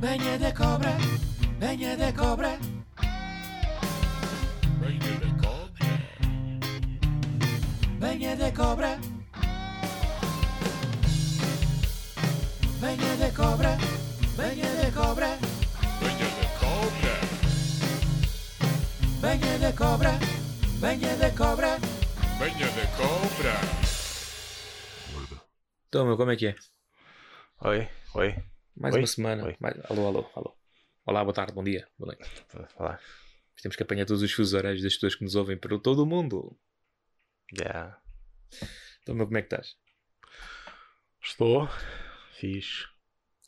[0.00, 0.96] Venha da cobra,
[1.58, 2.58] venha da cobra.
[4.78, 5.88] Venha da cobra.
[7.98, 8.98] Venha da cobra.
[12.80, 13.76] Venha da cobra,
[14.36, 15.38] venha da cobra.
[16.00, 17.18] Venha da cobra.
[19.20, 20.18] Venha da cobra,
[20.80, 21.78] venha da cobra.
[22.38, 23.54] Venha da cobra.
[25.88, 26.56] Então, meu, como é que é?
[27.64, 28.57] Oi, oi.
[28.78, 29.00] Mais Oi?
[29.00, 29.44] uma semana.
[29.44, 29.56] Oi.
[29.60, 30.56] Mais- Alô, alô, alô.
[31.04, 32.30] Olá, boa tarde, bom dia, boa noite.
[32.76, 33.00] Olá.
[33.60, 36.06] Temos que apanhar todos os fusos horários das pessoas que nos ouvem por todo o
[36.06, 36.56] mundo.
[37.58, 38.00] Yeah.
[39.02, 39.74] Então, meu, como é que estás?
[41.22, 41.68] Estou.
[42.38, 42.86] Fiz.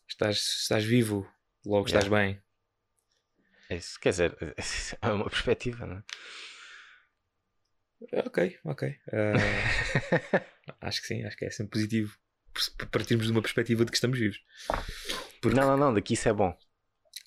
[0.08, 1.30] Estás, estás vivo?
[1.64, 2.42] Logo estás bem?
[3.68, 4.36] É Isso, quer dizer,
[5.00, 6.02] é uma perspectiva, não é?
[8.12, 8.96] É, Ok, ok.
[10.82, 12.16] Ah, acho que sim, acho que é sempre positivo
[12.90, 14.40] partirmos de uma perspectiva de que estamos vivos.
[15.40, 16.56] Porque- Não, não, não, daqui isso é bom.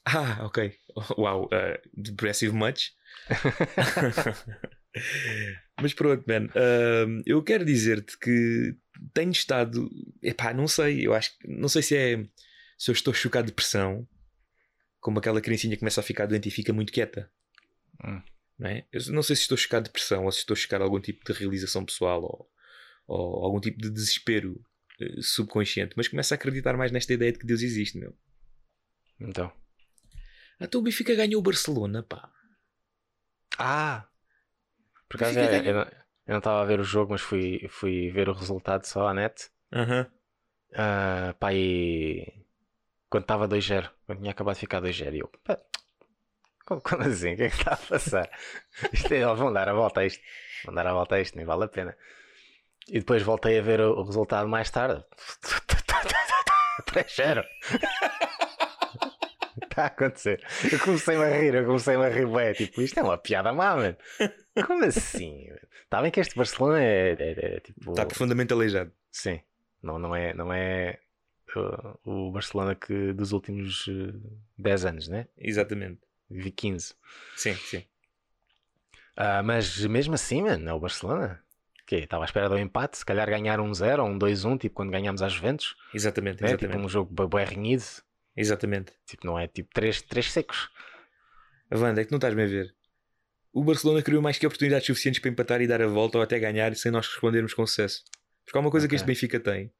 [0.06, 0.76] Ah, ok.
[1.18, 2.92] Uau, uh, depressive much.
[5.82, 6.48] Mas pronto, man.
[6.56, 8.76] ah, eu quero dizer-te que
[9.14, 9.90] tenho estado.
[10.22, 11.06] Epá, não sei.
[11.06, 11.48] Eu acho que.
[11.48, 12.24] Não sei se é.
[12.78, 14.08] Se eu estou chocado de pressão.
[15.00, 17.30] Como aquela criancinha que começa a ficar doente e fica muito quieta.
[18.06, 18.22] Hum.
[18.58, 18.86] Não é?
[18.92, 21.26] Eu não sei se estou chocado de pressão ou se estou chocado de algum tipo
[21.26, 22.50] de realização pessoal ou,
[23.08, 24.64] ou algum tipo de desespero
[25.22, 25.94] subconsciente.
[25.96, 28.16] Mas começo a acreditar mais nesta ideia de que Deus existe, meu.
[29.20, 29.52] Então.
[30.60, 32.32] Até o Benfica ganhou o Barcelona, pá.
[33.58, 34.08] Ah!
[35.10, 35.66] Por acaso é, ganhou.
[35.66, 35.74] eu
[36.28, 39.50] não- estava a ver o jogo, mas fui, fui ver o resultado só à net.
[39.72, 40.08] Aham.
[40.76, 42.46] Ah, pá, e.
[43.10, 45.28] Quando estava 2-0, quando tinha acabado de ficar 2-0, e eu.
[45.44, 45.60] pá,
[46.66, 47.34] como, como assim?
[47.34, 48.30] O que é que está a passar?
[48.94, 50.24] Isto é, vão dar a volta a isto.
[50.66, 51.96] Vão dar a volta a isto, nem vale a pena.
[52.89, 55.03] E depois voltei a ver o, resultado mais tarde.
[56.86, 57.44] 3-0.
[59.64, 60.44] Está a acontecer.
[60.72, 63.75] Eu comecei-me a rir, eu comecei-me a rir, bué, tipo, isto é uma piada má,
[63.75, 63.96] mano.
[64.66, 65.47] Como assim?
[65.84, 67.91] Está bem que este Barcelona é, é- é, tipo.
[67.91, 68.91] Está profundamente aleijado.
[69.12, 69.40] Sim,
[69.81, 71.00] não, não é, não é
[71.56, 74.13] uh, o Barcelona que dos últimos uh,
[74.58, 75.28] 10 anos, né?
[75.38, 76.02] Exatamente.
[76.29, 76.96] Vi 15.
[77.35, 77.84] Sim, sim.
[79.16, 81.43] Ah, mas mesmo assim, mano, é o Barcelona.
[81.86, 84.76] Que estava à espera do empate, se calhar ganhar um 0 ou um 2-1, tipo
[84.76, 86.50] quando ganhámos às Juventus, Exatamente, né?
[86.50, 86.72] exatamente.
[86.76, 87.84] tipo um jogo bem renhido,
[88.38, 88.94] Exatamente.
[89.06, 90.70] tipo, não é tipo 3, três secos.
[91.70, 92.74] A Wanda, é que não estás bem a ver.
[93.52, 96.40] O Barcelona criou mais que oportunidades suficientes para empatar e dar a volta ou até
[96.40, 98.04] ganhar sem nós respondermos com sucesso.
[98.46, 98.98] Porque há uma coisa que Ok.
[98.98, 99.72] este Benfica tem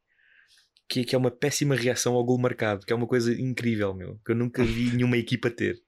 [0.88, 3.94] que, é- que é uma péssima reação ao gol marcado, que é uma coisa incrível,
[3.94, 5.82] meu, que eu nunca vi nenhuma equipa ter.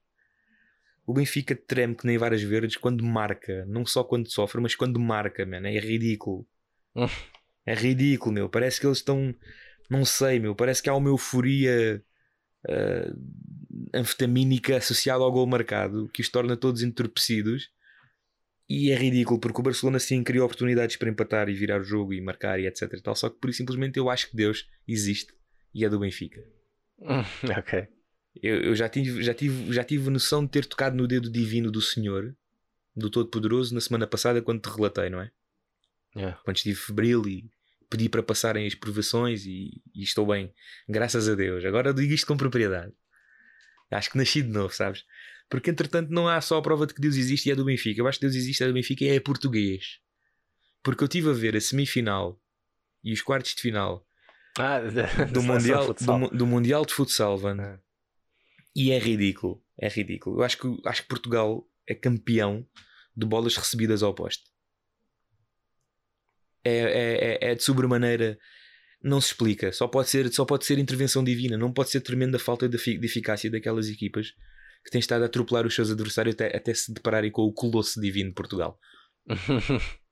[1.05, 4.99] O Benfica treme que nem várias verdes quando marca, não só quando sofre, mas quando
[4.99, 5.67] marca, man.
[5.67, 6.47] É ridículo.
[7.67, 8.47] É ridículo, meu.
[8.47, 9.33] Parece que eles estão.
[9.89, 10.53] Não sei, meu.
[10.53, 11.99] Parece que há uma euforia
[12.69, 13.11] ah,
[13.93, 17.69] anfetamínica associada ao gol marcado que os torna todos entorpecidos.
[18.67, 22.13] E é ridículo porque o Barcelona sim criou oportunidades para empatar e virar o jogo
[22.13, 22.93] e marcar e etc.
[22.93, 23.15] e tal.
[23.15, 25.33] Só que por isso simplesmente eu acho que Deus existe
[25.73, 26.43] e é do Benfica.
[26.99, 27.87] ok.
[28.41, 31.71] Eu, eu já, tive, já, tive, já tive noção de ter tocado no dedo divino
[31.71, 32.35] do Senhor,
[32.95, 35.31] do Todo-Poderoso, na semana passada quando te relatei, não é?
[36.15, 36.39] Yeah.
[36.43, 37.49] Quando estive febril e
[37.89, 40.53] pedi para passarem as provações e, e estou bem,
[40.87, 41.63] graças a Deus.
[41.65, 42.93] Agora eu digo isto com propriedade.
[43.91, 45.03] Acho que nasci de novo, sabes?
[45.49, 48.01] Porque entretanto não há só a prova de que Deus existe e é do Benfica.
[48.01, 49.99] Eu acho que Deus existe é do Benfica e é português.
[50.81, 52.41] Porque eu estive a ver a semifinal
[53.03, 54.05] e os quartos de final
[54.57, 54.79] Ah,
[55.31, 57.79] do mundial, do, do mundial de Futsal, Van.
[58.75, 59.63] E é ridículo.
[59.79, 60.39] É ridículo.
[60.39, 62.67] Eu acho que, acho que Portugal é campeão
[63.15, 64.43] de bolas recebidas ao poste.
[66.63, 68.37] É, é, é, é de sobremaneira.
[69.01, 69.71] Não se explica.
[69.71, 71.57] Só pode, ser, só pode ser intervenção divina.
[71.57, 74.31] Não pode ser tremenda falta de, de eficácia daquelas equipas
[74.83, 77.99] que têm estado a atropelar os seus adversários até, até se depararem com o colosso
[78.01, 78.79] divino de Portugal.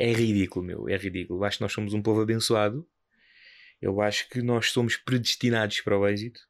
[0.00, 0.88] É ridículo, meu.
[0.88, 1.40] É ridículo.
[1.40, 2.88] Eu acho que nós somos um povo abençoado.
[3.82, 6.40] Eu acho que nós somos predestinados para o êxito.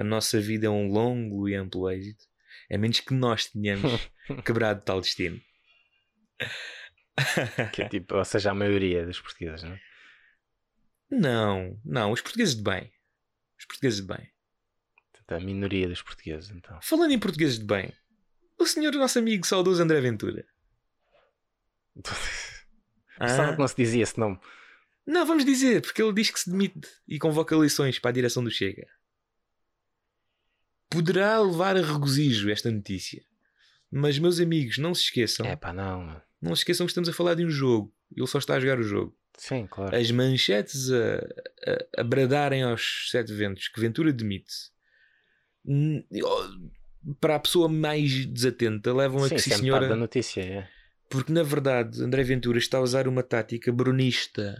[0.00, 2.24] A nossa vida é um longo e amplo êxito.
[2.72, 4.10] A menos que nós tenhamos
[4.46, 5.38] quebrado tal destino.
[7.74, 9.80] que é tipo, ou seja, a maioria dos portugueses, não é?
[11.10, 12.12] Não, não.
[12.12, 12.90] Os portugueses de bem.
[13.58, 14.26] Os portugueses de bem.
[15.28, 16.80] A minoria dos portugueses, então.
[16.80, 17.92] Falando em portugueses de bem,
[18.58, 20.46] o senhor nosso amigo saudoso André Ventura.
[23.18, 24.40] Pensava Ah, que não se dizia esse nome.
[25.06, 28.42] Não, vamos dizer, porque ele diz que se demite e convoca eleições para a direção
[28.42, 28.88] do Chega.
[30.90, 33.22] Poderá levar a regozijo esta notícia.
[33.90, 35.46] Mas, meus amigos, não se esqueçam.
[35.46, 36.20] É pá, não.
[36.42, 37.92] Não se esqueçam que estamos a falar de um jogo.
[38.14, 39.16] Ele só está a jogar o jogo.
[39.38, 39.96] Sim, claro.
[39.96, 41.16] As manchetes a,
[41.96, 44.52] a, a bradarem aos sete ventos que Ventura demite
[47.20, 49.88] para a pessoa mais desatenta, levam a Sim, que isso sim, é senhora.
[49.88, 50.40] da notícia.
[50.40, 50.68] É.
[51.08, 54.56] Porque na verdade André Ventura está a usar uma tática brunista.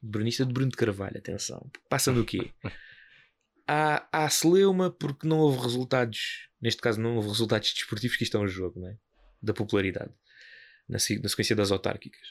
[0.00, 1.70] Brunista de Bruno de Carvalho, atenção.
[1.88, 2.50] Passa do quê?
[3.66, 6.48] há, há celeuma porque não houve resultados.
[6.60, 8.96] Neste caso, não houve resultados desportivos que estão em jogo, não é?
[9.42, 10.10] Da popularidade.
[10.88, 12.26] Na, na sequência das autárquicas.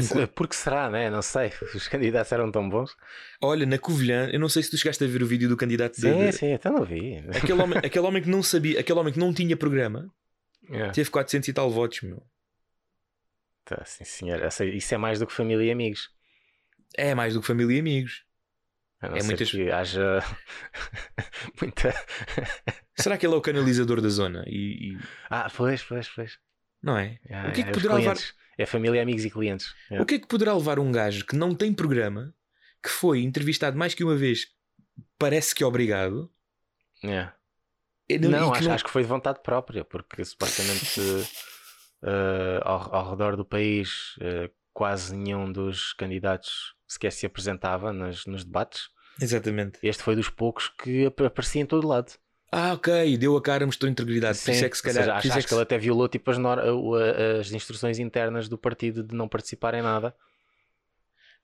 [0.00, 1.08] Se- Porque será, né?
[1.10, 1.52] Não sei.
[1.74, 2.90] Os candidatos eram tão bons.
[3.40, 5.94] Olha, na Covilhã, eu não sei se tu chegaste a ver o vídeo do candidato
[6.00, 7.18] Sim, de- sim, até não vi.
[7.28, 10.12] Aquele, homem, aquele homem que não sabia, aquele homem que não tinha programa,
[10.70, 10.90] É.
[10.90, 12.20] teve 400 e tal votos, meu.
[13.64, 14.40] Tá, sim, senhor.
[14.74, 16.08] Isso é mais do que família e amigos.
[16.96, 18.24] É mais do que família e amigos.
[19.00, 20.20] A não É ser muitas- que haja
[21.60, 21.94] muita.
[22.98, 24.44] Será que ele é o canalizador da zona?
[24.46, 24.98] E, e-
[25.30, 26.38] Ah, pois, pois, pois.
[26.82, 27.18] não é?
[27.30, 28.16] Ah, o que é que é, os poderá levar?
[28.58, 29.74] É família, amigos e clientes.
[29.90, 30.00] É.
[30.00, 32.34] O que é que poderá levar um gajo que não tem programa,
[32.82, 34.46] que foi entrevistado mais que uma vez,
[35.18, 36.32] parece que obrigado,
[37.04, 37.28] É.
[38.08, 41.00] e Não, e que acho, acho que foi de vontade própria, porque supostamente
[42.02, 48.26] eh, ao, ao redor do país eh, quase nenhum dos candidatos sequer se apresentava nos,
[48.26, 48.88] nos debates.
[49.20, 49.78] Exatamente.
[49.82, 52.12] Este foi dos poucos que ap- aparecia em todo lado.
[52.52, 54.38] Ah, ok, deu a cara, mostrou integridade.
[54.38, 55.02] Isso é que se calhar.
[55.04, 56.60] seja, acho, é acho que que ele até violou tipo, as, nor-
[57.40, 60.14] as instruções internas do partido de não participar em nada.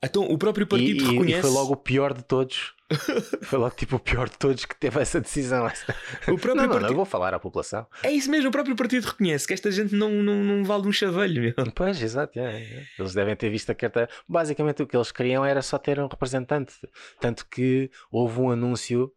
[0.03, 1.41] Então, o próprio E, partido e- e reconhece.
[1.43, 2.75] foi logo o pior de todos.
[3.43, 5.67] foi logo tipo o pior de todos que teve essa decisão.
[5.67, 7.87] O próprio Não, não, não, partido- eu vou falar à população.
[8.03, 10.93] É isso mesmo, o próprio partido reconhece que esta gente não, não, não vale um
[10.93, 11.73] chavelho, meu.
[11.75, 12.39] Pois, exato.
[12.39, 12.87] é, é.
[12.99, 14.09] Eles devem ter visto a carta.
[14.29, 16.75] Basicamente, o que eles queriam era só ter um representante.
[17.21, 19.13] Tanto que houve um anúncio,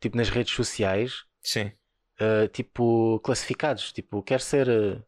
[0.00, 1.72] tipo nas redes sociais, Sim.
[2.20, 3.92] uh, tipo classificados.
[3.92, 4.68] Tipo, quer ser.
[4.68, 5.02] uh,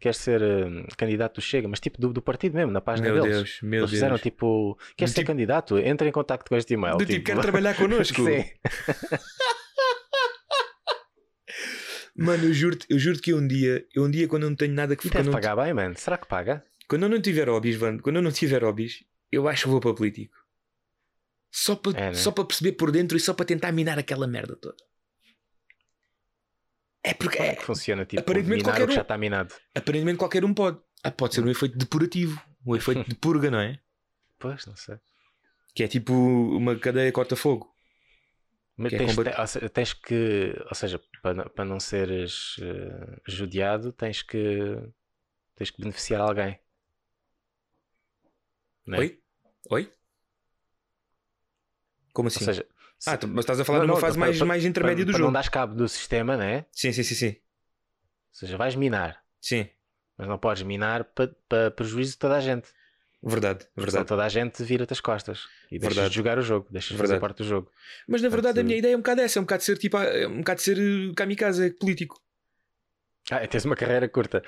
[0.00, 3.20] Quer ser uh, candidato do Chega, mas tipo do, do partido mesmo, na página Meu
[3.22, 3.36] deles.
[3.36, 3.90] Deus, meu Eles Deus.
[3.90, 5.76] fizeram tipo, quer Do ser tipo- candidato?
[5.78, 6.96] Entre em contato com este e-mail.
[6.96, 8.22] Do tipo, quer trabalhar connosco.
[8.24, 8.44] Sim.
[12.16, 14.72] Mano, eu juro-te eu juro que um dia, eu um dia quando eu não tenho
[14.74, 15.94] nada que quando deve pagar bem, mano.
[15.96, 16.64] Será que paga?
[16.88, 19.80] Quando eu não tiver hobbies, Vando, quando eu não tiver hobbies, eu acho que vou
[19.80, 20.34] para político.
[21.50, 22.14] Só para, É, né?
[22.14, 24.76] só para perceber por dentro e só para tentar minar aquela merda toda.
[27.10, 28.04] É porque Como é é, que funciona?
[28.04, 28.92] Tipo, aparentemente qualquer um.
[28.92, 29.54] já está minado.
[29.74, 30.78] aparentemente qualquer um pode.
[31.02, 33.78] Ah, pode ser um efeito depurativo, um efeito de purga, não é?
[34.38, 34.96] Pois, não sei.
[35.74, 37.74] Que é tipo uma cadeia corta-fogo.
[38.76, 41.64] Mas Que é tens, combat- te- ou se- tens que, ou seja, para, não- para
[41.64, 44.38] não seres eh, judiado, tens que
[45.56, 46.60] tens que beneficiar alguém.
[48.86, 49.00] Não é?
[49.00, 49.20] Oi?
[49.70, 49.92] Oi?
[52.12, 52.40] Como assim?
[52.40, 52.68] Ou seja, se-
[53.06, 55.12] ah, tu- mas estás a falar Não, numa não, fase para- mais, mais intermédia do
[55.12, 55.24] jogo.
[55.24, 56.64] não dar cabo do sistema, né?
[56.72, 57.28] Sim, sim, sim, sim.
[57.28, 57.34] Ou
[58.32, 59.68] seja, vais minar, Sim,
[60.16, 62.68] mas não podes minar para, prejuízo de toda a gente.
[63.22, 64.06] verdade, verdade.
[64.06, 65.40] toda a gente vira-te as costas
[65.70, 66.10] e deixas Verdade.
[66.10, 67.70] de jogar o jogo, deixas de fazer parte do jogo.
[68.06, 69.78] Mas na verdade a minha ideia é um bocado essa, é um bocado de ser
[69.78, 72.20] tipo, é um bocado de ser eh, kamikaze político.
[73.30, 74.42] Ah, tens uma carreira curta.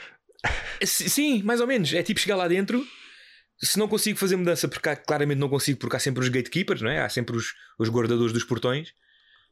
[0.84, 1.92] Sim, mais ou menos.
[1.92, 2.84] É tipo chegar lá dentro.
[3.62, 6.80] Se não consigo fazer mudança, porque há- claramente não consigo, porque há sempre os gatekeepers,
[6.80, 7.00] não é?
[7.00, 8.94] Há sempre os, os guardadores dos portões.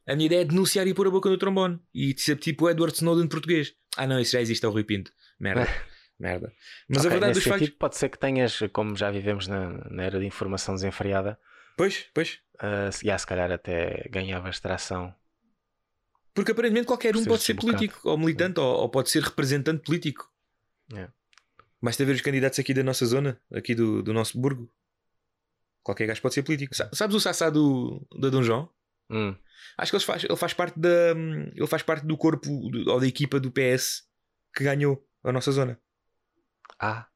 [0.07, 1.79] A minha ideia é denunciar e pôr a boca no trombone.
[1.93, 3.73] E ser tipo o Edward Snowden português.
[3.95, 5.11] Ah, não, isso já existe, é o Rui Pinto.
[5.39, 5.67] Merda.
[6.19, 6.51] Merda.
[6.87, 7.69] Mas a Ok, verdade dos factos.
[7.69, 11.39] pode ser que tenhas, como já vivemos na, na era de informação desenfreada,
[11.77, 12.39] Pois, pois.
[12.55, 15.13] Uh, se, já, se calhar até ganhavas tração.
[16.33, 17.77] Porque aparentemente qualquer um pode de ser um bocado.
[17.77, 20.29] político, ou militante, ou, ou pode ser representante político.
[20.93, 21.07] É.
[21.81, 24.71] Basta ver os candidatos aqui da nossa zona, aqui do, do nosso burgo.
[25.81, 26.75] Qualquer gajo pode ser político.
[26.75, 28.69] Sa- Sabes o Sassá do, da Dom João?
[29.09, 29.35] Hum.
[29.77, 31.11] Acho que ele faz, ele faz parte da
[31.55, 34.03] ele faz parte do corpo do- ou da equipa do PS
[34.55, 35.79] que ganhou a nossa zona.
[36.79, 37.07] Ah,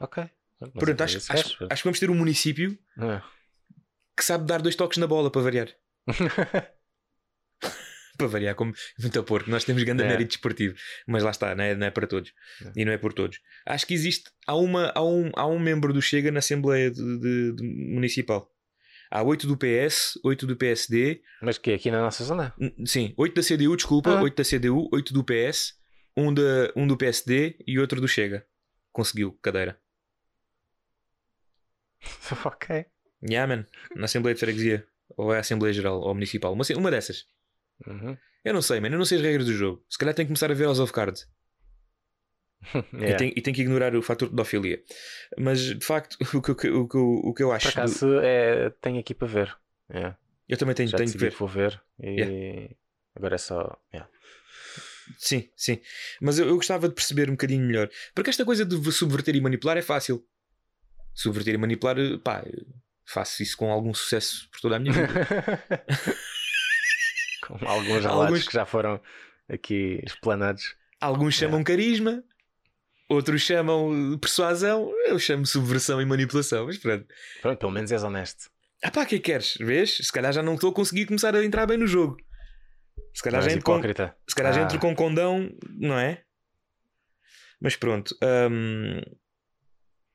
[0.00, 0.24] ok.
[0.58, 1.68] Portanto, sabia acho, acho, gajo.
[1.70, 3.22] acho que vamos ter um município Ah.
[4.16, 5.68] que sabe dar dois toques na bola para variar.
[8.16, 9.50] para variar, como muito a porco.
[9.50, 10.08] Nós temos grande É.
[10.08, 10.74] mérito desportivo,
[11.06, 12.32] mas lá está, não é, não é para todos
[12.64, 12.72] É.
[12.76, 13.40] e não é por todos.
[13.64, 17.18] Acho que existe, há, uma, há, um, há um membro do Chega na Assembleia de,
[17.20, 17.62] de- de
[17.94, 18.50] Municipal.
[19.10, 22.52] Há oito do PS, oito do PSD, Mas que aqui na nossa zona?
[22.84, 24.22] Sim, 8 da CDU, desculpa, Ah.
[24.22, 25.74] 8 da CDU, 8 do PS,
[26.16, 28.44] um, da, um do PSD e outro do Chega.
[28.90, 29.78] Conseguiu cadeira.
[32.44, 32.86] ok.
[33.22, 33.64] Yeah, man.
[33.94, 34.86] Na Assembleia de Freguesia.
[35.16, 36.52] Ou é a Assembleia Geral, ou Municipal.
[36.52, 37.24] Uma, uma dessas.
[37.86, 38.16] Uhum.
[38.44, 38.88] Eu não sei, man.
[38.88, 39.84] Eu não sei as regras do jogo.
[39.90, 41.28] Se calhar tenho que começar a ver House of Cards.
[42.92, 43.16] E, Yeah.
[43.18, 44.82] tenho, e tenho que ignorar o fator de pedofilia.
[45.38, 47.66] Mas, de facto, o que, o que, o que, o que eu Por acho.
[47.68, 49.56] do- acaso é, tenho aqui para ver.
[49.90, 50.16] Yeah.
[50.48, 51.32] Eu também tenho, Já tenho que ver.
[51.32, 51.80] que vou ver.
[52.00, 52.70] E
[53.14, 53.78] agora é só.
[53.92, 54.08] yeah.
[55.18, 55.80] Sim, sim.
[56.20, 57.88] Mas eu, eu gostava de perceber um bocadinho melhor.
[58.14, 60.26] Porque esta coisa de subverter e manipular é fácil.
[61.14, 62.66] Subverter e manipular, eh, pá, eu
[63.04, 65.06] faço isso com algum sucesso por toda a minha vida.
[67.46, 69.00] Como alguns relatos Alguns- que já foram
[69.48, 70.74] aqui explanados.
[71.00, 72.22] Alguns chamam carisma,
[73.08, 76.66] outros chamam persuasão, eu chamo subversão e manipulação.
[76.66, 77.06] Mas pronto.
[77.42, 78.50] Pronto, pelo menos és honesto.
[78.82, 79.54] Ah pá, o que é que queres?
[79.60, 79.96] Vês?
[79.98, 82.16] Se calhar já não estou a conseguir começar a entrar bem no jogo.
[83.14, 84.64] Se calhar, já entro com, se calhar já Ah.
[84.64, 86.22] entro com condão, não é?
[87.60, 88.14] Mas pronto.
[88.50, 89.00] hum,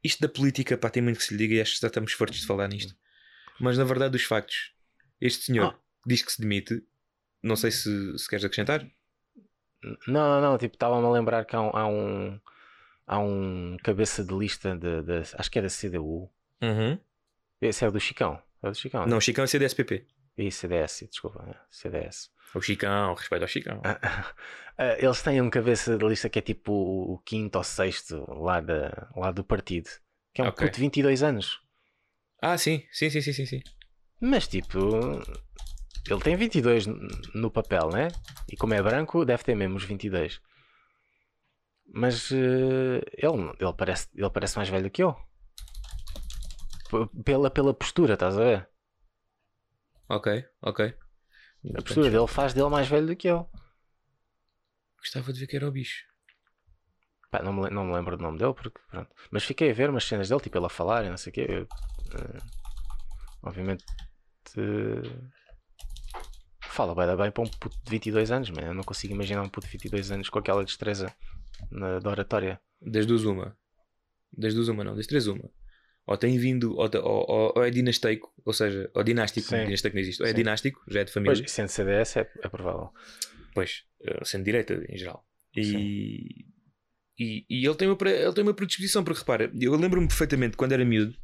[0.04, 2.14] isto da política, pá, tem muito que se lhe diga e acho que já estamos
[2.14, 2.96] fortes de falar nisto.
[3.60, 4.74] Mas na verdade, os factos.
[5.20, 5.80] Este senhor Ah.
[6.06, 6.84] diz que se demite.
[7.44, 8.86] Não sei se, se queres acrescentar.
[10.08, 12.40] Não, não, tipo, estava-me a lembrar que há um, há um,
[13.08, 16.30] há um cabeça de lista de, de- acho que é da CDU.
[17.60, 18.42] Esse é o do Chicão.
[18.62, 19.06] É o do Chicão.
[19.08, 20.06] Não, o Chicão é CDSPP.
[20.38, 21.44] E CDS, desculpa.
[21.50, 22.30] é, CDS.
[22.54, 23.82] O Chicão, respeito ao Chicão.
[23.84, 24.00] Ah,
[24.78, 28.60] ah, Eles têm um cabeça de lista que é tipo o, quinto ou sexto lá,
[28.60, 29.90] da, lá do partido.
[30.34, 30.66] Que é um Ok.
[30.68, 31.60] puto de 22 anos.
[32.42, 33.46] Ah, sim, sim, sim, sim, sim.
[33.46, 33.62] sim.
[34.20, 34.80] Mas tipo,
[36.08, 36.98] ele tem 22 n-
[37.36, 38.14] no papel, né?
[38.50, 40.42] E como é branco, deve ter mesmo os 22.
[41.94, 45.16] Mas eh, ele, ele, parece, ele parece mais velho que eu.
[46.90, 48.70] P- Pela, pela postura, estás a ver?
[50.10, 50.94] Ok, ok.
[51.76, 53.50] A postura dele faz dele mais velho do que eu.
[54.98, 56.06] Gostava de ver que era o bicho.
[57.30, 59.10] Pá, não, me, não me lembro do nome dele, porque pronto.
[59.32, 61.34] Mas fiquei a ver umas cenas dele, tipo ele a falar e não sei o
[61.34, 61.46] quê.
[61.48, 62.42] Eu, eh,
[63.44, 63.84] obviamente.
[64.58, 65.41] eh,
[66.74, 69.50] fala bem, bem para um puto de 22 anos, mas eu não consigo imaginar um
[69.50, 71.14] puto de 22 anos com aquela destreza
[71.70, 72.60] na, da oratória.
[72.82, 73.56] Das duas, uma.
[74.36, 74.96] Das duas, uma, não.
[74.96, 75.50] Das três, uma.
[76.08, 79.66] Ou tem vindo, ou, ou- ou- é dinasteico, ou seja, ou dinástico, Sim.
[79.66, 80.36] dinasteico não existe, ou é Sim.
[80.36, 81.36] dinástico, já é de família.
[81.38, 82.90] Pois, sendo CDS é, é provável.
[83.54, 85.24] Pois, eh, sendo direita em geral.
[85.56, 86.46] E,
[87.20, 90.72] e, e ele, tem uma, ele tem uma predisposição, porque repara, eu lembro-me perfeitamente quando
[90.72, 91.16] era miúdo,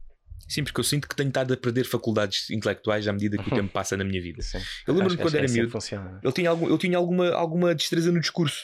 [0.47, 3.55] sim, porque eu sinto que tenho estado a perder faculdades intelectuais à medida que o
[3.55, 4.41] tempo passa na minha vida.
[4.41, 4.59] Sim.
[4.85, 6.19] Eu lembro-me quando é era assim miúdo, funciona.
[6.23, 8.63] ele tinha, algum, eu tinha alguma, alguma destreza no discurso.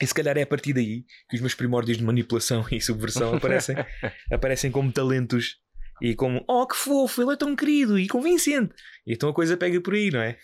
[0.00, 3.34] E se calhar é a partir daí que os meus primórdios de manipulação e subversão
[3.34, 3.76] aparecem,
[4.30, 5.56] aparecem como talentos
[6.00, 8.74] e como, oh que fofo, ele é tão querido e convincente.
[9.06, 10.38] E então a coisa pega por aí, não é?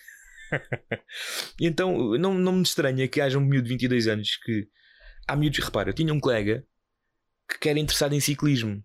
[1.59, 4.69] e então não, não me estranha que haja um miúdo de 22 anos que.
[5.27, 6.67] Há miúdos, repara, eu tinha um colega
[7.61, 8.83] que era interessado em ciclismo.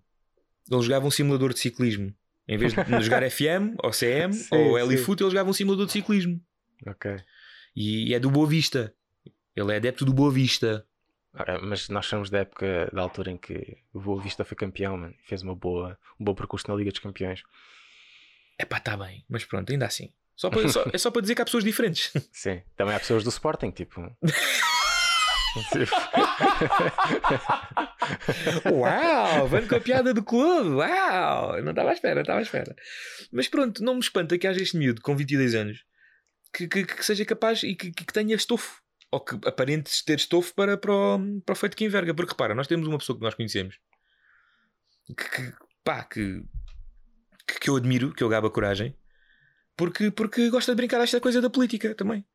[0.72, 2.14] Ele jogava um simulador de ciclismo.
[2.48, 4.86] Em vez de jogar FM ou CM Sim, ou sim.
[4.86, 6.40] Elifoot, ele jogava um simulador de ciclismo.
[6.86, 7.18] Ok.
[7.76, 8.94] E é do Boa Vista.
[9.56, 10.86] Ele é adepto do Boa Vista.
[11.34, 14.98] Ah, Mas nós somos da época, da altura em que o Boa Vista foi campeão,
[14.98, 15.14] mano.
[15.24, 17.44] e Fez uma boa, um bom percurso na Liga dos Campeões.
[18.58, 19.24] É pá, está bem.
[19.30, 20.12] Mas pronto, ainda assim.
[20.36, 22.12] Só para- só- é só para dizer que há pessoas diferentes.
[22.32, 22.62] Sim.
[22.76, 24.02] Também há pessoas do Sporting, tipo.
[28.72, 29.48] Uau!
[29.48, 30.70] Vando com a piada do clube!
[30.76, 31.62] Uau!
[31.62, 32.76] Não estava à espera, estava à espera.
[33.32, 35.84] Mas pronto, não me espanta que haja este miúdo com 22 anos
[36.54, 38.82] que, que, que seja capaz e que, que tenha estofo.
[39.12, 42.14] Ou que aparente ter estofo para, para, o, para o feito que enverga.
[42.14, 43.80] Porque repara, nós temos uma pessoa que nós conhecemos
[45.16, 45.54] que, que,
[45.84, 46.44] pá, que,
[47.60, 48.98] que, eu admiro, que eu gabo a coragem,
[49.76, 52.26] porque, porque gosta de brincar esta coisa da política também.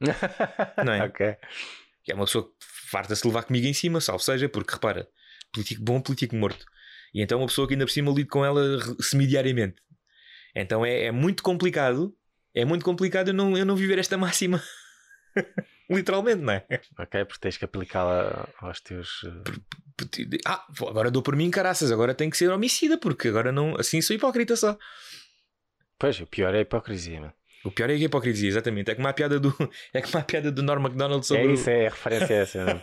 [0.84, 1.04] Não é?
[1.04, 1.36] Ok.
[2.02, 5.08] que é uma pessoa que farta-se levar comigo em cima, salvo seja, porque repara,
[5.50, 6.66] político bom, político morto.
[7.14, 8.62] E então uma pessoa que ainda por cima lido com ela
[9.00, 9.76] semidiariamente.
[10.54, 12.14] Então é, é muito complicado,
[12.54, 14.62] é muito complicado eu não, eu não viver esta máxima.
[15.88, 16.66] Literalmente, não é?
[16.98, 19.24] Ok, porque tens que aplicá-la aos teus.
[19.24, 23.74] eh, Ah, agora dou por mim caraças, agora tenho que ser homicida, porque agora não,
[23.78, 24.78] assim sou hipócrita só.
[25.98, 27.32] Pois, o pior é a hipocrisia, mano.
[27.64, 28.90] O pior é a hipocrisia, exatamente.
[28.90, 29.54] É como a piada do,
[29.94, 32.38] é como a piada do Norm MacDonald É sobre, o- isso, é a referência a
[32.40, 32.64] essa.
[32.64, 32.80] não?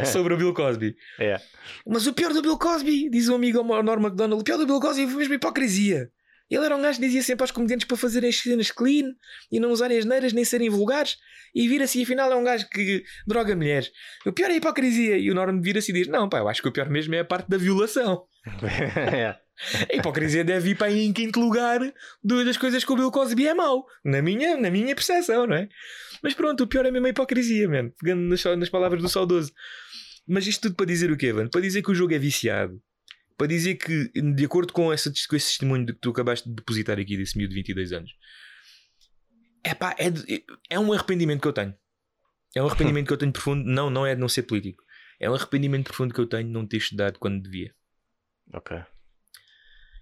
[0.00, 0.04] É.
[0.04, 0.96] sobre o Bill Cosby.
[1.18, 1.40] É.
[1.86, 4.66] Mas o pior do Bill Cosby, diz o amigo ao Norm MacDonald, o pior do
[4.66, 6.10] Bill Cosby foi mesmo a hipocrisia.
[6.54, 9.14] Ele era um gajo que dizia sempre aos comediantes para fazerem as cenas clean
[9.50, 11.16] e não usarem as neiras nem serem vulgares
[11.54, 13.90] e vira-se e afinal é um gajo que droga mulheres.
[14.26, 15.18] O pior é a hipocrisia.
[15.18, 17.20] E o Norm vira-se e diz: Não, pá, eu acho que o pior mesmo é
[17.20, 18.24] a parte da violação.
[18.62, 19.36] É.
[19.92, 21.78] A hipocrisia deve ir para aí em quinto lugar
[22.24, 23.84] das coisas que o Bill Cosby é mau.
[24.04, 25.68] Na minha, na minha percepção, não é?
[26.22, 27.92] Mas pronto, o pior é mesmo a hipocrisia, mano.
[28.00, 29.52] Pegando nas, nas palavras do saudoso.
[30.26, 31.50] Mas isto tudo para dizer o quê, mano?
[31.50, 32.80] Para dizer que o jogo é viciado.
[33.42, 36.96] Para dizer que, de acordo com, essa, com esse testemunho que tu acabaste de depositar
[36.96, 38.12] aqui desse miúdo de 22 anos,
[39.66, 41.74] epá, é, de- é um arrependimento que eu tenho.
[42.54, 43.64] É um arrependimento que eu tenho profundo.
[43.64, 44.84] Não, não é de não ser político.
[45.18, 47.74] É um arrependimento profundo que eu tenho de não ter estudado quando devia.
[48.54, 48.80] Ok.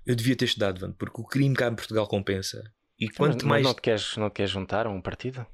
[0.05, 2.63] Eu devia ter estudado, mano, porque o crime cá em Portugal compensa.
[2.99, 3.65] E quanto mas, mais.
[3.65, 5.47] não te, queres, não te queres juntar a um partido?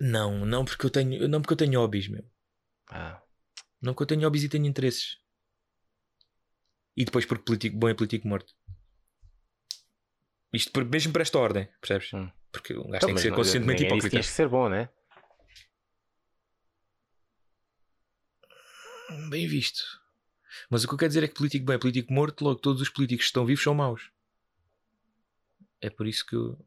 [0.00, 2.24] Não, não porque eu tenho, não porque eu tenho hobbies, meu.
[2.90, 3.20] Ah,
[3.82, 5.19] Não porque eu tenho hobbies e tenho interesses.
[7.00, 8.54] E depois porque político bom é político morto.
[10.52, 12.12] Isto por- mesmo para esta ordem, percebes?
[12.12, 12.30] Hum.
[12.52, 14.10] Porque um gajo Então, tem que ser não- conscientemente que hipócrita.
[14.10, 14.90] tinhas que ser bom, né?
[19.30, 19.82] Bem visto.
[20.68, 22.88] Mas o que eu quero dizer é que político bem, político morto, logo todos os
[22.88, 24.10] políticos que estão vivos são maus.
[25.80, 26.58] É por isso que eu.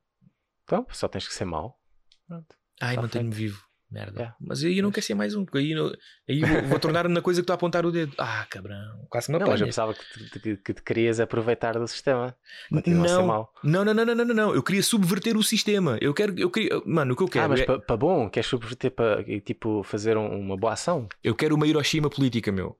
[0.63, 1.79] Então, só tens que ser mau.
[2.27, 2.55] Pronto.
[2.81, 3.63] Ai, Tá mantenho-me vivo.
[3.93, 4.23] Merda.
[4.23, 4.33] É.
[4.39, 5.93] Mas aí eu não quero ser mais um, porque aí, não-
[6.27, 8.11] aí vou, vou tornar-me na coisa que estou a apontar o dedo.
[8.17, 9.05] Ah, cabrão.
[9.09, 9.65] Quase me Não, mas eu apanha.
[9.67, 12.35] pensava que te, que- que te querias aproveitar do sistema.
[12.69, 13.53] Continua a ser Não, mau.
[13.63, 14.55] não, não, não, não, não, não, não.
[14.55, 15.97] Eu queria subverter o sistema.
[16.01, 18.49] Eu quero, eu queria, mano, o que eu quero ah, mas é, para bom, queres
[18.49, 21.07] subverter para tipo fazer um- uma boa ação?
[21.23, 22.75] eu quero uma Hiroshima política, meu.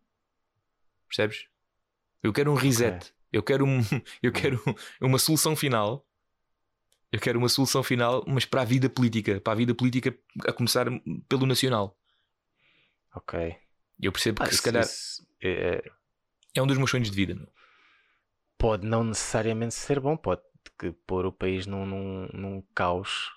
[1.08, 1.46] Percebes?
[2.24, 3.13] Eu quero um reset.
[3.32, 3.79] Eu quero um,
[4.24, 4.60] eu quero
[5.01, 6.05] uma solução final.
[7.13, 10.17] Eu quero uma solução final, mas para a vida política, para a vida política
[10.48, 10.88] a começar
[11.29, 11.96] pelo nacional.
[13.15, 13.55] Ok.
[14.01, 15.91] Eu percebo Ah, que se isso- calhar isso, é-
[16.55, 17.36] é um dos meus sonhos de vida.
[17.36, 17.48] meu.
[18.58, 20.41] pode não necessariamente ser bom, pode
[20.79, 23.29] que pôr o país num, num, num caos,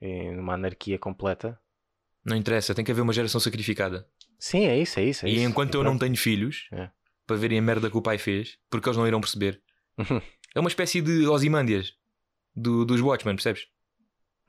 [0.00, 1.58] numa anarquia completa.
[2.22, 4.06] Não interessa, tem que haver uma geração sacrificada.
[4.38, 5.24] Sim, é isso, é isso.
[5.24, 5.48] É e isso.
[5.48, 6.90] enquanto eu não tenho filhos, É.
[7.26, 9.62] para verem a merda que o pai fez, porque eles não irão perceber.
[10.54, 11.96] É uma espécie de Ozymandias
[12.54, 13.66] do, dos Watchmen, percebes?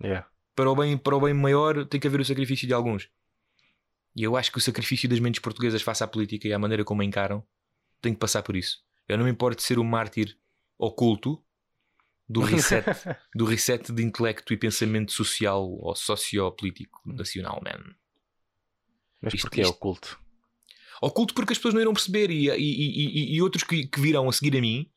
[0.01, 0.27] Yeah.
[0.55, 3.09] Para o, bem, para o bem maior tem que haver o sacrifício de alguns.
[4.15, 6.83] E eu acho que o sacrifício das mentes portuguesas face à política e à maneira
[6.85, 7.43] como a encaram
[8.01, 8.77] tem que passar por isso.
[9.07, 10.37] Eu não me importo de ser o mártir
[10.77, 11.43] oculto
[12.27, 12.85] do reset,
[13.35, 17.93] do reset de intelecto e pensamento social ou sociopolítico nacional, man.
[19.21, 20.19] Mas Isto- porquê é isto- oculto?
[21.01, 23.99] Oculto porque as pessoas não irão perceber e, e, e, e- e outros que, que
[23.99, 24.89] virão a seguir a mim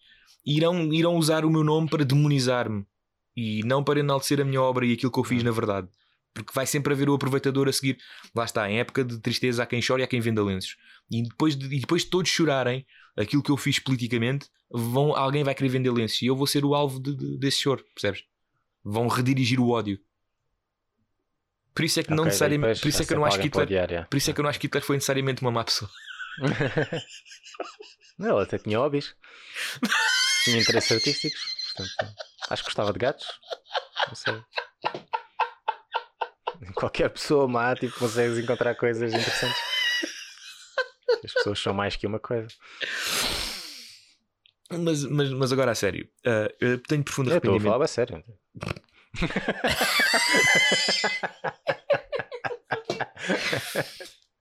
[0.46, 2.86] irão, irão usar o meu nome para demonizar-me
[3.40, 5.88] e não para enaltecer a minha obra e aquilo que eu fiz na verdade.
[6.34, 7.98] Porque vai sempre haver o aproveitador a seguir.
[8.34, 10.76] Lá está, em época de tristeza há quem chore e há quem venda lenços.
[11.10, 15.42] E depois de, e depois de todos chorarem aquilo que eu fiz politicamente, vão, alguém
[15.42, 18.24] vai querer vender lenços e eu vou ser o alvo de- de- desse choro, percebes?
[18.84, 19.98] Vão redirigir o ódio.
[21.74, 22.78] Por isso é que não Ok, necessariamente.
[22.78, 23.64] depois Por isso é que eu não acho que Hitler.
[23.66, 24.08] odiar.
[24.08, 25.90] Por isso é que eu não acho que Hitler foi necessariamente uma má pessoa.
[28.18, 29.14] Não, ele até tinha hobbies.
[30.44, 31.40] tinha interesses artísticos.
[31.78, 32.14] Portanto,
[32.50, 33.26] acho que gostava de gatos.
[34.08, 34.42] Não sei.
[36.74, 39.58] Qualquer pessoa má, tipo, consegues encontrar coisas interessantes.
[41.24, 42.48] As pessoas são mais que uma coisa.
[44.70, 47.72] Mas, mas, mas agora a sério, ah, eu tenho profundo Eu estou a arrependimento.
[47.72, 48.24] falar a sério.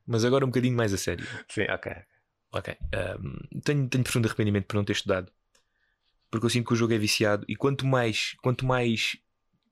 [0.05, 1.25] Mas agora um bocadinho mais a sério.
[1.49, 1.91] Sim, ok.
[2.53, 2.77] Ok.
[2.93, 5.31] ahm, tenho, tenho profundo arrependimento por não ter estudado.
[6.29, 9.17] Porque eu sinto que o jogo é viciado e quanto mais, quanto mais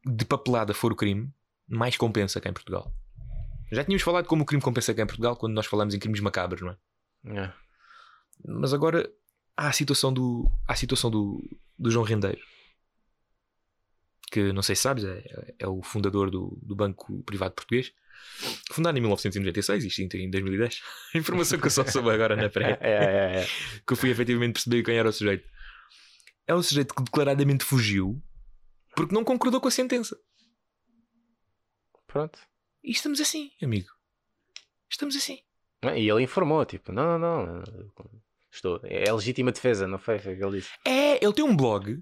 [0.06, 1.34] de papelada for o crime,
[1.68, 2.94] mais compensa cá em Portugal.
[3.72, 6.20] Já tínhamos falado como o crime compensa cá em Portugal quando nós falamos em crimes
[6.20, 7.44] macabros, não é?
[7.44, 7.54] É.
[8.48, 9.10] Mas agora
[9.58, 11.44] há a situação do, há a situação do,
[11.78, 12.42] do João Rendeiro.
[14.32, 17.94] Que não sei se sabes, é, é o fundador do, do Banco Privado Português.
[18.72, 20.82] Fundado em 1996, isto em 2010.
[21.16, 22.78] Informação que eu só soube agora na pré.
[22.82, 23.48] É, é, é.
[23.86, 25.48] que eu fui efetivamente perceber quem era o sujeito.
[26.48, 28.22] É um sujeito que declaradamente fugiu
[28.96, 30.18] porque não concordou com a sentença.
[32.08, 32.40] Pronto.
[32.84, 33.90] E estamos assim, amigo.
[34.90, 35.40] Estamos assim.
[35.84, 37.64] E ele informou, tipo, não, não, não.
[38.52, 38.80] Estou.
[38.84, 40.18] É legítima defesa, não foi?
[40.20, 40.72] Foi o que ele disse.
[40.86, 42.02] É, ele tem um blog.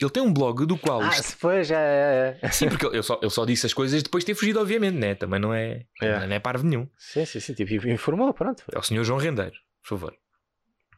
[0.00, 1.02] Ele tem um blog do qual.
[1.02, 2.38] Ah, se foi, já é.
[2.40, 2.50] é.
[2.50, 5.14] Sim, porque ele só, só disse as coisas depois de ter fugido, obviamente, né?
[5.14, 6.26] Também não é, É.
[6.26, 6.88] não é parvo nenhum.
[6.96, 7.52] Sim, sim, sim.
[7.52, 8.64] Tipo, informou, pronto.
[8.72, 10.16] É o senhor João Rendeiro, por favor.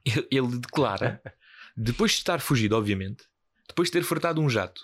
[0.04, 1.20] Ele, ele declara,
[1.76, 3.24] depois de estar fugido, obviamente,
[3.68, 4.82] depois de ter furtado um jato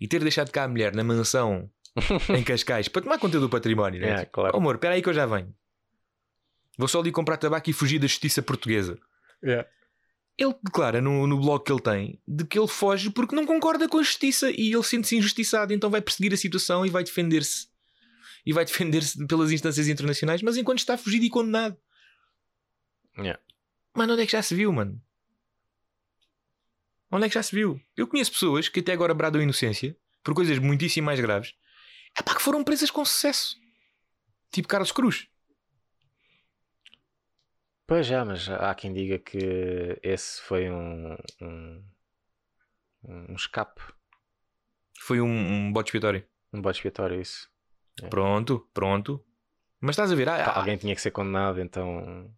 [0.00, 1.70] e ter deixado cá a mulher na mansão
[2.36, 4.22] em Cascais para tomar conta do património, né?
[4.22, 4.52] É, claro.
[4.54, 5.54] Oh, amor, espera aí que eu já venho.
[6.76, 8.98] Vou só ali comprar tabaco e fugir da justiça portuguesa.
[9.42, 9.66] É.
[10.36, 13.88] Ele declara no, no blog que ele tem de que ele foge porque não concorda
[13.88, 17.68] com a justiça e ele sente-se injustiçado, então vai perseguir a situação e vai defender-se.
[18.44, 21.76] E vai defender-se pelas instâncias internacionais, mas enquanto está fugido e condenado.
[23.16, 23.40] Yeah.
[23.94, 25.00] Mano, onde é que já se viu, mano?
[27.14, 27.80] Onde é que já se viu?
[27.96, 31.54] Eu conheço pessoas que até agora bradam inocência por coisas muitíssimo mais graves.
[32.18, 33.56] É pá, que foram presas com sucesso.
[34.50, 35.28] Tipo Carlos Cruz.
[37.86, 41.16] Pois já, mas há quem diga que esse foi um.
[41.40, 41.84] um,
[43.04, 43.80] um escape.
[44.98, 46.26] Foi um, um bote expiatório.
[46.52, 47.48] Um bode expiatório, isso.
[48.10, 49.24] Pronto, pronto.
[49.80, 50.28] Mas estás a ver?
[50.28, 52.28] Ah, Pá, ah, alguém tinha que ser condenado, então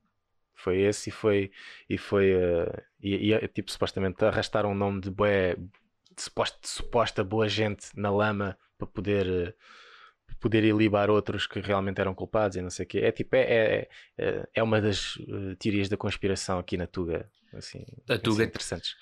[0.57, 1.51] foi esse e foi
[1.89, 6.69] e foi eh, e, e, tipo supostamente arrastar um nome de bué de suposta, de
[6.69, 9.55] suposta boa gente na lama para poder eh,
[10.41, 12.99] poder ilibar outros que realmente eram culpados e não sei o quê.
[12.99, 13.87] É tipo é,
[14.19, 18.45] é, é uma das eh, teorias da conspiração aqui na Tuga, assim, A assim, Tuga-
[18.45, 18.95] interessantes.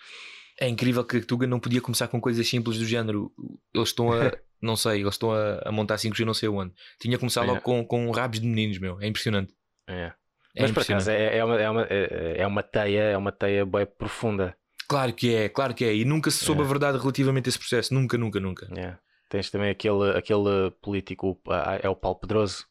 [0.61, 3.33] É incrível que a Tuga não podia começar com coisas simples do género.
[3.75, 4.31] Eles estão a.
[4.63, 6.73] não sei, eles estão a, a montar 5G não sei onde.
[7.01, 7.61] Tinha que começar logo É.
[7.61, 9.01] com, com rabos de meninos, meu.
[9.01, 9.53] É impressionante.
[9.89, 10.13] É.
[10.57, 13.33] É Mas por acaso é, é uma, é, uma, é, é uma teia, é uma
[13.33, 14.57] teia bem profunda.
[14.89, 15.95] Claro que é, claro que é.
[15.95, 16.65] E nunca se soube É.
[16.65, 17.93] a verdade relativamente a esse processo.
[17.93, 18.69] Nunca, nunca, nunca.
[18.79, 18.97] É.
[19.29, 22.67] Tens também aquele, aquele político, ah, é o Paulo Pedroso.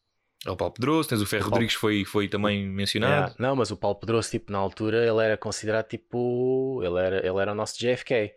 [0.46, 3.34] É o Paulo Pedroso, tens o Ferro Rodrigues, foi, foi também mencionado.
[3.39, 6.82] Não, mas o Paulo Pedroso, tipo, na altura, ele era considerado tipo.
[6.84, 8.32] Ele era, ele era o nosso JFK.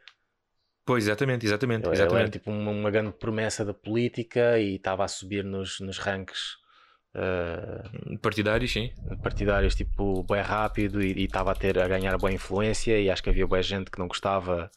[0.84, 1.84] Pois, exatamente, exatamente.
[1.86, 2.32] Ele, ele era exatamente.
[2.32, 6.56] tipo uma, uma grande promessa da política e estava a subir nos, nos ranks
[7.16, 8.92] ah, Partidários, sim.
[9.22, 13.30] partidários tipo bem rápido e estava a ter a ganhar boa influência e acho que
[13.30, 14.70] havia boa gente que não gostava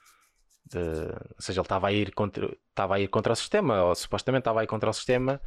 [0.65, 3.95] de, ou seja, ele estava a ir contra estava a ir contra o sistema, ou
[3.95, 5.41] supostamente estava a ir contra o sistema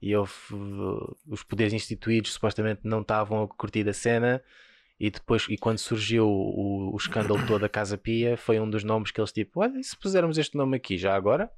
[0.00, 4.42] e houve, uh, os poderes instituídos supostamente não estavam a curtir a cena
[4.98, 8.84] e depois, e quando surgiu o, o escândalo todo da Casa Pia, foi um dos
[8.84, 11.50] nomes que eles tipo, olha, e se pusermos este nome aqui já agora,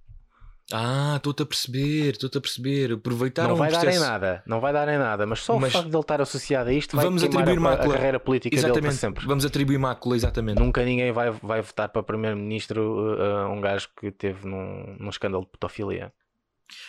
[0.73, 2.93] Ah, estou-te a perceber, estou-te a perceber.
[2.93, 4.05] Aproveitaram não vai o dar em processo.
[4.05, 6.71] nada, não vai dar em nada, mas só Mas o facto de ele estar associado
[6.71, 9.01] a isto vai vamos atribuir a, a carreira política dele para Exatamente.
[9.01, 9.27] sempre.
[9.27, 10.59] Vamos atribuir mácula, exatamente.
[10.59, 15.11] Nunca ninguém vai, vai votar para primeiro-ministro uh, uh, um gajo que teve num, num
[15.11, 16.13] escândalo de pedofilia.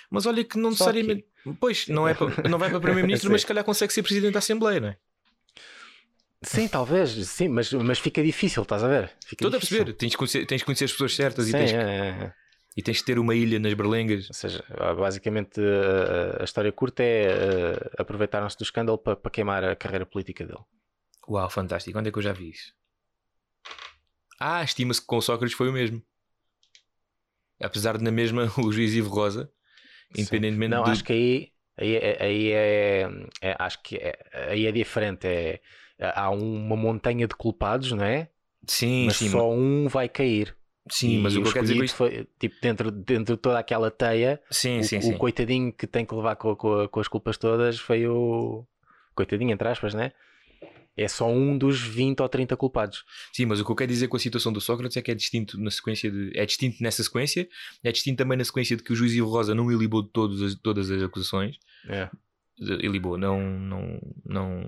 [0.10, 1.26] Mas olha que não necessariamente.
[1.60, 4.39] Pois, não, é para, não vai para Primeiro-Ministro, mas se calhar consegue ser Presidente da
[4.39, 4.98] Assembleia, não é?
[6.44, 9.12] Sim, talvez, sim, mas, mas fica difícil, estás a ver?
[9.32, 9.94] Estou a perceber.
[9.94, 12.34] Tens de conhecer, tens conhecer as pessoas certas Sim, e, tens, é, é, é.
[12.76, 14.28] E tens de ter uma ilha nas berlengas.
[14.30, 14.64] Ou seja,
[14.98, 20.46] basicamente uh, a história curta é aproveitaram-se do escândalo para, para queimar a carreira política
[20.46, 20.64] dele.
[21.28, 21.98] Uau, fantástico.
[21.98, 22.74] Onde é que eu já vi isso?
[24.40, 26.02] Ah, estima-se que com o Sócrates foi o mesmo.
[27.62, 29.52] Apesar de na mesma o juiz Ivo Rosa,
[30.18, 30.90] independentemente Não, do...
[30.90, 33.10] acho que aí, aí, é- aí é,
[33.42, 34.18] é- Acho que é-
[34.50, 35.28] aí é diferente.
[35.28, 35.62] É,
[36.00, 38.30] há uma montanha de culpados, não é?
[38.68, 40.56] Sim, mas sim, só um vai cair.
[40.89, 41.96] Sim, mas E o que eu quero dizer com isto...
[41.96, 45.17] foi, tipo, dentro, dentro de toda aquela teia, Sim, o, sim, o sim.
[45.17, 48.65] coitadinho que tem que levar com, com- com as culpas todas foi o.
[49.13, 50.12] Coitadinho, entre aspas, né?
[50.98, 53.06] É só um dos 20 ou 30 culpados.
[53.32, 55.15] Sim, mas o que eu quero dizer com a situação do Sócrates é que é
[55.15, 56.32] distinto na sequência de.
[56.38, 57.48] É distinto nessa sequência,
[57.84, 60.41] é distinto também na sequência de que o juiz Ivo Rosa não ilibou de todas
[60.41, 61.58] as, todas as acusações.
[61.88, 62.10] É.
[62.58, 64.62] De- Ilibou, não, não, não.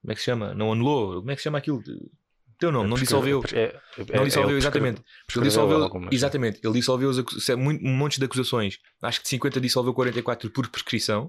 [0.00, 0.52] Como é que se chama?
[0.54, 1.16] Não anulou.
[1.20, 1.82] Como é que se chama aquilo?
[2.62, 3.42] Teu nome, não dissolveu.
[3.52, 3.80] É, é-
[4.14, 5.02] Não é- dissolveu, é- exatamente.
[5.34, 8.78] Ele dissolveu, exatamente, ele dissolveu os se- muito- um monte de acusações.
[9.02, 11.28] Acho que de 50 dissolveu 44 por prescrição,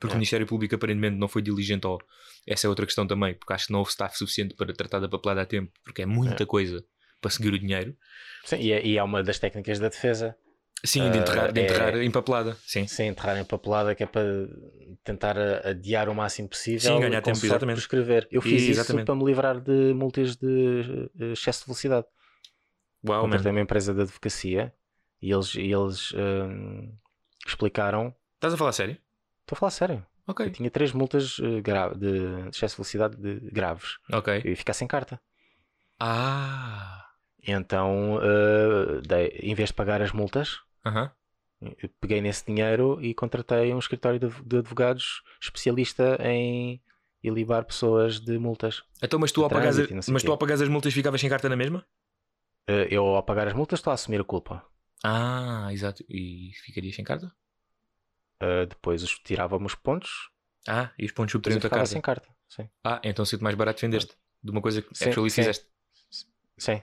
[0.00, 0.16] porque É.
[0.16, 1.98] o Ministério Público aparentemente não foi diligente ao.
[2.48, 5.08] Essa é outra questão também, porque acho que não houve staff suficiente para tratar da
[5.08, 6.84] papelada a tempo, porque é muita coisa
[7.20, 7.94] para seguir o dinheiro.
[8.44, 10.34] Sim, e, é, e é uma das técnicas da defesa.
[10.84, 12.56] Sim, de enterrar, de é- enterrar em papelada.
[12.66, 12.86] Sim.
[12.88, 14.48] Sem enterrar em papelada, que é para
[15.04, 16.80] tentar adiar o máximo possível.
[16.94, 17.76] Sim, ganhar tempo, exatamente.
[17.76, 18.26] prescrever.
[18.32, 19.02] Eu fiz Exatamente.
[19.02, 22.06] isso para me livrar de multas de eh, excesso de velocidade.
[23.06, 23.22] Uau.
[23.22, 24.72] Contratei uma empresa de advocacia
[25.20, 26.92] e eles, e eles hum,
[27.46, 28.14] explicaram.
[28.34, 28.96] Estás a falar sério?
[29.42, 30.06] Estou a falar sério.
[30.26, 30.46] Ok.
[30.46, 33.98] Eu tinha três multas eh, gra- de excesso de velocidade de- graves.
[34.12, 34.40] Ok.
[34.44, 35.20] Eu ia ficar sem carta.
[35.98, 37.06] Ah.
[37.46, 41.10] Então, eh, dei- em vez de pagar as multas, Aham.
[41.60, 46.82] eu peguei nesse dinheiro e contratei um escritório de, de advogados especialista em
[47.22, 48.82] ilibar pessoas de multas.
[49.02, 51.56] Então, mas tu, ao sei mas tu ao pagares as multas ficavas sem carta na
[51.56, 51.86] mesma?
[52.66, 54.64] Eh, Eu, ao pagar as multas, estou a assumir a culpa.
[55.04, 56.04] Ah, exato.
[56.08, 57.32] E ficarias sem carta?
[58.40, 60.30] Eh, depois os, tirávamos os pontos,
[60.66, 61.86] Ah, e os pontos subtraíam a carta.
[61.86, 62.28] sem carta.
[62.48, 62.68] Sim.
[62.84, 65.42] Ah, então sendo mais barato vendeste de uma coisa que Sim, actually sim.
[65.42, 65.66] fizeste.
[66.58, 66.82] Sim.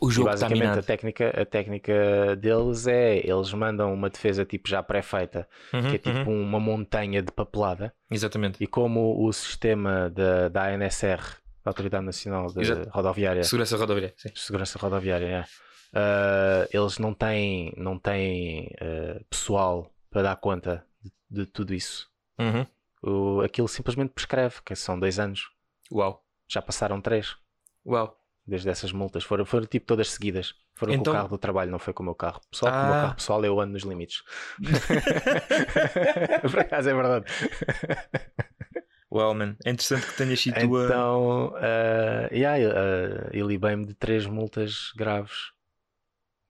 [0.00, 0.86] O E jogo está basicamente a minado.
[0.86, 5.98] técnica, a técnica deles é eles mandam uma defesa tipo já pré-feita, Uhum, que é
[5.98, 6.42] tipo uhum.
[6.42, 7.94] uma montanha de papelada.
[8.10, 8.62] Exatamente.
[8.62, 11.20] E como o sistema da, da ANSR,
[11.64, 12.88] da Autoridade Nacional de Exato.
[12.90, 14.14] Rodoviária, Segurança rodoviária.
[14.16, 14.30] Sim.
[14.34, 15.44] Segurança Rodoviária, é,
[15.94, 22.08] ah, eles não têm, não têm ah, pessoal para dar conta de, de tudo isso.
[22.38, 22.66] Uhum.
[23.02, 25.48] O, aquilo simplesmente prescreve, que são dois anos.
[25.92, 26.24] Uau.
[26.48, 27.36] Já passaram três
[27.84, 28.16] Uau.
[28.46, 29.24] Desde essas multas.
[29.24, 30.54] Foram, foram tipo todas seguidas.
[30.74, 32.72] Foram Então- com o carro do trabalho, não foi com o meu carro pessoal.
[32.72, 33.00] Com o meu Ah.
[33.02, 34.22] carro pessoal eu ando nos limites.
[36.50, 37.24] Por acaso é verdade.
[39.10, 39.56] Uau, man.
[39.64, 40.84] É interessante que tenhas sido tu a.
[40.84, 45.52] Então, uh, yeah, uh, eu libei-me de três multas graves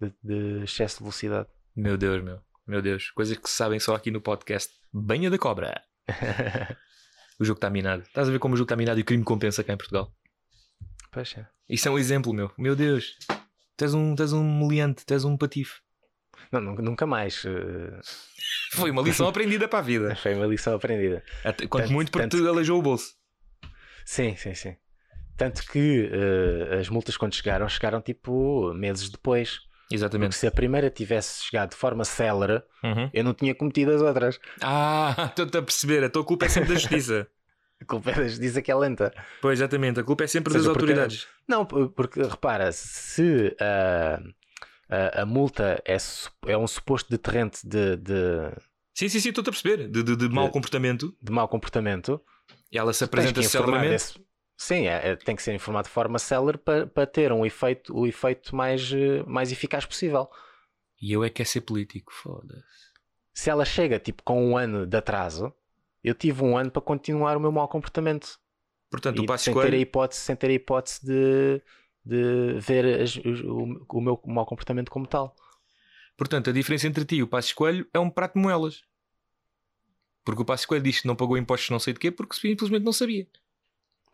[0.00, 1.48] de, de excesso de velocidade.
[1.76, 2.40] Meu Deus, meu.
[2.66, 3.10] Meu Deus.
[3.12, 4.72] Coisas que se sabem só aqui no podcast.
[4.92, 5.80] Banha da cobra.
[7.38, 8.02] O jogo está minado.
[8.02, 10.10] Estás a ver como o jogo está minado e o crime compensa cá em Portugal?
[11.14, 11.46] É.
[11.68, 12.50] Isso é um exemplo, meu.
[12.56, 13.16] Meu Deus.
[13.76, 15.80] Tu és um, tu és um meliante, tu és um patife.
[16.52, 17.44] Não, nunca, mais.
[17.44, 18.00] uh,
[18.74, 20.14] Foi uma lição aprendida para a vida.
[20.22, 21.22] foi uma lição aprendida.
[21.44, 23.14] Até, quanto Tanto- muito porque tanto- te aleijou o bolso.
[24.04, 24.76] Sim, sim, sim.
[25.36, 29.58] Tanto que eh, as multas, quando chegaram, chegaram tipo meses depois.
[29.82, 30.34] Porque Exatamente.
[30.34, 33.10] se a primeira tivesse chegado de forma célere, Uhum.
[33.12, 34.38] eu não tinha cometido as outras.
[34.62, 36.02] Ah, estou-te a perceber.
[36.04, 37.28] A tua culpa é sempre da justiça.
[37.80, 39.12] A culpa é das- diz que é lenta.
[39.42, 40.00] pois, exatamente.
[40.00, 41.26] A culpa é sempre seja, das porque- autoridades.
[41.46, 44.20] Não, p- porque repara, se ah,
[44.88, 45.96] a, a multa é,
[46.46, 48.14] é um suposto deterrente de, de,
[48.94, 49.88] Sim, sim, sim, estou-te a perceber.
[49.88, 51.14] De, de, de mau De- comportamento.
[51.20, 52.20] de mau comportamento,
[52.72, 53.92] E ela se apresenta informar celeremente.
[54.14, 54.26] desse-
[54.58, 57.94] Sim, é- é- tem que ser informado de forma célere para, para ter um efeito,
[57.94, 60.30] o efeito mais, eh, mais eficaz possível.
[60.98, 62.10] E eu é que quero ser político.
[62.10, 62.64] Foda-se.
[63.34, 65.52] Se ela chega tipo com um ano de atraso,
[66.08, 68.38] eu tive um ano para continuar o meu mau comportamento.
[68.90, 69.76] Portanto, E o passo sem ter a Coelho.
[69.76, 71.62] hipótese, sem ter a hipótese de,
[72.04, 75.34] de ver as- o, o meu mau comportamento como tal.
[76.16, 78.84] Portanto, a diferença entre ti e o Passo Coelho é um prato de moelas.
[80.24, 82.82] Porque o Passo Coelho diz que não pagou impostos não sei de quê porque simplesmente
[82.84, 83.26] não sabia.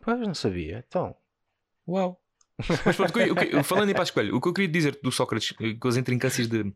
[0.01, 0.83] Pois não sabia.
[0.87, 1.15] Então,
[1.87, 2.19] Uau.
[2.85, 3.13] Mas pronto,
[3.63, 6.47] falando em Passo Coelho, o que eu queria dizer do Sócrates, eh, com as intrincâncias
[6.47, 6.73] de.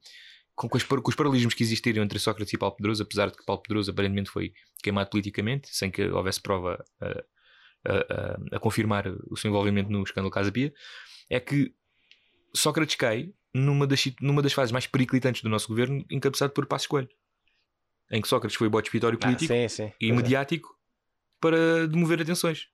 [0.57, 3.37] Com, com os, com os paralelismos que existiram entre Sócrates e Paulo Pedroso, apesar de
[3.37, 7.13] que Paulo Pedroso aparentemente foi queimado politicamente, sem que houvesse prova a, a-
[7.93, 10.73] a- a confirmar o seu envolvimento no escândalo Casa Pia,
[11.29, 11.73] é que
[12.55, 16.87] Sócrates cai numa das, numa das fases mais periclitantes do nosso governo, encabeçado por Passos
[16.87, 17.09] Coelho,
[18.11, 19.91] em que Sócrates foi bode expiatório ah, político sim, sim.
[20.01, 20.13] e é.
[20.13, 20.75] mediático
[21.39, 22.67] para demover atenções.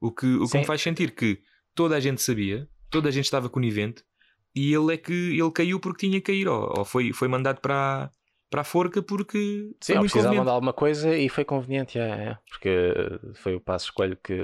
[0.00, 0.58] O que, o que Sim.
[0.60, 1.42] me faz sentir que
[1.74, 4.02] toda a gente sabia, toda a gente estava conivente
[4.54, 7.60] e ele é que ele caiu porque tinha que cair, ou, ou foi, foi mandado
[7.60, 8.10] para, a-
[8.50, 12.94] para a forca porque Sim, precisava de alguma coisa e foi conveniente, é, é, porque
[13.34, 14.34] foi o passo escolho que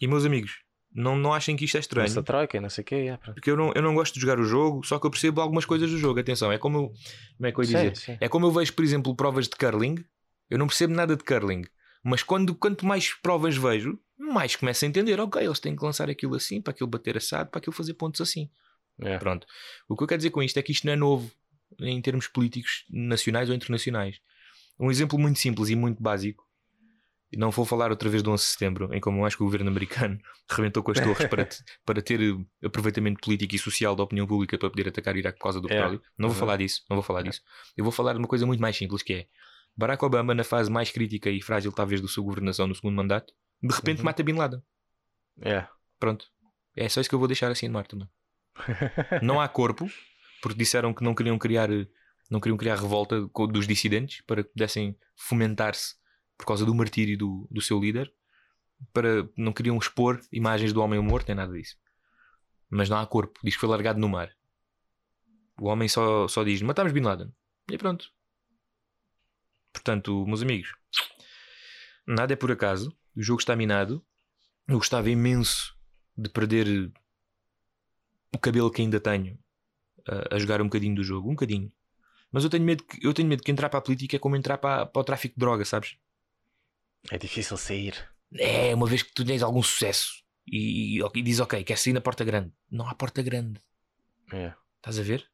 [0.00, 0.60] E meus amigos,
[0.94, 2.06] não, não achem que isto é estranho.
[2.06, 2.94] essa troika e não sei o quê.
[2.94, 3.16] É.
[3.32, 5.64] Porque eu não, eu não gosto de jogar o jogo, só que eu percebo algumas
[5.64, 6.18] coisas do jogo.
[6.20, 6.92] Atenção, é como eu,
[7.36, 7.96] como é que eu ia Sim, dizer?
[7.96, 8.18] sim.
[8.20, 10.04] É como eu vejo, por exemplo, provas de curling.
[10.50, 11.64] Eu não percebo nada de curling.
[12.04, 15.18] Mas quando, quanto mais provas vejo, mais começo a entender.
[15.20, 18.20] Ok, eles têm que lançar aquilo assim, para aquilo bater assado, para aquilo fazer pontos
[18.20, 18.50] assim.
[19.04, 19.18] É.
[19.18, 19.46] Pronto.
[19.88, 21.30] O que eu quero dizer com isto é que isto não é novo
[21.80, 24.20] em termos políticos nacionais ou internacionais.
[24.78, 26.44] Um exemplo muito simples e muito básico.
[27.34, 29.46] Não vou falar outra vez do 11 de setembro, em como eu acho que o
[29.46, 30.18] governo americano
[30.50, 34.26] rebentou com as torres para, te- para ter eh, aproveitamento político e social da opinião
[34.26, 35.70] pública para poder atacar o Iraque por causa do É.
[35.70, 36.02] petróleo.
[36.18, 36.40] Não vou Uhum.
[36.40, 37.22] falar disso, não vou falar É.
[37.30, 37.40] disso.
[37.74, 39.26] Eu vou falar de uma coisa muito mais simples que é
[39.74, 43.32] Barack Obama, na fase mais crítica e frágil talvez da sua governação no segundo mandato,
[43.62, 44.04] de repente Uhum.
[44.04, 44.60] mata Bin Laden.
[45.40, 45.66] É.
[45.98, 46.26] Pronto.
[46.76, 48.06] É só isso que eu vou deixar assim no mar também.
[49.22, 49.90] Não há corpo,
[50.42, 51.68] porque disseram que não queriam criar,
[52.30, 53.20] não queriam criar revolta
[53.50, 55.94] dos dissidentes para que pudessem fomentar-se
[56.36, 58.12] por causa do martírio do, do seu líder.
[58.92, 61.76] Para, não queriam expor imagens do homem morto, nem nada disso.
[62.68, 64.34] Mas não há corpo, diz que foi largado no mar.
[65.60, 67.32] O homem só, só diz: Matámos Bin Laden.
[67.70, 68.10] E pronto.
[69.72, 70.74] Portanto, meus amigos,
[72.06, 72.96] nada é por acaso.
[73.16, 74.04] O jogo está minado.
[74.66, 75.76] Eu gostava imenso
[76.16, 76.92] de perder
[78.34, 79.38] o cabelo que ainda tenho
[80.08, 81.70] a, a jogar um bocadinho do jogo, um bocadinho.
[82.30, 84.36] Mas eu tenho medo que, eu tenho medo que entrar para a política é como
[84.36, 85.96] entrar para, para o tráfico de droga, sabes?
[87.10, 87.94] É difícil sair.
[88.38, 91.92] É, uma vez que tu tens algum sucesso e, e, e diz ok, quer sair
[91.92, 92.50] na porta grande.
[92.70, 93.60] Não há porta grande,
[94.32, 94.54] É.
[94.78, 95.26] estás a ver?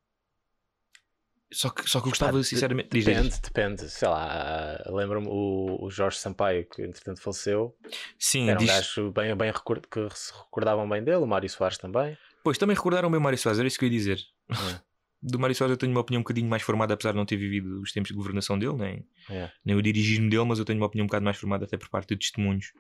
[1.51, 2.91] Só que, só que eu gostava, Pá, de- sinceramente.
[2.93, 3.39] diz, Depende, diz.
[3.39, 3.89] depende.
[3.91, 7.75] Sei lá, lembro-me o, o Jorge Sampaio, que entretanto faleceu.
[8.19, 8.69] Sim, Era um diz.
[8.71, 9.87] gajo bem, bem record...
[9.91, 12.19] que se recordavam bem dele, o Mário Soares também.
[12.49, 14.19] Pois também recordaram o meu Mário Soares, era isso que eu ia dizer.
[14.51, 14.81] É.
[15.21, 17.37] Do Mário Soares eu tenho uma opinião um bocadinho mais formada, apesar de não ter
[17.37, 19.51] vivido os tempos de governação dele, nem, É.
[19.65, 21.89] nem o dirigismo dele, mas eu tenho uma opinião um bocado mais formada até por
[21.91, 22.73] parte de testemunhos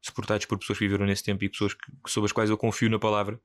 [0.00, 2.88] suportados por pessoas que viveram nesse tempo e pessoas que, sobre as quais eu confio
[2.88, 3.38] na palavra.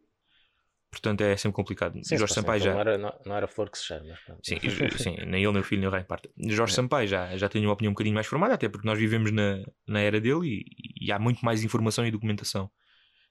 [0.92, 2.00] Portanto é sempre complicado.
[2.04, 2.74] Sim, Jorge Sampaio então já.
[2.74, 3.88] Não era, não, não era flor que se
[4.26, 4.42] pronto.
[4.44, 4.60] Sim,
[4.98, 6.30] sim, nem ele, nem o filho, nem o rei parte.
[6.38, 6.76] Jorge É.
[6.76, 9.64] Sampaio já, já tem uma opinião um bocadinho mais formada, até porque nós vivemos na,
[9.88, 12.70] na era dele e, e há muito mais informação e documentação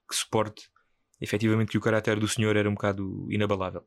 [0.08, 0.68] que suporte
[1.20, 3.86] efetivamente que o caráter do senhor era um bocado inabalável.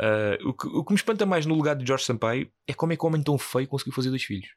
[0.00, 2.92] Ah, o, que, o que me espanta mais no legado de Jorge Sampaio é como
[2.92, 4.48] é que um homem tão feio conseguiu fazer dois filhos.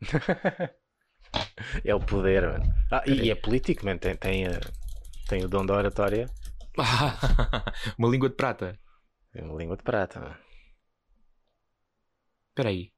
[1.84, 2.64] é o poder, mano.
[2.90, 3.98] Ah, e, é político, mano.
[4.00, 4.60] Tem, tem, eh,
[5.28, 6.28] tem o dom da oratória.
[7.98, 8.78] uma língua de prata.
[9.32, 10.36] Tem uma língua de prata, mano.
[12.50, 12.92] Espera aí.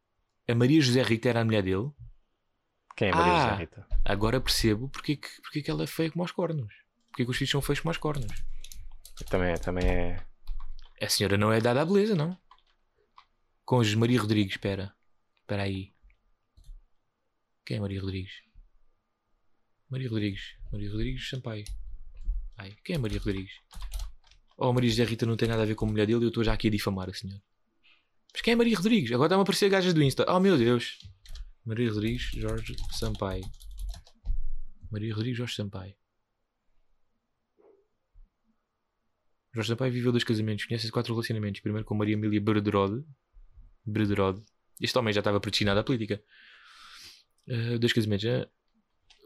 [0.49, 1.91] A Maria José Rita era a mulher dele?
[2.97, 3.41] Quem é a Maria Ah.
[3.51, 3.87] José Rita?
[4.05, 6.73] Agora percebo porque, é que- porque é que ela é feia como aos cornos.
[7.15, 8.27] Porque é que os filhos são feios como aos cornos.
[9.31, 10.27] Também, é- também é.
[11.01, 12.37] A senhora não é dada à beleza, não?
[13.65, 14.93] Cônjuge Maria Rodrigues, espera.
[15.41, 15.95] Espera aí.
[17.65, 18.33] Quem é Maria Rodrigues?
[19.89, 20.57] Maria Rodrigues.
[20.73, 21.65] Maria Rodrigues Sampaio.
[22.59, 23.53] Ai, quem é Maria Rodrigues?
[24.57, 26.29] Oh, Maria José Rita não tem nada a ver com a mulher dele e eu
[26.29, 27.41] estou já aqui a difamar a senhora.
[28.33, 29.13] Mas quem é Maria Rodrigues?
[29.13, 30.25] Agora está-me a aparecer gajas do Insta.
[30.29, 30.99] Oh meu Deus.
[31.65, 33.45] Maria Rodrigues Jorge Sampaio.
[34.91, 35.95] Maria Rodrigues Jorge Sampaio.
[39.55, 41.61] Jorge Sampaio viveu dois casamentos, conhece quatro relacionamentos.
[41.61, 43.05] Primeiro com Maria Emília Berderode.
[43.87, 44.43] Berderode.
[44.81, 46.21] Este homem já estava predestinado à política.
[47.47, 48.25] Eh, dois casamentos.
[48.25, 48.49] eh.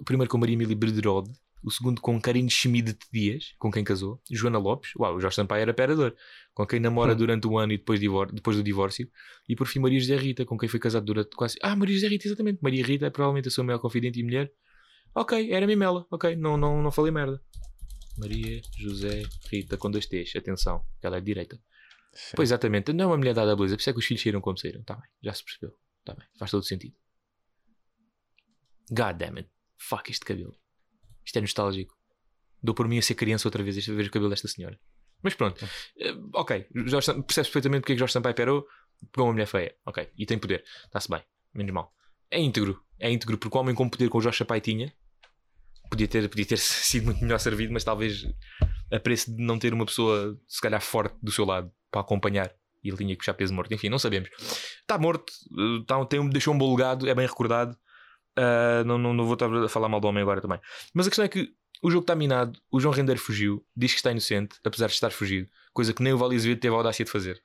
[0.01, 1.31] O primeiro com Maria Emília Berderode.
[1.65, 4.21] O segundo com Karine Schmid Dias, com quem casou.
[4.31, 4.93] Joana Lopes.
[4.97, 6.15] Uau, o Jorge Sampaio era perador.
[6.55, 7.17] Com quem namora Hum.
[7.17, 9.11] durante um ano e depois, divor- depois do divórcio.
[9.49, 11.57] E por fim Maria José Rita, com quem foi casado durante quase...
[11.63, 12.61] Ah, Maria José Rita, exatamente.
[12.63, 14.53] Maria Rita é provavelmente a sua maior confidente e mulher.
[15.15, 16.07] Ok, era mesmo ela.
[16.13, 17.43] Ok, não, não, não falei merda.
[18.19, 20.35] Maria José Rita, com dois T's.
[20.37, 21.57] Atenção, que ela é de direita.
[22.13, 22.33] Sim.
[22.37, 24.23] Pois exatamente, não é uma mulher dada à beleza, por isso é que os filhos
[24.23, 24.83] saíram como saíram.
[24.83, 25.77] Tá bem, já se percebeu.
[26.05, 26.97] Tá bem, faz todo sentido.
[28.91, 29.49] God damn it.
[29.77, 30.57] Fuck este cabelo.
[31.25, 31.97] Isto é nostálgico.
[32.63, 34.79] Dou por mim a ser criança outra vez a ver o cabelo desta senhora.
[35.23, 35.65] Mas pronto,
[35.97, 36.67] Eh, ok.
[36.87, 38.67] Jorge percebes perfeitamente porque é que Jorge Sampaio perou.
[39.13, 40.11] Pegou uma mulher feia, ok.
[40.17, 41.23] E tem poder, está-se bem,
[41.55, 41.95] menos mal.
[42.31, 44.93] É íntegro, é íntegro, porque o homem com poder com o Jorge Sampaio tinha
[45.89, 48.27] podia ter, podia ter sido muito melhor servido, mas talvez
[48.93, 52.51] a preço de não ter uma pessoa, se calhar, forte do seu lado para acompanhar.
[52.83, 53.73] E ele tinha que puxar peso morto.
[53.75, 54.29] Enfim, não sabemos.
[54.81, 55.33] Está morto,
[55.87, 57.77] tá, tem, um- deixou um bom legado, é bem recordado.
[58.37, 60.61] Ah, não, não, não vou estar a falar mal do homem agora também.
[60.95, 61.51] Mas a questão é que
[61.83, 65.11] o jogo está minado, o João Render fugiu, diz que está inocente, apesar de estar
[65.11, 67.41] fugido, coisa que nem o Vale Azevedo teve a audácia de fazer.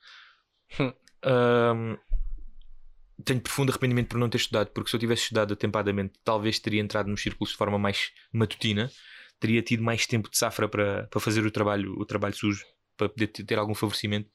[0.80, 1.98] Hum.
[3.24, 6.82] Tenho profundo arrependimento por não ter estudado, porque se eu tivesse estudado atempadamente, talvez teria
[6.82, 8.90] entrado nos círculos de forma mais matutina,
[9.40, 12.66] teria tido mais tempo de safra para, para fazer o trabalho, o trabalho sujo,
[12.98, 14.30] para poder ter algum favorecimento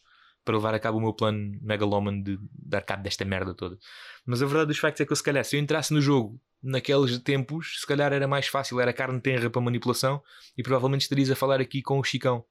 [0.45, 3.77] para levar a cabo o meu plano megalómano de dar cabo desta merda toda.
[4.25, 6.41] Mas a verdade dos factos é que eu, se calhar, se eu entrasse no jogo
[6.63, 10.23] naqueles tempos, se calhar era mais fácil, era carne tenra para manipulação
[10.57, 12.45] e provavelmente estarias a falar aqui com o Chicão,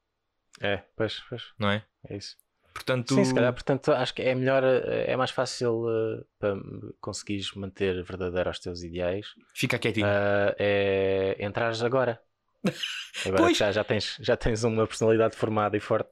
[0.60, 1.42] É, pois, pois.
[1.58, 1.84] não é?
[2.08, 2.36] É isso.
[2.78, 6.56] Portanto, Sim, se calhar, portanto, acho que é melhor, eh, é mais fácil eh, para
[7.00, 10.06] conseguires manter verdadeiro aos teus ideais, fica quietinho.
[10.06, 12.20] eh, é entrares agora.
[13.26, 16.08] Agora já, já, tens, já tens uma personalidade formada e forte.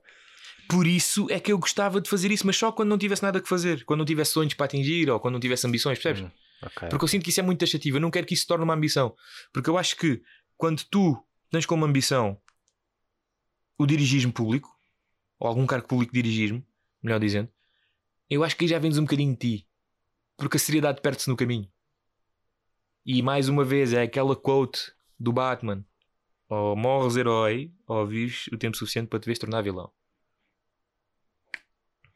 [0.69, 3.41] Por isso é que eu gostava de fazer isso, mas só quando não tivesse nada
[3.41, 6.23] que fazer, quando não tivesse sonhos para atingir ou quando não tivesse ambições, percebes?
[6.23, 6.31] Hum,
[6.63, 6.89] ok.
[6.89, 7.99] Porque eu sinto que isso é muito taxativo.
[7.99, 9.15] Eu não quero que isso se torne uma ambição.
[9.53, 10.21] Porque eu acho que
[10.57, 11.17] quando tu
[11.49, 12.41] tens como ambição
[13.79, 14.76] o dirigismo público,
[15.39, 16.65] ou algum cargo público de dirigismo,
[17.03, 17.51] melhor dizendo,
[18.29, 19.69] eu acho que aí já vendes um bocadinho de ti.
[20.37, 21.71] Porque a seriedade perde-se no caminho.
[23.05, 25.85] E mais uma vez é aquela quote do Batman:
[26.49, 29.91] ou morres herói, ou vives o tempo suficiente para te veres tornar vilão.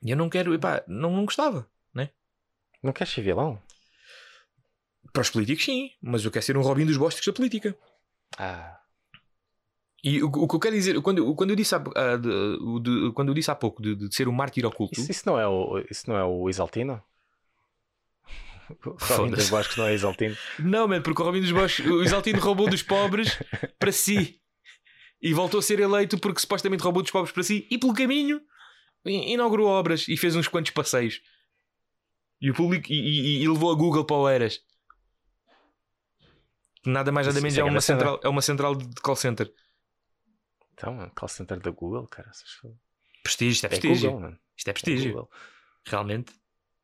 [0.03, 1.71] E eu não quero, epá, não, não gostava.
[2.83, 3.61] Não queres ser vilão?
[5.13, 7.77] Para os políticos, sim, mas eu quero ser um Robin dos Bosques da política.
[8.39, 8.80] Ah,
[10.03, 12.29] E o, o que eu quero dizer, quando, quando, eu, disse há, ah, de-
[12.63, 15.23] o de- quando eu disse há pouco de, de ser um mártir oculto, isso, isso,
[15.27, 17.03] não é o, isso não é o Exaltino?
[18.87, 20.37] O Robin dos Bosques não é Exaltino?
[20.59, 23.37] não, man, porque o Robin dos Bosques, o Exaltino roubou dos pobres
[23.79, 24.41] para si
[25.21, 28.41] e voltou a ser eleito porque supostamente roubou dos pobres para si e pelo caminho
[29.05, 31.21] inaugurou obras e fez uns quantos passeios.
[32.41, 34.61] E o público e, e- e levou a Google para o Eras.
[36.87, 39.53] Nada mais nada menos é é uma, central, é uma central de call center.
[40.81, 42.31] Então, é call center da Google, cara.
[43.23, 44.11] Prestígio, isto é É prestígio.
[44.11, 44.39] Google, mano.
[44.57, 45.11] Isto é É prestígio.
[45.13, 45.31] Google.
[45.87, 46.33] Realmente.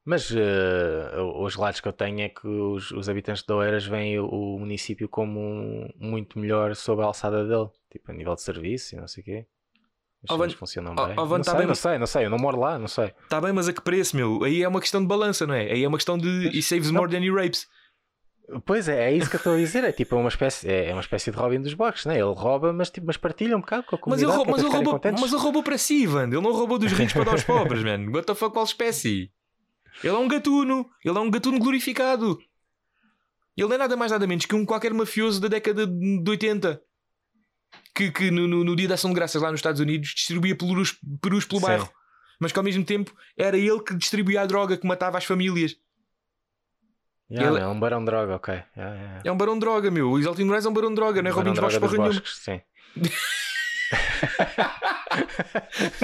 [0.04, 4.20] Mas eh, os relatos que eu tenho é que os, os habitantes de Oeiras veem
[4.20, 8.42] o, o município como um- muito melhor sob a alçada dele, tipo a nível de
[8.42, 9.46] serviço e não sei o quê.
[10.22, 11.14] As Oh, Van- funcionam oh, bem.
[11.18, 12.86] oh, Van, não, tá sei, bem, não sei, não sei, eu não moro lá, não
[12.88, 13.12] sei.
[13.24, 14.44] Está bem, mas a que preço, meu?
[14.44, 15.72] Aí é uma questão de balança, não é?
[15.72, 16.56] Aí é uma questão de.
[16.56, 17.66] He saves more than he rapes.
[18.64, 20.92] Pois é, é isso que eu estou a dizer, é tipo uma espécie, é, é
[20.92, 22.14] uma espécie de Robin dos Bosques, né?
[22.14, 24.44] Ele rouba, mas, tipo, mas partilha um bocado com a Mas ele, comunidade.
[24.44, 25.20] que é mas, para ele roubou, contentes.
[25.22, 26.24] mas ele roubou para si, Ivan.
[26.28, 28.08] Ele não roubou dos ricos para dar aos pobres, man.
[28.12, 29.32] What the fuck, qual espécie?
[30.04, 30.88] Ele é um gatuno.
[31.04, 32.38] Ele é um gatuno glorificado.
[33.56, 36.80] Ele não é nada mais nada menos que um qualquer mafioso da década de 80
[37.94, 40.54] que, que no, no- no dia da ação de graças lá nos Estados Unidos distribuía
[40.56, 41.66] perus, perus pelo Sim.
[41.66, 41.90] bairro.
[42.38, 45.74] Mas que ao mesmo tempo era ele que distribuía a droga que matava as famílias.
[47.30, 48.54] Yeah, ele- é um barão de droga, ok.
[48.76, 49.22] Yeah, yeah.
[49.24, 50.10] É um barão de droga, meu.
[50.10, 52.08] O Exaltino Moraes é um barão de droga, não é Robin dos Bosques nenhuma.
[52.08, 52.60] bosques, sim.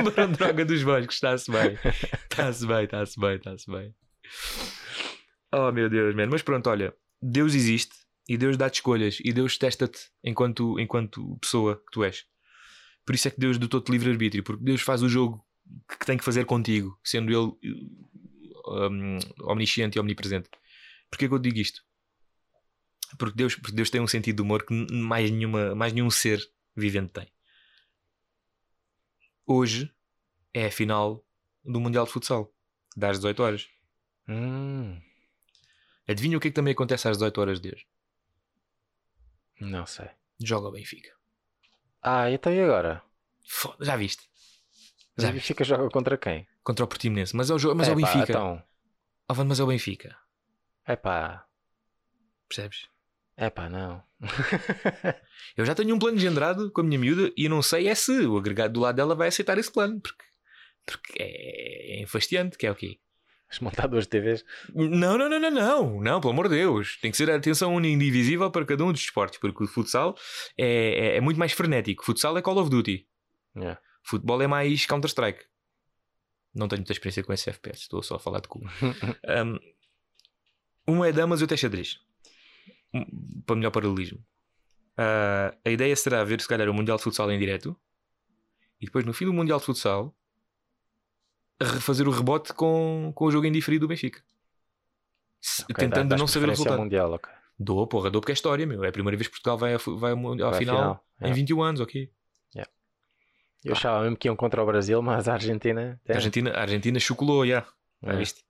[0.05, 1.79] Barão de droga dos Bosques, está-se bem.
[2.31, 3.95] Está-se bem, está-se bem, está-se bem.
[5.53, 6.27] Oh meu Deus, man.
[6.29, 7.95] Mas pronto, olha, Deus existe
[8.29, 12.25] e Deus dá-te escolhas e Deus testa-te enquanto, enquanto pessoa que tu és.
[13.05, 15.45] Por isso é que Deus dotou-te livre-arbítrio, porque Deus faz o jogo
[15.99, 17.53] que tem que fazer contigo, sendo Ele
[18.69, 20.49] um, omnisciente e omnipresente.
[21.13, 21.85] Porquê que eu digo isto?
[23.19, 26.41] Porque Deus, porque Deus tem um sentido de humor que mais, nenhuma, mais nenhum ser
[26.75, 27.31] vivente tem.
[29.47, 29.95] Hoje
[30.55, 31.23] é a final
[31.63, 32.51] do Mundial de Futsal,
[32.97, 33.69] das 18 horas.
[34.27, 34.99] Hum,
[36.09, 37.87] Adivinha o que é que também acontece às 18 horas de hoje?
[39.61, 40.09] não sei.
[40.43, 41.13] Joga o Benfica.
[42.03, 43.03] Ah, então e agora?
[43.47, 44.29] Foda, já viste?
[45.19, 46.49] Já o Benfica joga contra quem?
[46.65, 47.37] Contra o Portimonense.
[47.37, 48.33] Mas é o, mas é o Epá, Benfica.
[48.33, 48.63] Então,
[49.29, 50.17] Ah, Vando, mas é o Benfica.
[50.87, 51.47] É pá,
[52.49, 52.89] Percebes?
[53.37, 54.03] é pá, não.
[55.57, 58.13] Eu já tenho um plano engendrado com a minha miúda e não sei é se
[58.27, 60.01] o agregado do lado dela vai aceitar esse plano.
[60.01, 60.25] Porque,
[60.87, 62.99] porque é, é enfastiante, que é o quê?
[63.49, 64.45] Vais montar duas TVs.
[64.75, 66.99] Não, não, não, não, não, não, pelo amor de Deus.
[67.01, 70.17] Tem que ser a atenção indivisível para cada um dos esportes, porque o futsal
[70.57, 72.05] é, é, é muito mais frenético.
[72.05, 73.07] Futsal é Call of Duty.
[73.55, 73.79] Yeah.
[74.03, 75.45] Futebol é mais Counter-Strike.
[76.55, 78.61] Não tenho muita experiência com esse FPS, estou só a falar de cu.
[79.45, 79.59] Um,
[80.87, 82.01] uma é damas e outra é xadrez.
[82.95, 84.25] Um, Para melhor paralelismo.
[84.97, 87.75] Ah, a ideia será ver se calhar o Mundial de Futsal em direto
[88.81, 90.15] e depois no fim do Mundial de Futsal
[91.61, 94.23] refazer o rebote com, com o jogo em diferido do Benfica.
[95.41, 96.79] Se- Ok, tentando dá- não saber o resultado.
[96.79, 97.33] Mundial, ok.
[97.59, 98.83] Dou, porra, dou porque é história, meu.
[98.85, 101.33] É a primeira vez que Portugal vai, a vai ao Vai final, final, em é.
[101.33, 102.11] 21 anos, ok.
[103.65, 106.01] Eu achava mesmo que iam contra o Brasil, mas a Argentina.
[106.09, 107.65] A Argentina, a Argentina chocolou, já.
[108.03, 108.17] Já É.
[108.17, 108.45] viste?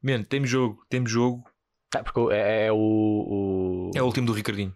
[0.00, 1.42] Man, temos jogo, temos jogo.
[1.94, 4.74] Ah, porque o- é, é o, o- É o último do Ricardinho.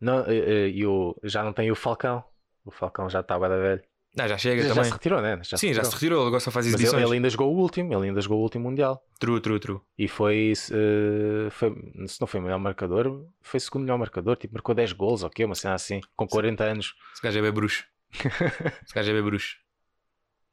[0.00, 1.16] Não, eh, eh, e o...
[1.24, 2.22] já não tem o Falcão.
[2.64, 3.82] O Falcão já está bem da velho.
[4.16, 4.84] Ah, já chega Já, já também.
[4.88, 5.40] se retirou, né?
[5.42, 7.04] Já Sim, já se retirou, ele agora só faz Mas ele, exibições.
[7.06, 9.02] ele ainda jogou o último, ele ainda jogou o último Mundial.
[9.18, 9.80] True, true, true.
[9.98, 11.74] E foi, eh, foi,
[12.06, 15.24] se não foi o melhor marcador, foi o segundo melhor marcador, tipo, marcou 10 gols,
[15.24, 16.94] ok, uma cena assim, com 40 anos.
[17.12, 17.84] Esse gajo é bem bruxo.
[18.84, 19.56] Esse gajo é bem bruxo.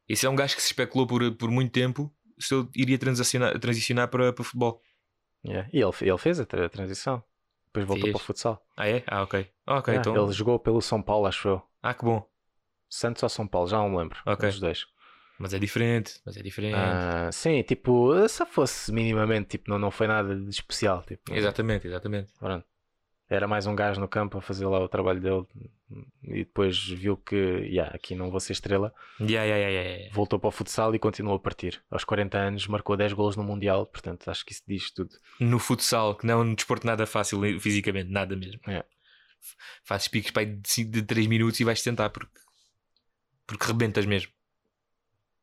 [0.10, 3.60] Esse é um gajo que se especulou por, por muito tempo se ele iria transicionar,
[3.60, 4.82] transicionar para, para futebol.
[5.46, 5.70] Yeah.
[5.74, 7.24] E ele, ele fez a tra- transição.
[7.68, 8.66] Depois voltou para o futsal.
[8.76, 9.04] Ah, é?
[9.08, 9.50] Ah, ok.
[9.66, 10.24] Ah, ok, Yeah, então.
[10.26, 11.62] Ele jogou pelo São Paulo, acho eu.
[11.82, 12.28] Ah, que bom.
[12.90, 14.20] Santos ou São Paulo, já não me lembro.
[14.26, 14.50] Ok.
[14.50, 14.86] Os dois.
[15.40, 16.22] Mas é diferente.
[16.26, 16.76] Mas é diferente.
[16.76, 21.02] Ah, sim, tipo, se fosse minimamente, tipo, não, não foi nada de especial.
[21.04, 22.32] Tipo, Exatamente, exatamente.
[22.38, 22.66] Pronto.
[23.32, 25.46] Era mais um gajo no campo a fazer lá o trabalho dele
[26.22, 28.94] e depois viu que, yeah, aqui não vou ser estrela.
[29.22, 30.14] Yeah, yeah, yeah, yeah, yeah.
[30.14, 31.82] Voltou para o futsal e continuou a partir.
[31.90, 35.12] Aos 40 anos marcou 10 golos no Mundial, portanto acho que isso diz tudo.
[35.40, 38.60] No futsal, que não é um desporto nada fácil fisicamente, nada mesmo.
[38.68, 38.84] É.
[39.86, 42.38] Fazes picos pai, de, 5, de 3 minutos e vais tentar porque,
[43.48, 44.30] porque rebentas mesmo.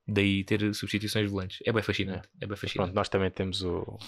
[0.06, 1.58] Daí ter substituições volantes.
[1.64, 2.28] É bem fascinante.
[2.36, 2.94] É, bem Pronto, fascinante.
[2.94, 3.98] nós também temos o,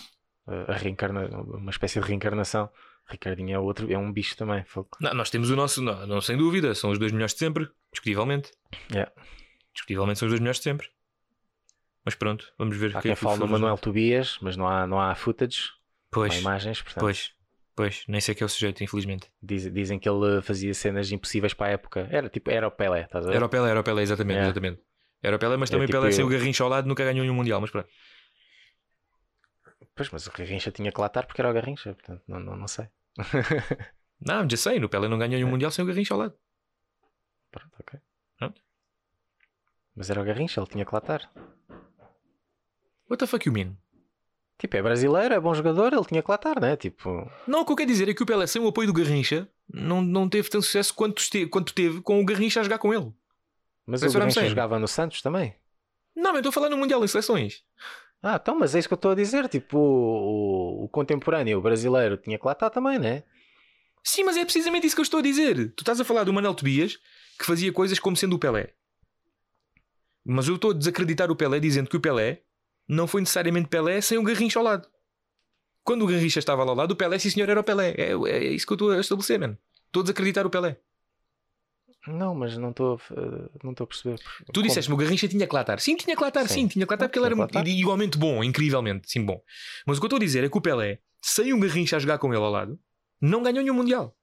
[0.47, 2.71] a a reencarna, uma espécie de reencarnação.
[3.09, 4.65] Ricardinho é outro, é um bicho também.
[5.01, 7.69] Não, nós temos o nosso, não, não, sem dúvida, são os dois melhores de sempre,
[7.93, 8.51] discutivelmente.
[8.93, 9.11] Yeah.
[9.75, 10.89] Discutivelmente são os dois melhores de sempre.
[12.05, 13.79] Mas pronto, vamos ver Há quem é que o fale no futuro nos Manuel.
[13.79, 17.31] Tobias, mas não há, não há footage, não há Pois, imagens, portanto pois,
[17.77, 19.29] pois, nem sei que é o sujeito, infelizmente.
[19.43, 22.09] diz- dizem que ele fazia cenas impossíveis para a época.
[22.11, 23.37] Era tipo, era o Pelé, estás a ver?
[23.37, 24.43] Era o Pelé, era o Pelé, exatamente, É.
[24.45, 24.81] exatamente.
[25.23, 26.27] Era o Pelé, mas também o tipo Pelé sem eu.
[26.27, 27.89] o garrincho ao lado nunca ganhou nenhum mundial, mas pronto.
[30.01, 32.67] Pois, mas o Garrincha tinha que latar porque era o Garrincha, portanto não, não, não
[32.67, 32.89] sei.
[34.19, 35.51] Não, já sei, no Pelé não ganhou nenhum É.
[35.51, 36.35] mundial sem o garrincho ao lado.
[37.51, 37.99] Pronto, ok.
[39.97, 41.31] Mas era o Garrincha, ele tinha que latar.
[43.11, 43.77] What the fuck you mean?
[44.59, 46.77] Tipo, é brasileiro, é bom jogador, ele tinha que latar, né?
[46.77, 48.93] Tipo, Não, o que eu quero dizer é que o Pelé sem o apoio do
[48.95, 52.79] Garrincha não, não teve tanto sucesso quanto, este- quanto teve com o Garrincha a jogar
[52.79, 53.13] com ele.
[53.87, 55.55] mas Mas o Garrincha jogava no Santos também.
[56.15, 57.65] Não, mas eu estou a falar no Mundial em seleções.
[58.23, 59.49] Ah, então, mas é isso que eu estou a dizer.
[59.49, 63.23] Tipo, o, o, o contemporâneo, o brasileiro, tinha que latar também, né?
[64.03, 65.73] Sim, mas é precisamente isso que eu estou a dizer.
[65.75, 66.99] Tu estás a falar do Manel Tobias
[67.39, 68.75] que fazia coisas como sendo o Pelé.
[70.25, 72.43] Mas eu estou a desacreditar o Pelé dizendo que o Pelé
[72.87, 74.87] não foi necessariamente Pelé sem o Garrincha ao lado.
[75.83, 77.95] Quando o Garrincha estava lá ao lado, o Pelé, sim senhor, era o Pelé.
[77.97, 79.57] É, é isso que eu estou a estabelecer, mano.
[79.87, 80.79] Estou a desacreditar o Pelé.
[82.07, 84.19] Não, mas não estou a- não estou a perceber.
[84.53, 85.79] Tu disseste-me o Garrincha tinha que latar.
[85.81, 86.69] Sim, tinha que latar, sim, Sim.
[86.69, 89.41] tinha que latar Ah, porque ele era muito- igualmente bom, incrivelmente, sim, bom.
[89.87, 91.99] Mas o que eu estou a dizer é que o Pelé, sem o Garrincha a
[91.99, 92.79] jogar com ele ao lado,
[93.21, 94.17] não ganhou nenhum Mundial.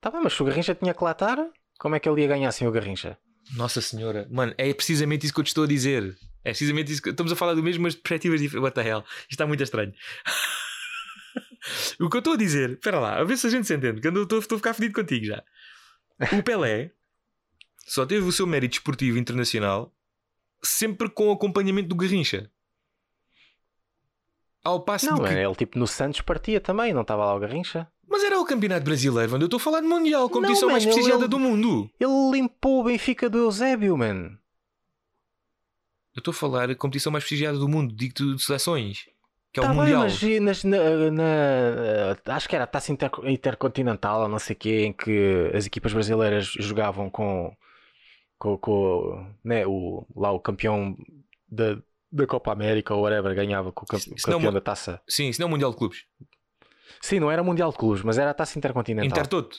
[0.00, 1.38] Tá bem, mas se o Garrincha tinha que latar,
[1.78, 3.16] como é que ele ia ganhar sem o Garrincha?
[3.56, 6.14] Nossa Senhora, mano, é precisamente isso que eu te estou a dizer.
[6.44, 8.62] É precisamente isso que estamos a falar do mesmo, mas de perspectivas diferentes.
[8.64, 9.00] What the hell?
[9.22, 9.94] Isto está muito estranho.
[12.00, 14.00] o que eu estou a dizer, espera lá, a ver se a gente se entende,
[14.00, 15.42] que eu estou, estou a ficar fedido contigo já.
[16.38, 16.90] O Pelé
[17.86, 19.92] só teve o seu mérito esportivo internacional
[20.62, 22.50] sempre com o acompanhamento do Garrincha.
[24.62, 25.34] Ao passo Não, de que...
[25.34, 27.86] ele tipo no Santos partia também, não estava lá o Garrincha.
[28.08, 30.72] Mas era o campeonato brasileiro, onde eu estou a falar de Mundial, a competição Não,
[30.72, 31.90] mais man, ele- prestigiada ele- do mundo.
[32.00, 34.38] Ele limpou o Benfica do Eusébio, man.
[36.14, 39.06] Eu estou a falar a competição mais prestigiada do mundo, digo-te de seleções,
[39.54, 40.00] que é Tá o bem, Mundial.
[40.02, 40.78] mas nas- na,
[41.12, 45.50] na- acho que era a taça inter- intercontinental, ou não sei o quê, em que
[45.54, 47.54] as equipas brasileiras jogavam com,
[48.38, 50.96] com, com, né, o, lá o campeão
[51.48, 51.78] da,
[52.10, 55.00] da Copa América ou whatever, ganhava com o campe- campeão da taça.
[55.08, 56.04] Sim, isso não é o Mundial de Clubes.
[57.00, 59.06] Sim, não era Mundial de Clubes, mas era a taça intercontinental.
[59.06, 59.58] Intertoto.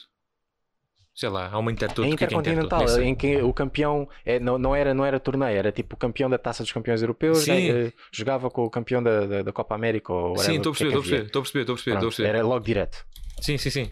[1.16, 2.04] Sei lá, há uma Intertoto.
[2.04, 4.94] É o que é que é intercontinental, em que o campeão é, não, não, era,
[4.94, 8.50] não era torneio, era tipo o campeão da taça dos campeões europeus, né, eh, jogava
[8.50, 10.38] com o campeão da, da, da Copa América ou.
[10.38, 11.96] Sim, estou a é perceber, que estou a perceber, estou a perceber, estou a perceber,
[11.96, 12.30] estou a perceber.
[12.30, 13.06] Era logo direto.
[13.40, 13.90] Sim, sim, sim.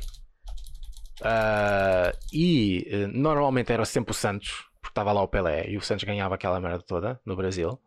[1.21, 5.82] Ah, e eh, normalmente era sempre o Santos, porque estava lá o Pelé e o
[5.82, 7.80] Santos ganhava aquela merda toda no Brasil.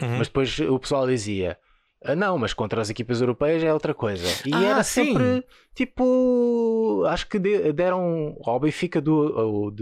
[0.00, 0.18] Uhum.
[0.18, 1.69] Mas depois o pessoal dizia: "Ah,
[2.16, 4.26] não, mas contra as equipas europeias é outra coisa.
[4.46, 5.04] E Ah, era sim.
[5.06, 5.44] sempre
[5.74, 7.04] tipo.
[7.08, 9.72] Acho que de- deram ao Benfica do.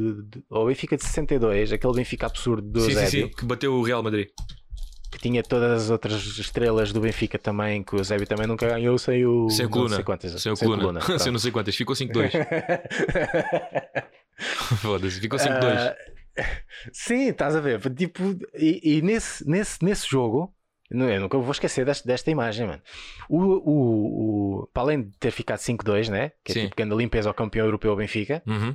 [0.51, 3.83] Ao, Benfica de 62, aquele Benfica absurdo do sim, sim, Eusébio, sim, que bateu o
[3.83, 4.29] Real Madrid.
[5.11, 8.99] que tinha todas as outras estrelas do Benfica também, que o Eusébio também nunca ganhou
[8.99, 9.49] sem o.
[9.49, 9.95] Sem a não coluna.
[9.95, 10.43] sei quantas.
[10.43, 11.01] Sem a coluna.
[11.19, 11.75] Sem não sei quantas.
[11.77, 12.31] Ficou 5-2.
[14.83, 15.65] Foda-se, ficou 5-2.
[15.65, 15.97] Ah,
[16.93, 17.81] sim, estás a ver?
[17.95, 20.53] Tipo, e, e nesse, nesse, nesse jogo,
[20.91, 22.83] eu nunca vou esquecer desta, desta imagem, mano.
[23.29, 26.33] O, o, o, para além de ter ficado 5-2, né?
[26.45, 26.63] Que é Sim.
[26.65, 28.75] tipo grande limpeza ao campeão europeu Benfica, Uhum.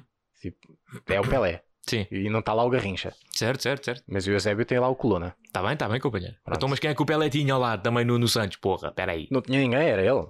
[1.07, 1.63] é o Pelé.
[1.85, 3.13] Sim, E não está lá o Garrincha.
[3.31, 4.03] certo, certo, certo.
[4.07, 5.35] Mas o Eusébio tem lá o Coluna.
[5.45, 6.35] Está bem, está bem, companheiro.
[6.43, 6.57] Pronto.
[6.57, 8.55] Então, mas quem é que o Pelé tinha lado também no, no Santos?
[8.57, 9.27] Porra, peraí.
[9.29, 10.25] Não tinha ninguém, era ele.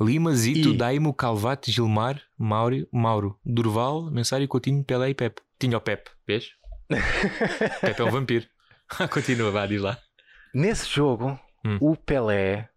[0.00, 5.40] Lima, Zito, E- Daimo, Calvate, Gilmar, Mauro, Mauro, Durval, Mensário, Coutinho, Pelé e Pepe.
[5.58, 6.50] Tinha o Pepe, vês?
[7.80, 8.46] Pepe é um vampiro.
[9.10, 9.98] Continua, vá, diz lá.
[10.54, 11.78] Nesse jogo, hum.
[11.80, 12.68] o Pelé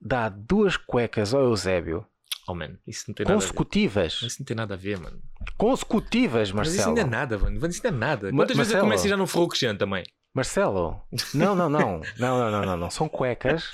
[0.00, 2.06] dá duas cuecas ao Eusébio.
[2.46, 4.14] Oh, man, isso não tem consecutivas.
[4.14, 5.20] Nada isso não tem nada a ver, mano.
[5.56, 6.76] Consecutivas, Marcelo.
[6.76, 7.66] Mas isso não é, é nada, mano.
[7.66, 8.30] Isso não é nada.
[8.30, 10.04] Quantas Marcelo, vezes eu comecei já não for crescendo também?
[10.34, 11.00] Marcelo,
[11.32, 12.00] não, não, não.
[12.18, 12.90] não, não, não, não, não.
[12.90, 13.70] São cuecas.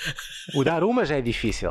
[0.54, 1.70] O dar uma já é difícil.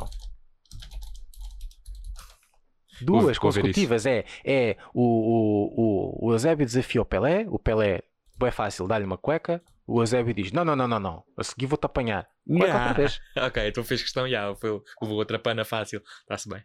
[3.02, 7.46] Duas consecutivas é, é o, o, o, o Eusébio desafia o Pelé.
[7.50, 8.02] O Pelé,
[8.42, 9.62] é fácil, dá-lhe uma cueca
[9.92, 12.28] o Eusébio diz: Não, não, não, não, não, a seguir vou-te apanhar.
[12.48, 12.88] Cueca Ah.
[12.88, 13.20] outra vez.
[13.38, 16.02] Ok, então fez questão, já, foi, levou outra pana fácil.
[16.22, 16.64] Está-se bem.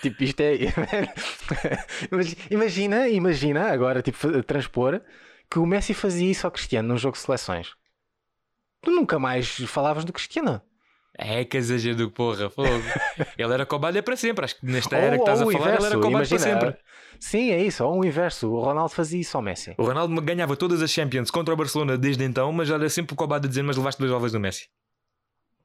[0.00, 0.54] Tipo, isto é.
[2.10, 5.00] Imagi- imagina, imagina, agora, tipo, transpor
[5.50, 7.74] que o Messi fazia isso ao Cristiano num jogo de seleções.
[8.80, 10.62] Tu nunca mais falavas do Cristiano.
[11.18, 12.68] É que exagero do porra, fogo.
[13.36, 14.44] ele era cobalha para sempre.
[14.44, 16.38] Acho que nesta Ou- era que estás a ou falar, ele era inverso, cobalha para
[16.38, 16.76] sempre.
[17.20, 18.50] Sim, é isso, ou o inverso.
[18.50, 19.74] O Ronaldo fazia isso ao Messi.
[19.78, 23.16] O Ronaldo ganhava todas as Champions contra o Barcelona desde então, mas era sempre o
[23.16, 24.64] cobado a dizer: Mas levaste dois ovos do Messi.
[24.64, 24.68] É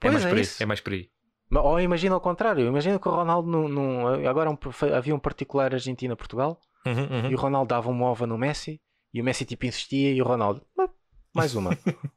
[0.01, 0.41] Pois mais é por aí.
[0.41, 0.63] isso.
[0.63, 1.09] É mais por aí.
[1.49, 4.57] Ou imagina ao contrário, imagina que o Ronaldo num, num- agora um-
[4.93, 7.31] havia um particular Argentina-Portugal Uhum, uhum.
[7.31, 8.81] e o Ronaldo dava uma ova no Messi
[9.13, 10.89] e o Messi tipo insistia e o Ronaldo "Ah,
[11.33, 11.71] mais uma.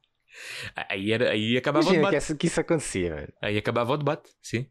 [0.89, 2.16] Aí, era, aí acabava o imagina que, debate.
[2.16, 3.14] essa- que isso acontecia.
[3.14, 3.33] velho.
[3.43, 4.66] Aí acabava o debate, sim.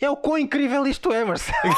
[0.00, 1.58] É o quão incrível isto é, Marcelo.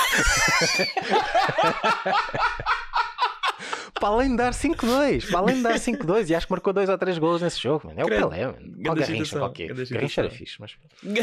[3.95, 6.89] para além de dar 5-2, para além de dar 5-2, e acho que marcou 2
[6.89, 8.01] ou 3 gols nesse jogo, mano.
[8.01, 8.28] É o Credo.
[8.30, 8.74] Pelé, mano.
[8.89, 9.72] Ou Garrincha, qualquer.
[9.74, 10.76] Garrincha era fixe, mas.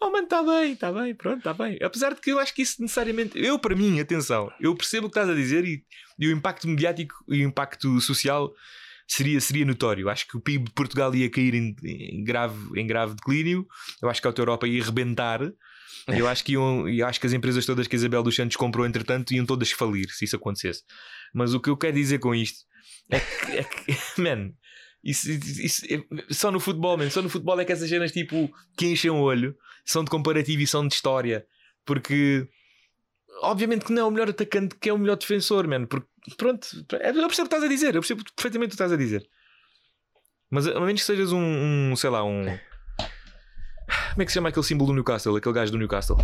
[0.00, 1.78] Oh, mano, está bem, está bem, pronto, está bem.
[1.82, 3.38] Apesar de que eu acho que isso necessariamente.
[3.38, 5.84] Eu, para mim, atenção, eu percebo o que estás a dizer e,
[6.18, 8.52] e o impacto mediático e o impacto social
[9.08, 10.08] seria, seria notório.
[10.08, 13.66] Acho que o PIB de Portugal ia cair em, em grave, em grave declínio.
[14.02, 15.40] Eu acho que a Europa ia rebentar.
[16.08, 18.56] Eu acho, que iam, eu acho que as empresas todas que a Isabel dos Santos
[18.56, 20.82] comprou, entretanto, iam todas falir se isso acontecesse.
[21.34, 22.60] Mas o que eu quero dizer com isto
[23.10, 24.52] é que, é que man,
[25.10, 26.04] isso, isso- é-
[26.34, 29.16] só no futebol, man, só no futebol é que essas cenas tipo que enchem o
[29.20, 31.46] olho são de comparativo e são de história.
[31.84, 32.48] Porque
[33.42, 35.86] obviamente que não é o melhor atacante que é o melhor defensor, mano.
[35.86, 38.92] Porque pronto, eu percebo o que estás a dizer, eu percebo perfeitamente o que estás
[38.92, 39.24] a dizer.
[40.50, 41.40] Mas a menos que sejas um,
[41.92, 42.44] um, sei lá, um.
[42.44, 45.36] Como é que se chama aquele símbolo do Newcastle?
[45.36, 46.16] Aquele gajo do Newcastle.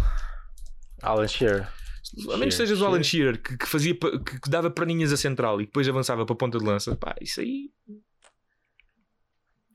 [1.02, 1.68] Alan Shearer.
[2.32, 5.16] A menos que sejas o Alan Shearer que, que fazia que, que dava perninhas a
[5.16, 7.70] central e depois avançava para a ponta de lança, pá, isso aí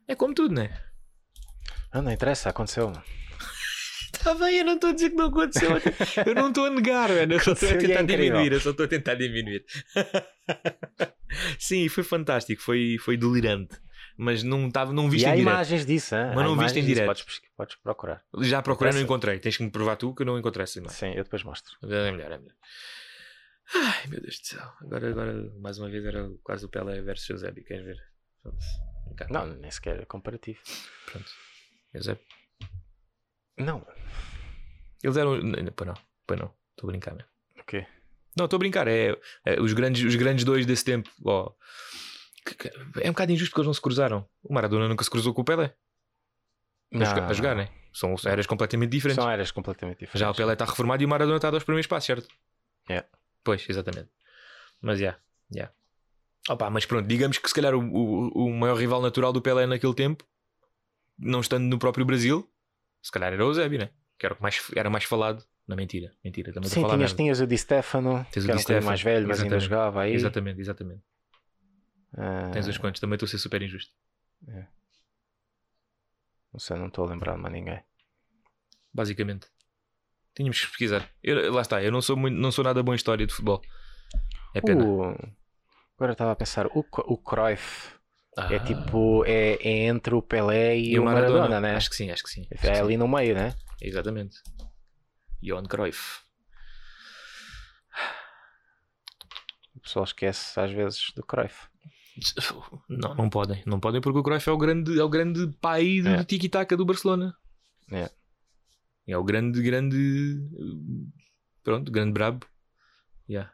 [0.08, 0.82] é como tudo, né?
[1.92, 2.92] Ah, não interessa, aconteceu.
[4.14, 5.70] Está bem, eu não estou a dizer que não aconteceu.
[6.26, 7.34] Eu não estou a negar, mano.
[7.34, 8.26] Eu só estou a e é tentar incrível.
[8.26, 8.52] diminuir.
[8.54, 9.66] Eu só estou a tentar diminuir.
[11.60, 12.62] Sim, foi fantástico.
[12.62, 13.76] Foi, foi delirante.
[14.18, 15.54] Mas não, tava, não E viste há em direto.
[15.54, 16.32] imagens disso, hein?
[16.34, 17.06] Mas Há não viste em direto.
[17.06, 18.24] Podes, podes procurar.
[18.40, 19.40] Já procurei, não encontrei.
[19.40, 20.98] Tens que me provar tu que eu não encontrei essa imagem.
[20.98, 21.74] Sim, eu depois mostro.
[21.84, 22.56] É melhor, é melhor.
[23.76, 24.72] Ai, meu Deus do céu.
[24.82, 27.64] Agora, agora mais uma vez, era quase o Pelé versus Eusébio.
[27.64, 27.98] Queres ver?
[28.42, 28.97] Foda-se.
[29.30, 30.60] Não, nem sequer é comparativo.
[31.06, 31.32] Pronto.
[31.94, 32.24] Eusébio.
[33.58, 33.86] Não.
[35.04, 35.38] Eles eram.
[35.38, 35.96] Não, não, pois não.
[36.26, 36.54] Pois não.
[36.72, 37.30] Estou a brincar, mesmo.
[37.60, 37.86] O quê?
[38.38, 38.88] Não, estou a brincar.
[38.88, 41.10] É, é os, grandes, os grandes dois desse tempo.
[42.46, 44.28] que- que- é um bocado injusto porque eles não se cruzaram.
[44.44, 45.74] O Maradona nunca se cruzou com o Pelé.
[46.94, 47.70] A, jogar, a jogar, né?
[47.94, 49.22] São eras completamente diferentes.
[49.22, 50.20] São eras completamente diferentes.
[50.20, 52.28] Já o Pelé está reformado e o Maradona está a os primeiros passos, certo?
[52.90, 53.04] É.
[53.44, 54.10] Pois, exatamente.
[54.82, 55.18] Mas já,
[55.54, 55.72] já.
[56.50, 59.66] Opa, mas pronto, digamos que se calhar o, o, o maior rival natural do Pelé
[59.66, 60.24] naquele tempo,
[61.18, 62.50] não estando no próprio Brasil,
[63.02, 63.90] se calhar era o Eusébio, né?
[64.18, 66.54] Que era, o que mais, era mais falado Não, mentira, mentira.
[66.54, 69.02] Também Sim, tinhas, tinhas o Di Stefano, Tens o que era Di um Stefano, mais
[69.02, 70.14] velho, mas ainda jogava aí.
[70.14, 71.04] Exatamente, exatamente.
[72.18, 73.92] Ah, Tens uns quantos, também estou a ser super injusto.
[76.52, 77.84] Não sei, não estou a lembrar de mais ninguém.
[78.94, 79.48] Basicamente.
[80.34, 81.10] Tínhamos que pesquisar.
[81.22, 83.62] Eu- lá está, eu não sou, muito, não sou nada bom em história de futebol.
[84.54, 84.84] É pena.
[84.84, 85.14] O-
[85.98, 87.96] Agora estava a pensar, o, o Cruyff
[88.38, 91.76] Ah, é tipo, é, é entre o Pelé e, o Maradona, né?
[91.76, 92.42] Acho que sim, acho que sim.
[92.54, 92.82] Acho É que sim.
[92.84, 93.56] ali no meio, né?
[93.82, 94.38] Exatamente.
[95.42, 96.20] Johan Cruyff.
[99.76, 101.68] O pessoal esquece às vezes do Cruyff.
[102.90, 103.62] Não, não podem.
[103.66, 106.24] Não podem porque o Cruyff é o grande, é o grande pai do É.
[106.24, 107.36] tiki-taka do Barcelona.
[107.92, 108.10] É.
[109.08, 110.42] É o grande, grande.
[111.64, 112.46] Pronto, grande brabo.
[113.30, 113.52] Yeah.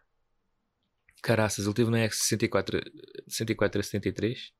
[1.23, 2.79] Caraças, ele teve na X 64,
[3.27, 4.51] 64 a 73.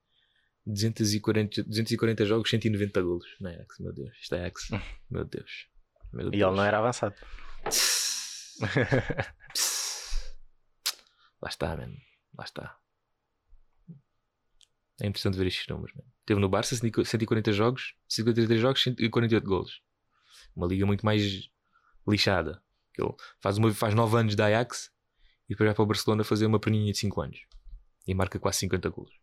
[0.65, 4.17] 240, 240 jogos, 190 golos na Ajax, meu Deus.
[4.21, 4.69] Isto é Ajax.
[5.11, 5.67] Meu Deus.
[6.13, 6.41] Meu E Deus.
[6.41, 7.15] ele não era avançado.
[11.41, 11.97] Lá está, mano.
[12.37, 12.77] Lá está.
[15.01, 16.07] É interessante ver estes números, mano.
[16.25, 19.81] Teve no Barça 140 jogos, 53 jogos, 148 golos.
[20.55, 21.49] Uma liga muito mais
[22.07, 22.63] lixada.
[22.97, 24.92] Ele faz, uma, faz 9 anos da Ajax e
[25.53, 27.39] depois vai para o Barcelona fazer uma perninha de 5 anos.
[28.07, 29.13] E marca quase 50 golos.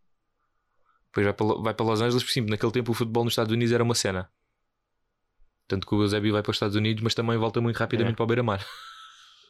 [1.07, 2.47] Depois vai para, vai para Los Angeles, por cima.
[2.49, 4.29] Naquele tempo o futebol nos Estados Unidos era uma cena.
[5.67, 8.15] Tanto que o Eusébio vai para os Estados Unidos, mas também volta muito rapidamente É.
[8.17, 8.65] para o Beira-Mar.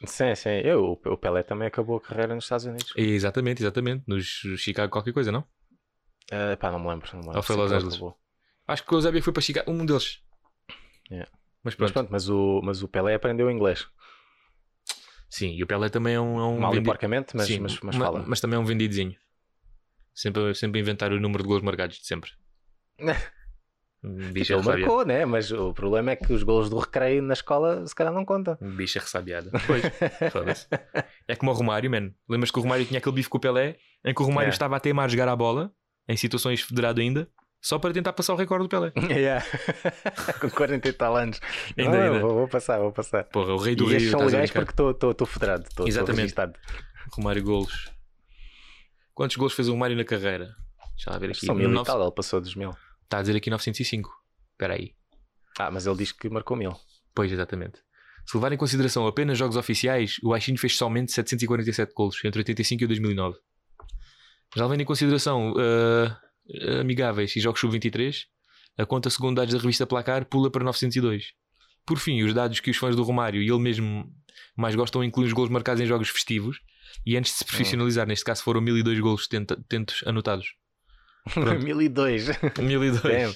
[0.06, 0.50] sim, sim.
[0.64, 2.92] Eu, o Pelé também acabou a carreira nos Estados Unidos.
[2.96, 4.04] Exatamente, exatamente.
[4.08, 4.26] Nos
[4.58, 5.44] Chicago qualquer coisa, não?
[6.32, 7.08] Ah, pá, não me lembro.
[7.14, 7.38] Não me lembro.
[7.38, 7.94] Ou foi Los Angeles?
[7.96, 8.18] acabou.
[8.68, 10.22] Acho que o Eusébio foi para Chicago, um deles.
[11.10, 11.30] Yeah.
[11.64, 11.94] Mas Mas pronto.
[11.94, 13.88] pronto, mas o, mas o Pelé aprendeu inglês.
[15.32, 17.80] Sim, e o Pelé também é um, é um Mal vendi- porcamente, mas, Sim, mas,
[17.80, 18.24] mas ma- fala.
[18.28, 19.16] mas também é um vendidozinho.
[20.14, 22.30] Sempre, sempre a inventar o número de gols marcados de sempre.
[24.04, 25.26] Um bicha Ele marcou, né?
[25.26, 28.58] Mas o problema é que os golos do recreio na escola se calhar não contam.
[28.60, 29.52] Bicha ressabiada.
[29.68, 29.84] Pois,
[30.34, 30.68] foda-se.
[31.28, 32.12] É como o Romário, man.
[32.28, 34.50] Lembras que o Romário tinha aquele bife com o Pelé, em que o Romário É.
[34.50, 35.72] estava a teimar a jogar a bola,
[36.08, 37.30] em situações federado ainda,
[37.62, 38.92] só para tentar passar o recorde do Pelé.
[39.10, 39.46] Yeah.
[40.42, 41.40] Com 40 e tal anos.
[41.78, 42.20] Ainda, Não, ainda.
[42.20, 43.24] Vou, vou passar, vou passar.
[43.26, 44.10] Porra, o rei do E Rio.
[44.12, 45.64] são legais porque estou federado.
[45.68, 46.22] Estou Exatamente.
[46.22, 46.54] registado.
[47.14, 47.90] Romário golos.
[49.14, 50.56] Quantos golos fez o Romário na carreira?
[50.96, 51.46] Deixa lá ver aqui.
[51.46, 52.72] São mil e tal, ele passou dos mil.
[53.04, 54.10] Está a dizer aqui 905.
[54.54, 54.94] Espera aí.
[55.60, 56.74] Ah, mas ele diz que marcou mil.
[57.14, 57.80] Pois, exatamente.
[58.26, 62.84] Se levar em consideração apenas jogos oficiais, o Aixinho fez somente 747 golos entre 85
[62.84, 63.38] e 2009.
[64.56, 66.18] Já levando em consideração ah,
[66.80, 68.26] amigáveis e jogos sub-23,
[68.78, 71.34] a conta segundo dados da revista Placar pula para 902.
[71.86, 74.12] Por fim, os dados que os fãs do Romário e ele mesmo
[74.56, 76.60] mais gostam incluem os golos marcados em jogos festivos
[77.06, 80.54] e antes de se profissionalizar, neste caso foram 1002 golos tenta- tentos anotados.
[81.34, 81.60] Pronto.
[81.64, 82.28] mil e dois.
[82.60, 83.02] 1002.
[83.02, 83.36] Damn.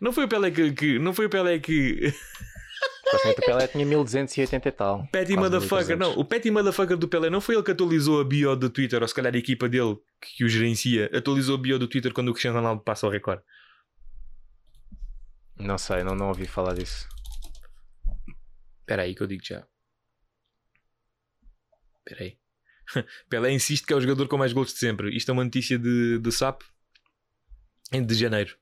[0.00, 2.12] Não foi o Pelé que, que- não foi o Pelé que
[3.10, 5.06] Supostamente o Pelé tinha 1280 e tal.
[5.08, 5.98] Petty Motherfucker, 1300.
[5.98, 6.20] não.
[6.20, 9.08] O Petty Motherfucker do Pelé não foi ele que atualizou a bio do Twitter, ou
[9.08, 12.32] se calhar a equipa dele que o gerencia atualizou a bio do Twitter quando o
[12.32, 13.42] Cristiano Ronaldo passa ao recorde.
[15.56, 17.08] Não sei, não, não ouvi falar disso.
[18.80, 19.66] Espera aí que eu digo já.
[21.98, 22.38] Espera aí.
[23.28, 25.14] Pelé insiste que é o jogador com mais gols de sempre.
[25.16, 26.62] Isto é uma notícia de, de SAP
[27.92, 28.56] em de janeiro.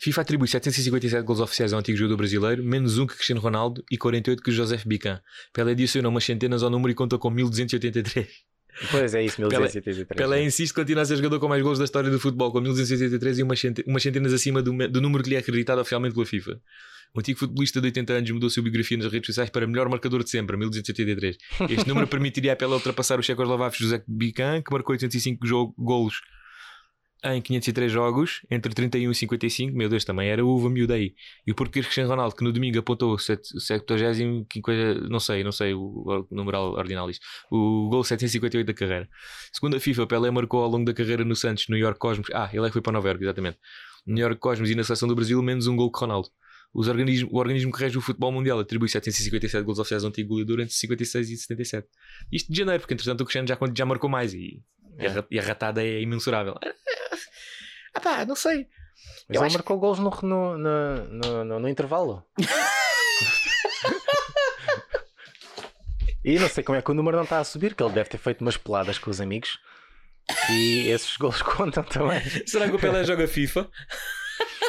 [0.00, 3.96] FIFA atribui 757 gols oficiais ao antigo jogador brasileiro, menos um que Cristiano Ronaldo e
[3.96, 5.20] 48 que Joseph Bican.
[5.52, 8.26] Pelé adicionou umas centenas ao número e conta com 1283.
[8.90, 10.16] Pois é isso, Pelé- 1283.
[10.16, 12.60] Pelé insiste que continua a ser jogador com mais gols da história do futebol, com
[12.60, 16.26] 1283 e umas, umas centenas acima do, do número que lhe é acreditado oficialmente pela
[16.26, 16.60] FIFA.
[17.14, 19.88] O antigo futebolista de 80 anos mudou a sua biografia nas redes sociais para melhor
[19.88, 21.36] marcador de sempre, 1283.
[21.70, 26.20] Este número permitiria a Pelé ultrapassar o checoslovaco José Bican, que marcou 85 jo- golos
[27.24, 29.76] em 503 jogos, entre 31 e 55.
[29.76, 31.14] Meu Deus, também era uva miúda aí.
[31.46, 35.42] E o português Cristiano Ronaldo, que no domingo apontou o set- 70, 50, não sei,
[35.44, 39.08] não sei o, numeral ordinal disto o gol 758 da carreira.
[39.52, 42.26] Segundo a FIFA, Pelé marcou ao longo da carreira no Santos, New York Cosmos.
[42.32, 43.58] Ah, ele é que foi para Nova York, exatamente.
[44.06, 46.28] New York Cosmos e na seleção do Brasil, menos um gol que Ronaldo.
[46.74, 50.30] Os organismo, o organismo que rege o futebol mundial atribui 757 gols oficiais ao antigo
[50.30, 51.86] goleador entre 56 e 77.
[52.32, 54.60] Isto de janeiro, porque entretanto o Cristiano já, já marcou mais e,
[54.98, 56.54] e, a, ra- e a ratada é imensurável.
[57.94, 58.66] Ah pá, não sei.
[59.28, 62.24] Mas Eu ele acho- marcou gols no, no, no, no, no- no intervalo.
[66.24, 68.08] e não sei como é que o número não está a subir, que ele deve
[68.08, 69.58] ter feito umas peladas com os amigos.
[70.50, 72.20] E esses gols contam também.
[72.46, 73.68] Será que o Pelé joga FIFA?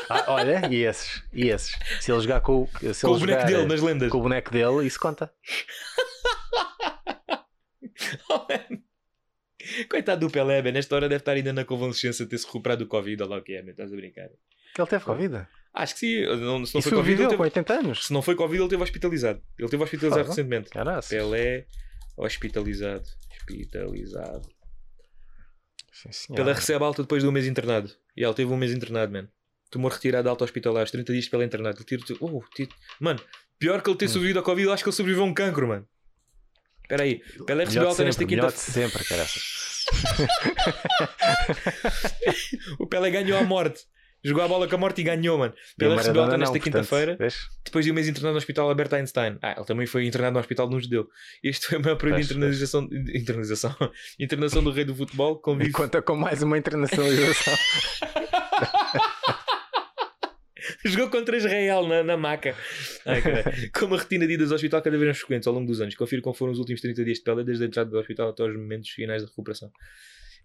[0.09, 1.71] Ah, olha, e esses, e esses.
[2.01, 4.11] Se ele jogar com, o- se com ele o boneco jogar, dele nas lendas.
[4.11, 5.31] com o boneco dele, isso conta.
[8.29, 8.79] Oh, man.
[9.89, 10.71] Coitado do Pelé, man.
[10.71, 13.23] Nesta hora deve estar ainda na convalescença ter-se recuperado do Covid.
[13.23, 13.71] Olha lá o que é, man.
[13.71, 14.29] estás a brincar.
[14.77, 15.47] Ele teve Covid.
[15.73, 16.21] Acho que sim.
[16.25, 17.37] Não, se não E foi Covid, ele teve...
[17.37, 18.05] com 80 anos.
[18.07, 19.41] Se não foi Covid, ele teve hospitalizado.
[19.59, 20.29] Ele teve hospitalizado Foda.
[20.35, 20.69] recentemente.
[20.69, 21.09] Caraças.
[21.09, 21.65] Pelé
[22.17, 23.03] hospitalizado.
[23.37, 24.49] Hospitalizado.
[26.11, 26.33] Sim.
[26.35, 27.89] Pelé recebe alta depois de um mês internado.
[28.15, 29.29] E ele teve um mês internado, mano.
[29.71, 31.77] Tumor retirado de alta hospitalar, aos 30 dias pela internado.
[31.77, 33.19] Ele tira- oh, tira- Mano,
[33.57, 33.97] pior que ele Hum.
[33.97, 35.87] ter sobrevivido ao Covid, acho que ele sobreviveu a um cancro, mano.
[36.85, 37.19] Espera aí.
[37.47, 39.65] Pelé recebeu alta nesta sempre, melhor quinta de sempre, caraças.
[42.79, 43.81] O Pelé ganhou a morte.
[44.23, 45.53] Jogou a bola com a morte e ganhou, mano.
[45.53, 47.17] E Pelé recebeu alta nesta quinta-feira,
[47.63, 49.37] depois de um mês internado no hospital Albert Einstein.
[49.41, 51.07] Ah, ele também foi internado no hospital de um judeu.
[51.43, 53.75] Este foi o maior período de internalização, internalização,
[54.19, 55.37] internação do rei do futebol.
[55.37, 57.53] E Convive conta com mais uma internacionalização.
[60.85, 62.55] Jogou contra Israel na, na maca.
[63.05, 63.21] Ai.
[63.73, 65.95] Com uma retina de idas ao hospital cada vez mais frequentes ao longo dos anos.
[65.95, 68.43] Confiro como foram os últimos 30 dias de Pelé, desde a entrada do hospital até
[68.43, 69.71] aos momentos finais de recuperação.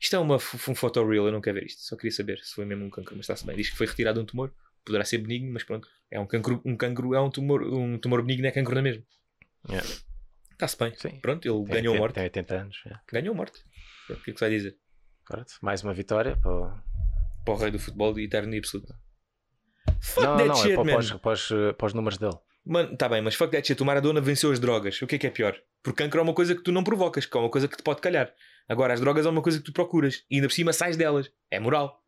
[0.01, 1.83] Isto é uma, um photoreal, eu não quero ver isto.
[1.83, 3.55] Só queria saber se foi mesmo um cancro, mas está-se bem.
[3.55, 4.51] Diz que foi retirado um tumor.
[4.85, 5.87] Poderá ser benigno, mas pronto.
[6.11, 9.03] É um cancro, um cancro é um tumor, um tumor benigno, é cancro na mesma.
[9.69, 9.87] Yeah.
[10.53, 10.95] Está-se bem.
[10.97, 11.21] Sim.
[11.21, 12.15] Pronto, ele Tem ganhou a 80 morte.
[12.15, 12.83] Tem 80 anos.
[12.87, 12.95] é.
[13.13, 13.59] Ganhou a morte.
[14.07, 14.77] Pronto, O que é que vai dizer?
[15.27, 16.35] Pronto, Mais uma vitória.
[16.37, 16.51] Para...
[16.51, 16.73] o-
[17.45, 18.95] Para o rei do futebol de eterno e absoluto.
[20.01, 22.37] Fuck Não, that não, shit, é para, os, para, os, para os números dele.
[22.65, 23.83] Mano, tá bem, mas fuck that shit.
[23.83, 25.01] O Maradona venceu as drogas.
[25.03, 25.57] O que é que é pior?
[25.83, 27.83] Porque cancro é uma coisa que tu não provocas, que é uma coisa que te
[27.83, 28.33] pode calhar.
[28.69, 30.25] Agora, as drogas é uma coisa que tu procuras.
[30.31, 31.31] E ainda por cima sais delas.
[31.51, 32.03] É moral.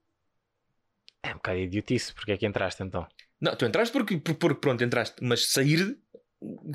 [1.22, 2.12] É um bocado idiotice.
[2.14, 3.06] Porque é que entraste então?
[3.40, 5.16] Não, tu entraste porque, por- porque pronto, entraste.
[5.22, 5.98] Mas sair,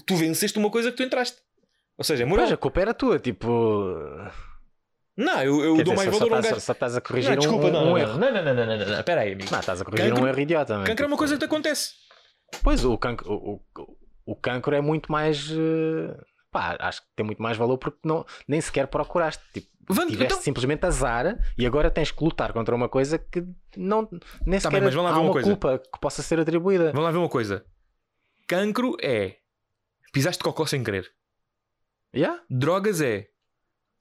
[0.05, 1.38] tu venceste uma coisa que tu entraste.
[1.97, 2.45] Ou seja, é moral.
[2.45, 3.20] Pois, a culpa era tua.
[3.20, 3.95] Tipo.
[5.18, 6.59] Não, eu, eu quer dou dizer, mais valor a um gajo.
[6.61, 8.18] só estás a corrigir Não, desculpa, um, não, um não, erro.
[8.20, 8.99] não, não, não, não, não, não, não.
[8.99, 9.49] Espera aí, amigo.
[9.51, 10.84] Não, estás a corrigir Cancro- um erro idiota.
[10.86, 11.91] Cancro é uma coisa que te acontece.
[12.63, 13.97] Pois, o cancro, o, o,
[14.28, 15.49] o cancro é muito mais.
[15.51, 16.15] eh,
[16.51, 19.43] Pá, acho que tem muito mais valor porque não, nem sequer procuraste.
[19.53, 23.43] Tipo, Van- tiveste então- simplesmente azar e agora tens que lutar contra uma coisa que
[23.76, 24.07] não,
[24.45, 26.91] nem Tá sequer bem, mas vamos lá há uma uma culpa que possa ser atribuída.
[26.91, 27.65] Vamos lá ver uma coisa.
[28.47, 29.38] Cancro é.
[30.13, 31.09] Pisaste cocó sem querer.
[32.15, 32.41] Yeah?
[32.49, 33.28] Drogas é.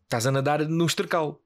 [0.07, 1.41] Estás a nadar num estercal.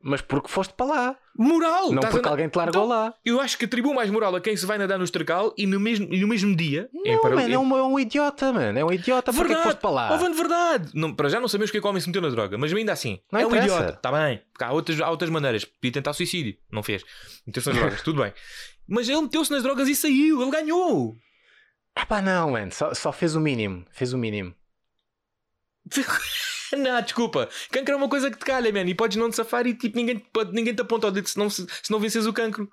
[0.00, 1.90] Mas porque foste para lá, Moral!
[1.90, 3.12] não a porque na- alguém te largou Então, lá.
[3.24, 5.80] Eu acho que atribuo mais moral a quem se vai nadar no estercal e no
[5.80, 6.88] mesmo, e no mesmo dia.
[6.92, 8.78] Não, paralelo- mano, é um, é um idiota, mano.
[8.78, 9.68] É um idiota porque é que Verdade.
[9.70, 10.14] foste para lá.
[10.14, 10.90] Oh, de verdade!
[10.94, 12.56] Não, para já não sabemos o que é que o homem se meteu na droga,
[12.56, 13.74] mas ainda assim, Não é um interessa.
[13.74, 13.92] idiota.
[13.94, 15.64] Está bem, porque há outras, há outras maneiras.
[15.64, 17.02] Podia tentar suicídio, não fez.
[17.44, 18.32] Meteu-se nas drogas, tudo bem.
[18.86, 21.16] Mas ele meteu-se nas drogas e saiu, ele ganhou.
[21.96, 22.70] Ah pá, não, mano.
[22.70, 23.84] Só, só fez o mínimo.
[23.90, 24.54] Fez o mínimo.
[26.76, 27.48] não, desculpa.
[27.70, 29.96] Cancro é uma coisa que te calha, man, e podes não te safar e tipo,
[29.96, 32.68] ninguém, ninguém te aponta ao dedo se não, se, não vences o cancro.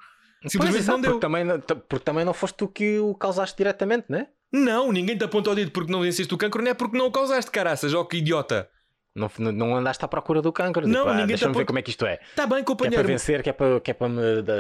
[0.48, 1.12] Simplesmente Pois, não deu.
[1.12, 1.46] Porque também,
[1.90, 4.28] porque também não foste tu que o causaste diretamente, né?
[4.52, 7.08] Não, ninguém te aponta ao dedo porque não venceste o cancro, não é porque não
[7.08, 8.70] o causaste, caraças, ó que idiota.
[9.16, 10.86] Não, não, andaste à procura do cancro.
[10.86, 12.20] Não, tipo, ah, ninguém te Deixa-me ver como é que isto é.
[12.32, 13.08] Está bem, Que é para companheiro.
[13.08, 14.42] vencer, que é para, que é para me.
[14.42, 14.56] Da,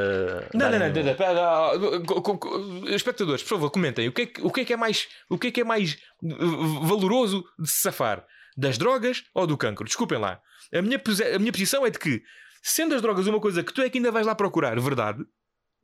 [0.54, 4.08] Não, não, não, não, ah, espectadores, por favor, comentem.
[4.08, 5.64] O que, é que, o, que é que é mais, o que é que é
[5.66, 5.98] mais
[6.84, 8.26] valoroso de se safar?
[8.58, 9.86] Das drogas ou do cancro?
[9.86, 10.39] Desculpem lá.
[10.74, 11.01] A minha,
[11.36, 12.22] a minha posição é de que,
[12.64, 15.24] sendo as drogas uma coisa que tu é que ainda vais lá procurar, verdade,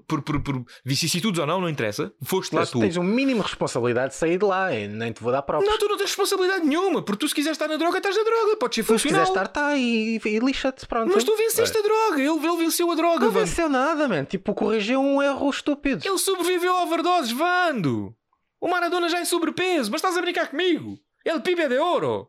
[0.07, 2.80] por, por, por vicissitudes ou não, não interessa, foste lá Mas tu.
[2.80, 4.74] tens um mínimo de responsabilidade de sair de lá.
[4.74, 5.69] e nem te vou dar próprios.
[5.72, 8.24] Não, tu não tens responsabilidade nenhuma, porque tu se quiseres estar na droga, estás na
[8.24, 9.43] droga, podes ser Tu, se quiser funcional.
[9.45, 10.88] estar, tá e, e lixa-te.
[10.88, 11.11] Pronto.
[11.13, 13.45] Mas tu venceste a droga, ele, ele venceu a droga, Não Vando.
[13.45, 14.26] venceu nada, mano.
[14.26, 16.01] Tipo, corrigiu um erro estúpido.
[16.07, 18.15] Ele sobreviveu a overdoses, Vando!
[18.59, 20.97] O Maradona já em sobrepeso, mas estás a brincar comigo?
[21.24, 22.28] Ele pibe de ouro!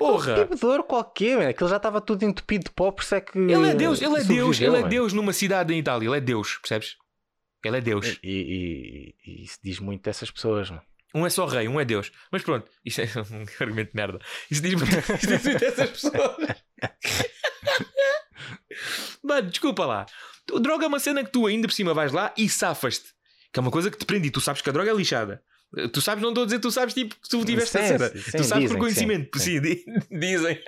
[0.00, 0.34] Porra!
[0.46, 1.50] Bebedor qualquer, mano.
[1.50, 3.38] Aquilo já estava tudo entupido de pó, por isso é que.
[3.38, 4.82] Ele é Deus, ele é Deus, ele é.
[4.88, 6.96] Deus numa cidade em Itália, ele é Deus, percebes?
[7.64, 8.18] Ele é Deus.
[8.22, 10.82] E, e- e isso diz muito dessas pessoas, mano.
[11.14, 12.10] Um é só rei, um é Deus.
[12.32, 14.18] Mas pronto, isto é um argumento de merda.
[14.50, 16.36] Isso diz muito, isso diz muito dessas pessoas.
[19.22, 20.06] Mano, desculpa lá.
[20.60, 23.06] Droga é uma cena que tu ainda por cima vais lá e safas-te.
[23.52, 25.42] Que é uma coisa que te prende e tu sabes que a droga é lixada.
[25.92, 28.08] Tu sabes, não estou a dizer, tu sabes tipo que tu tiveste a Sim, cena.
[28.08, 29.38] sim, tu sabes dizem por conhecimento.
[29.38, 29.84] sim, Sim, di-
[30.18, 30.60] dizem.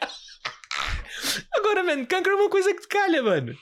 [1.56, 3.56] Agora, mano, cancro é uma coisa que te calha, mano.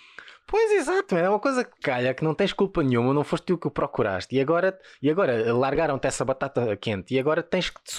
[0.46, 3.56] Pois exato, é uma coisa que calha que não tens culpa nenhuma, não foste tu
[3.56, 7.80] que o procuraste e agora, e agora largaram-te essa batata quente e agora tens que,
[7.84, 7.94] te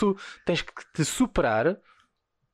[0.46, 1.78] tens que te superar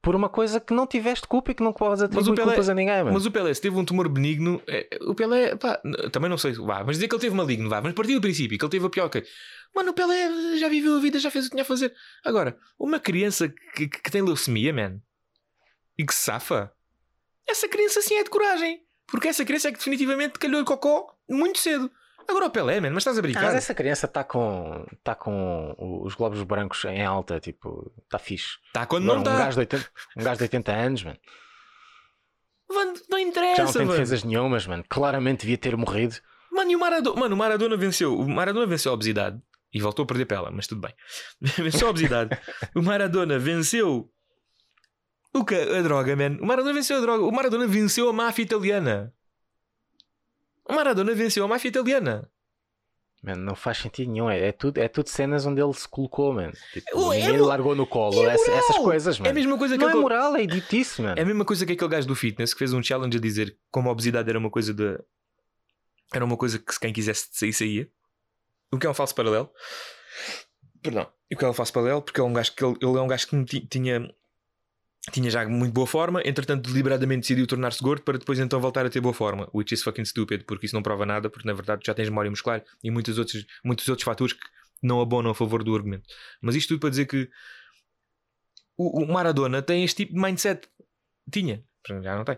[0.01, 2.73] por uma coisa que não tiveste culpa e que não podes atribuir Pelé- culpas a
[2.73, 3.13] ninguém, mano.
[3.13, 5.81] Mas o Pelé, se teve um tumor benigno, é, o Pelé, pá,
[6.11, 8.57] também não sei, vá, mas dizer que ele teve maligno, vá, mas partir do princípio
[8.57, 9.23] que ele teve a que.
[9.75, 11.93] Mano, o Pelé já viveu a vida, já fez o que tinha a fazer.
[12.23, 15.01] Agora, uma criança que, que, que tem leucemia, man,
[15.97, 16.71] e que se safa,
[17.47, 21.17] essa criança sim é de coragem, porque essa criança é que definitivamente calhou o cocó
[21.29, 21.91] muito cedo.
[22.27, 23.43] Agora o Pelé, man, mas estás a Ah, brincar?
[23.43, 25.73] mas essa criança está com, tá com
[26.03, 28.57] os glóbulos brancos em alta, tipo, está fixe.
[28.73, 29.45] Tá quando Agora, não um, está.
[29.45, 31.17] gajo de 80, um gajo de 80 anos, mano,
[32.69, 33.91] Mano, não já interessa, não tem mano.
[33.93, 34.83] defesas nenhumas, mano.
[34.89, 36.15] Claramente devia ter morrido.
[36.51, 38.17] Mano, e o Maradona, mano, o Maradona venceu.
[38.19, 39.39] O Maradona venceu a obesidade
[39.73, 40.93] e voltou a perder pela, mas tudo bem.
[41.63, 42.37] venceu a obesidade.
[42.75, 44.11] o Maradona venceu
[45.33, 45.55] o que?
[45.55, 46.37] A droga, man.
[46.41, 47.23] O Maradona venceu a droga.
[47.23, 49.13] O Maradona venceu a máfia italiana.
[50.69, 52.29] O Maradona venceu a máfia italiana.
[53.23, 54.29] Mano, não faz sentido nenhum.
[54.29, 56.53] É, é tudo, é tudo cenas onde ele se colocou, mano.
[56.71, 58.21] Tipo, Oh, é ninguém mo- largou no colo.
[58.29, 59.27] é essa- essas coisas, mano.
[59.27, 61.17] É a mesma coisa que não é aquele- moral, é idiotice, mano.
[61.17, 63.57] É a mesma coisa que aquele gajo do fitness que fez um challenge a dizer
[63.71, 64.99] como a obesidade era uma coisa de.
[66.13, 67.89] Era uma coisa que se quem quisesse sair, saía.
[68.71, 69.49] O que é um falso paralelo.
[70.81, 71.11] Perdão.
[71.29, 72.01] E o que é um falso paralelo?
[72.01, 74.13] Porque ele é um gajo que, ele, ele é um gajo que ti- tinha.
[75.11, 78.89] Tinha já muito boa forma, entretanto, deliberadamente decidiu tornar-se gordo para depois então voltar a
[78.89, 79.49] ter boa forma.
[79.53, 82.29] Which is fucking stupid, porque isso não prova nada, porque na verdade já tens memória
[82.29, 84.45] muscular e muitos outros, muitos outros fatores que
[84.83, 86.07] não abonam a favor do argumento.
[86.41, 87.29] Mas isto tudo para dizer que
[88.77, 90.67] o, o Maradona tem este tipo de mindset.
[91.31, 92.37] Tinha, já não tem.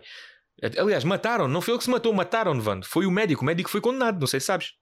[0.78, 2.86] Aliás, mataram, não foi ele que se matou, mataram Vando.
[2.86, 4.72] Foi o médico, o médico foi condenado, não sei se sabes.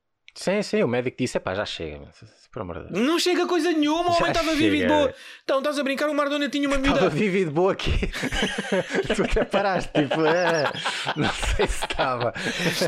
[0.41, 2.12] Sim, sim, o médico disse: pá, já chega, mano.
[2.53, 3.07] Por amor de Deus.
[3.07, 5.14] Não chega a coisa nenhuma, o homem estava vivo e de boa.
[5.45, 7.11] Então, estás a brincar, o Maradona tinha uma Estava miúda.
[7.11, 7.91] vivo e de boa aqui.
[9.14, 10.64] tu até paraste, tipo, é,
[11.14, 12.32] não sei se estava.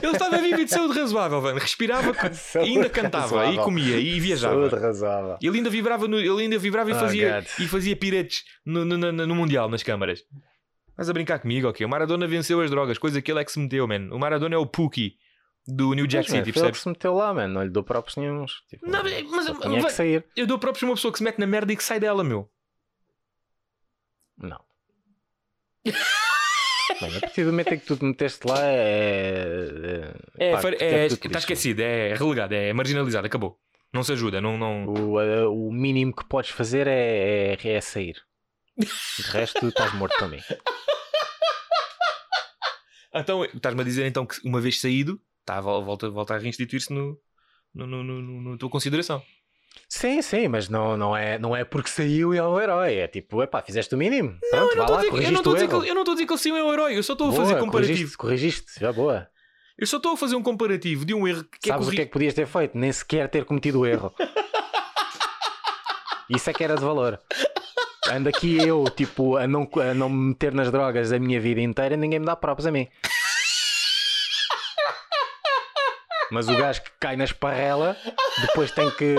[0.03, 1.59] Ele estava vivo e de saúde razoável, Vando.
[1.61, 3.63] Respirava, Saúde ainda cantava, e razoável.
[3.63, 4.69] comia, e Saúde viajava.
[4.79, 5.39] razoável.
[5.43, 7.47] Ele ainda vibrava, no, ele ainda vibrava e Oh, fazia, God.
[7.59, 10.23] e fazia piretes no, no, no- no Mundial, nas câmaras.
[10.91, 11.85] Estás a brincar comigo, ok?
[11.85, 14.09] O Maradona venceu as drogas, coisa que ele é que se meteu, man.
[14.11, 15.17] O Maradona é o Pookie
[15.67, 16.81] do New Jack Mas, mano, City, foi ele que percebes?
[16.83, 17.55] se meteu lá, mano.
[17.55, 18.63] Não lhe dou próprios nenhums.
[18.69, 20.25] Tipo, Não, mas- mas- só tinha vai- que sair.
[20.37, 22.51] Eu dou próprios uma pessoa que se mete na merda e que sai dela, meu.
[24.39, 24.61] Não.
[27.01, 30.13] Mano, a partir do momento em que tu te meteste lá é.
[30.39, 33.59] É, pá, fa- tudo é, está esquecido, é relegado, é marginalizado, acabou.
[33.93, 34.59] Não se ajuda, não.
[34.59, 34.87] não...
[34.87, 38.17] O, a- o mínimo que podes fazer é, é, é sair.
[38.77, 40.41] De resto, estás morto para mim.
[43.15, 46.93] Então, estás-me a dizer então que uma vez saído, tá, vol- volta, volta a reinstituir-se
[46.93, 47.19] no,
[47.75, 49.23] no, no, no, no- na tua consideração.
[49.89, 52.95] Sim, sim, mas não, não, é, não é porque saiu e é um herói.
[52.97, 54.37] É tipo, epá, fizeste o mínimo.
[54.51, 56.13] Pronto, eu não lá, dizer que- eu não estou a dizer que eu não estou
[56.13, 58.17] a dizer que ele sim é um herói, eu só estou a fazer comparativo.
[58.17, 59.29] Corrigiste, corrigiste, já boa.
[59.79, 62.01] Eu só estou a fazer um comparativo de um erro que Sabes é o que
[62.03, 62.77] é que podias ter feito?
[62.77, 64.13] Nem sequer ter cometido o erro.
[66.29, 67.19] Isso é que era de valor.
[68.11, 71.61] Ando aqui eu, tipo, a não, a não me meter nas drogas a minha vida
[71.61, 72.89] inteira, ninguém me dá próprios a mim.
[76.31, 77.97] Mas o gajo que cai na esparrela,
[78.41, 79.15] depois tem que.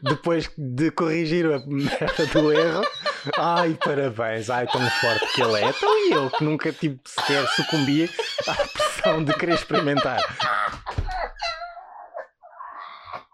[0.00, 2.84] Depois de corrigir a merda do erro,
[3.36, 5.68] ai parabéns, ai tão forte que ele é.
[5.68, 8.08] Então e eu que nunca tipo, sequer sucumbi
[8.46, 10.20] à pressão de querer experimentar.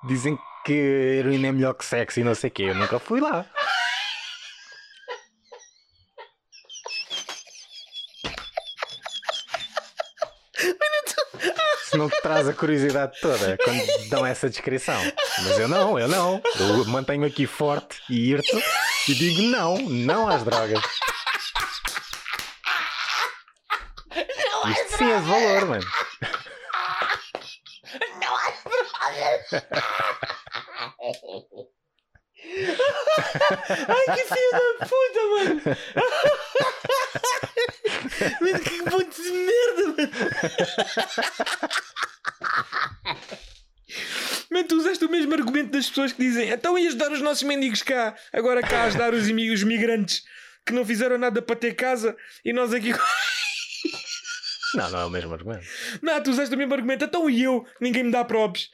[0.08, 2.62] Dizem que heroína é melhor que sexo e não sei o quê.
[2.64, 3.44] Eu nunca fui lá.
[12.00, 14.98] Não te traz a curiosidade toda quando dão essa descrição.
[15.42, 16.40] Mas eu não, eu não.
[16.58, 18.62] Eu mantenho aqui forte e irto
[19.06, 20.82] e digo não, não às drogas.
[24.70, 25.86] Isto sim é de valor, mano.
[33.88, 35.60] Ai, que filho da puta, mano!
[38.40, 40.10] Mano, que ponto de merda, mano!
[44.50, 47.42] Mano, tu usaste o mesmo argumento das pessoas que dizem então ias dar os nossos
[47.44, 50.22] mendigos cá, agora cá a ajudar os, os migrantes
[50.66, 52.92] que não fizeram nada para ter casa e nós aqui.
[54.74, 55.66] Não, não é o mesmo argumento.
[56.02, 57.66] Não, tu usaste o mesmo argumento, então e eu?
[57.80, 58.70] Ninguém me dá props.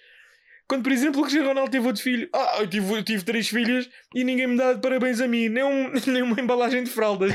[0.68, 3.48] Quando, por exemplo, o Cristiano Ronaldo teve outro filho, ah, eu tive, eu tive três
[3.48, 7.32] filhas e ninguém me dá parabéns a mim, nem, um, nem uma embalagem de fraldas.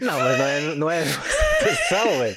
[0.00, 2.36] Não, mas não é, não é situação, velho.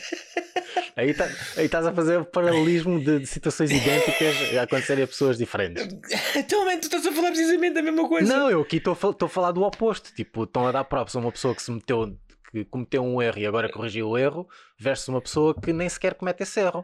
[0.96, 1.26] Aí, tá,
[1.58, 5.88] aí estás a fazer o paralelismo de, de situações idênticas a acontecerem a pessoas diferentes.
[6.36, 8.32] Então, man, tu estás a falar precisamente da mesma coisa.
[8.36, 10.14] Não, eu aqui estou a fal- estou a falar do oposto.
[10.14, 12.16] Tipo, estão a dar props a uma pessoa que se meteu,
[12.52, 16.14] que cometeu um erro e agora corrigiu o erro, versus uma pessoa que nem sequer
[16.14, 16.84] comete esse erro.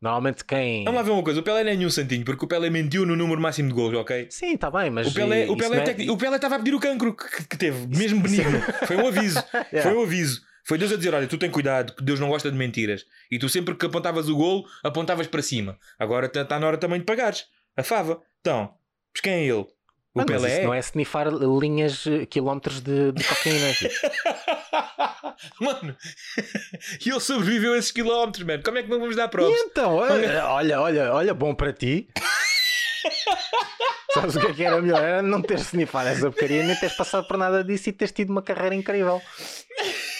[0.00, 0.84] Normalmente quem.
[0.84, 3.04] Vamos lá ver uma coisa, o Pelé não é nenhum santinho, porque o Pelé mentiu
[3.04, 4.28] no número máximo de gols, ok?
[4.30, 5.08] Sim, está bem, mas.
[5.08, 7.56] O Pelé, o, Pelé é- tecni- o Pelé estava a pedir o cancro que, que
[7.56, 8.60] teve, mesmo benigno.
[8.86, 9.42] Foi um aviso.
[9.72, 9.82] Yeah.
[9.90, 10.40] Foi um aviso.
[10.64, 13.04] Foi Deus a dizer: olha, tu tem cuidado, que Deus não gosta de mentiras.
[13.30, 15.76] E tu sempre que apontavas o golo, apontavas para cima.
[15.98, 17.46] Agora está na hora também de pagares.
[17.76, 18.20] A fava.
[18.40, 18.72] Então,
[19.12, 19.66] mas quem é ele?
[20.14, 23.66] O mas Pelé isso não é snifar linhas, eh, quilómetros de, de cocaína.
[25.60, 25.96] Mano,
[27.04, 28.62] e ele sobreviveu a esses quilómetros, mano.
[28.62, 29.56] Como é que não vamos dar props?
[29.60, 32.08] então, olha, olha, olha, olha, bom para ti.
[34.12, 35.02] Sabes o que é que era melhor?
[35.02, 38.30] Era não teres snifado essa porcaria, nem teres passado por nada disso e teres tido
[38.30, 39.22] uma carreira incrível.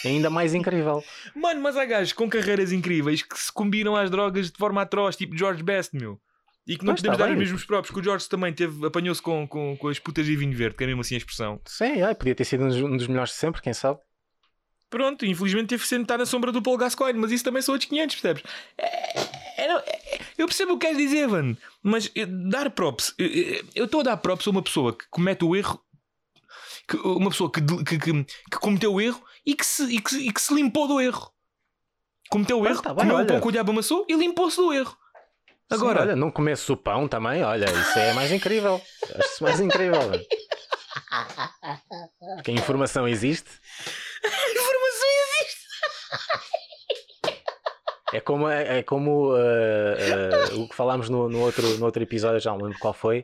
[0.05, 1.03] É ainda mais incrível.
[1.35, 5.17] Mano, mas há gajos com carreiras incríveis que se combinam às drogas de forma atroz,
[5.17, 6.21] tipo George Best, meu.
[6.69, 7.39] E que não Pois, podemos tá dar os bem.
[7.39, 10.55] mesmos próprios, que o George também teve, apanhou-se com, com, com as putas de vinho
[10.55, 11.59] verde, que é mesmo assim a expressão.
[11.65, 13.99] Sim, ai, podia ter sido um dos- melhores de sempre, quem sabe?
[14.91, 17.89] Pronto, infelizmente teve que sentar na sombra do Paul Gascoigne, mas isso também são outros
[17.89, 18.43] 500, percebes?
[18.77, 22.11] É- é- não, é- eu percebo o que queres dizer, Van, mas
[22.51, 23.15] dar props,
[23.75, 25.83] eu estou a dar props a uma pessoa que comete o erro,
[26.87, 30.17] que- uma pessoa que, que, que, que cometeu o erro e que, se, e, que,
[30.17, 31.31] e que se limpou do erro.
[32.31, 33.27] Cometeu o Pois, erro, tá bem, comeu o olha.
[33.27, 34.97] pão que o diabo amassou e limpou-se do erro.
[35.71, 38.81] Agora, Sim, olha, não começo o pão também, olha, isso é mais incrível.
[39.15, 40.01] Acho isso mais incrível.
[42.37, 43.51] Porque a informação existe.
[44.25, 45.09] informação
[48.13, 52.03] É como, é, é como uh, uh, o que falámos no, no outro, no outro
[52.03, 53.23] episódio, já não lembro qual foi,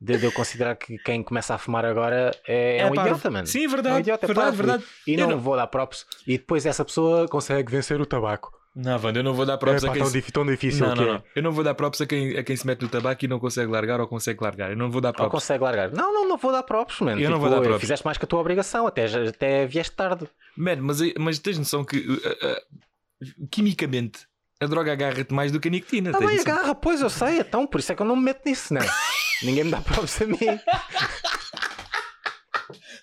[0.00, 3.10] de, de eu considerar que quem começa a fumar agora é, é um parvo.
[3.10, 3.46] idiota, mano.
[3.46, 4.62] Sim, É um verdade, idiota, é verdade, parvo.
[4.64, 4.84] verdade.
[5.06, 6.06] E não, não- vou dar props.
[6.26, 8.50] E depois essa pessoa consegue vencer o tabaco.
[8.74, 10.22] Não, Wanda, eu não vou dar props é, a quem tão, se...
[10.32, 11.06] tão difícil Não, não, é.
[11.14, 11.22] não.
[11.34, 13.40] Eu não vou dar props a quem, a quem se mete no tabaco e não
[13.40, 14.70] consegue largar ou consegue largar.
[14.70, 15.32] Eu não vou dar Ou props.
[15.32, 15.90] consegue largar.
[15.90, 17.20] Não, não, não vou dar props, mano.
[17.20, 17.80] Eu não Tipo, vou dar props.
[17.80, 20.28] Fizeste mais que a tua obrigação, até, já- até vieste tarde.
[20.56, 24.20] Man, mas, mas tens noção que uh, uh, quimicamente
[24.60, 26.12] a droga agarra-te mais do que a nicotina.
[26.12, 26.40] Tá noção?
[26.40, 28.80] agarra, pois eu sei, então, por isso é que eu não me meto nisso, né?
[29.42, 30.38] Ninguém me dá props a mim.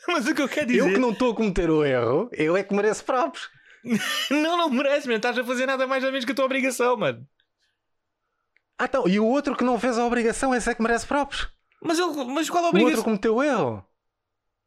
[0.08, 0.80] Mas o que eu quero dizer.
[0.80, 3.50] Eu que não estou a cometer o erro, eu é que mereço props.
[4.32, 5.16] Não, não merece, man.
[5.16, 7.26] Estás a fazer nada mais ou menos que a tua obrigação, mano.
[8.80, 11.48] Ah, então, e o outro que não fez a obrigação, esse é que merece props.
[11.82, 13.04] Mas, ele, mas qual a O outro obrigação?
[13.04, 13.84] cometeu erro.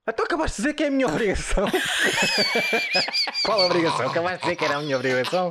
[0.09, 1.69] Então acabaste de dizer que é a minha obrigação.
[3.45, 4.09] Qual a obrigação?
[4.09, 5.51] Acabaste de dizer que era a minha obrigação.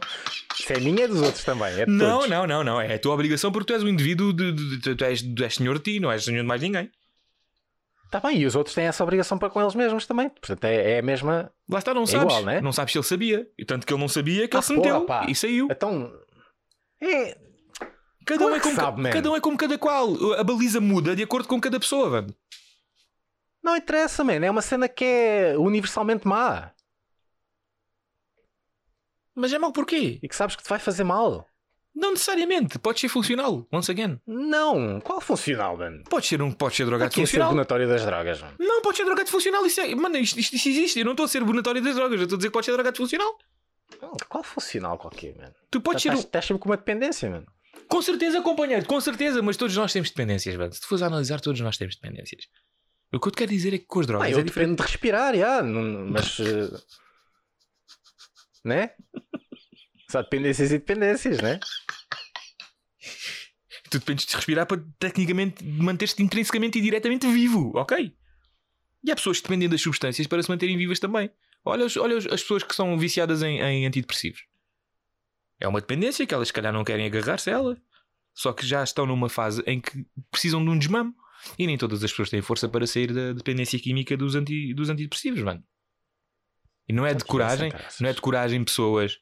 [0.55, 1.71] Se é minha, é dos outros também.
[1.79, 2.29] É Não, todos.
[2.29, 2.81] não, não, não.
[2.81, 5.43] É a tua obrigação porque tu és um indivíduo, de, de- de- tu, és, tu
[5.43, 6.91] és senhor de ti, não és senhor de mais ninguém.
[8.09, 10.29] Tá bem, e os outros têm essa obrigação para com eles mesmos também.
[10.29, 11.51] Portanto, é, é a mesma.
[11.69, 12.23] Lá está, não É sabes.
[12.23, 12.59] igual, né?
[12.59, 13.47] Não sabes se ele sabia.
[13.57, 15.25] E tanto que ele não sabia que Ah, ele se meteu pá.
[15.29, 15.67] e saiu.
[15.69, 16.11] Então.
[17.01, 17.37] É.
[18.25, 19.09] Cada um, é que como, sabe, man.
[19.11, 20.33] cada um é como cada qual.
[20.39, 22.35] A baliza muda de acordo com cada pessoa, mano.
[23.63, 24.43] Não interessa, man.
[24.43, 26.71] É uma cena que é universalmente má.
[29.35, 30.19] Mas é mau porquê?
[30.21, 31.45] E que sabes que te vai fazer mal.
[31.95, 32.77] Não necessariamente.
[32.79, 34.19] Pode ser funcional, once again.
[34.25, 34.99] Não.
[35.01, 36.03] Qual funcional, mano?
[36.09, 37.51] Pode ser, um, pode ser drogado Aqui é ser funcional.
[37.51, 38.55] donatório das drogas, mano.
[38.59, 39.65] Não, pode ser drogado funcional.
[39.65, 39.93] Isso é...
[39.95, 40.99] Mano, isto, isto, isto existe.
[40.99, 42.19] Eu não estou a ser bonatório das drogas.
[42.19, 43.37] Eu estou a dizer que pode ser drogado funcional.
[44.01, 45.53] Não, Qual funcional qualquer, mano?
[45.71, 46.13] Tu podes ser.
[46.13, 47.45] Estás sempre com uma dependência, mano.
[47.87, 48.85] Com certeza, companheiro.
[48.85, 49.41] Com certeza.
[49.41, 50.71] Mas todos nós temos dependências, mano.
[50.71, 52.43] Se tu fores a analisar, todos nós temos dependências.
[53.11, 54.53] O que eu te quero dizer é que com as drogas Ah, é eu diferente.
[54.69, 56.37] dependo de respirar, já, mas.
[56.39, 56.69] eh,
[58.63, 58.91] né?
[60.09, 61.59] Só dependências e dependências, né?
[63.89, 68.13] Tu dependes de respirar para tecnicamente manter-te intrinsecamente e diretamente vivo, ok?
[69.03, 71.29] E há pessoas que dependem das substâncias para se manterem vivas também.
[71.65, 74.41] Olha, os- olha as pessoas que são viciadas em, em antidepressivos.
[75.59, 77.77] É uma dependência que elas, se calhar, não querem agarrar-se a ela.
[78.33, 81.13] Só que já estão numa fase em que precisam de um desmame.
[81.57, 84.89] E nem todas as pessoas têm força para sair da dependência química dos, anti, dos
[84.89, 85.63] antidepressivos, mano.
[86.87, 87.69] E não é de coragem,
[88.01, 89.17] não é de coragem pessoas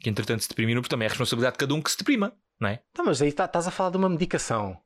[0.00, 2.32] que entretanto se deprimiram, porque também é a responsabilidade de cada um que se deprima,
[2.60, 2.82] não é?
[2.92, 4.76] Tá, mas aí tá- estás a falar de uma medicação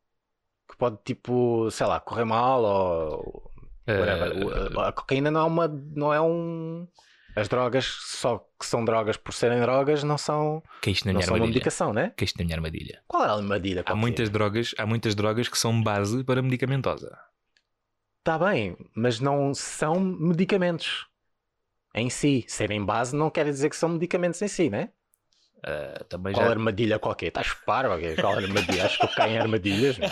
[0.71, 3.53] que pode, tipo, sei lá, correr mal ou.
[4.75, 5.69] O- a cocaína não é uma.
[5.69, 6.87] Não é um.
[7.37, 11.13] As drogas, só que são drogas por serem drogas, não são, Que é isto na
[11.13, 11.55] não minha são uma armadilha.
[11.55, 12.13] medicação, né?
[12.17, 13.03] Que é isto na minha armadilha.
[13.09, 13.83] Qual era a armadilha?
[13.85, 17.19] Há muitas, drogas, há muitas drogas que são base para medicamentosa.
[18.23, 21.07] Tá bem, mas não são medicamentos
[21.95, 22.45] em si.
[22.49, 24.91] Serem base não quer dizer que são medicamentos em si, né?
[25.67, 26.51] Ah, também Qual já...
[26.51, 27.29] armadilha qualquer?
[27.29, 27.95] Estás parvo?
[27.95, 28.17] ok?
[28.17, 28.85] Qual armadilha?
[28.85, 29.97] Acho que eu caio em armadilhas.
[29.99, 30.11] meu.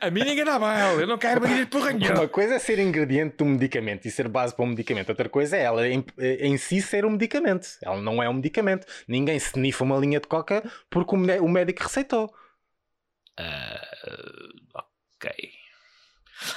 [0.00, 3.36] A mim ninguém dá mal, eu não quero armadilhas por Uma coisa é ser ingrediente
[3.36, 5.08] do medicamento e ser base para um medicamento.
[5.10, 7.66] Outra coisa é ela em, em si ser um medicamento.
[7.82, 8.86] Ela não é um medicamento.
[9.08, 12.32] Ninguém se nifa uma linha de coca porque o mé- o médico receitou.
[14.74, 15.50] ok.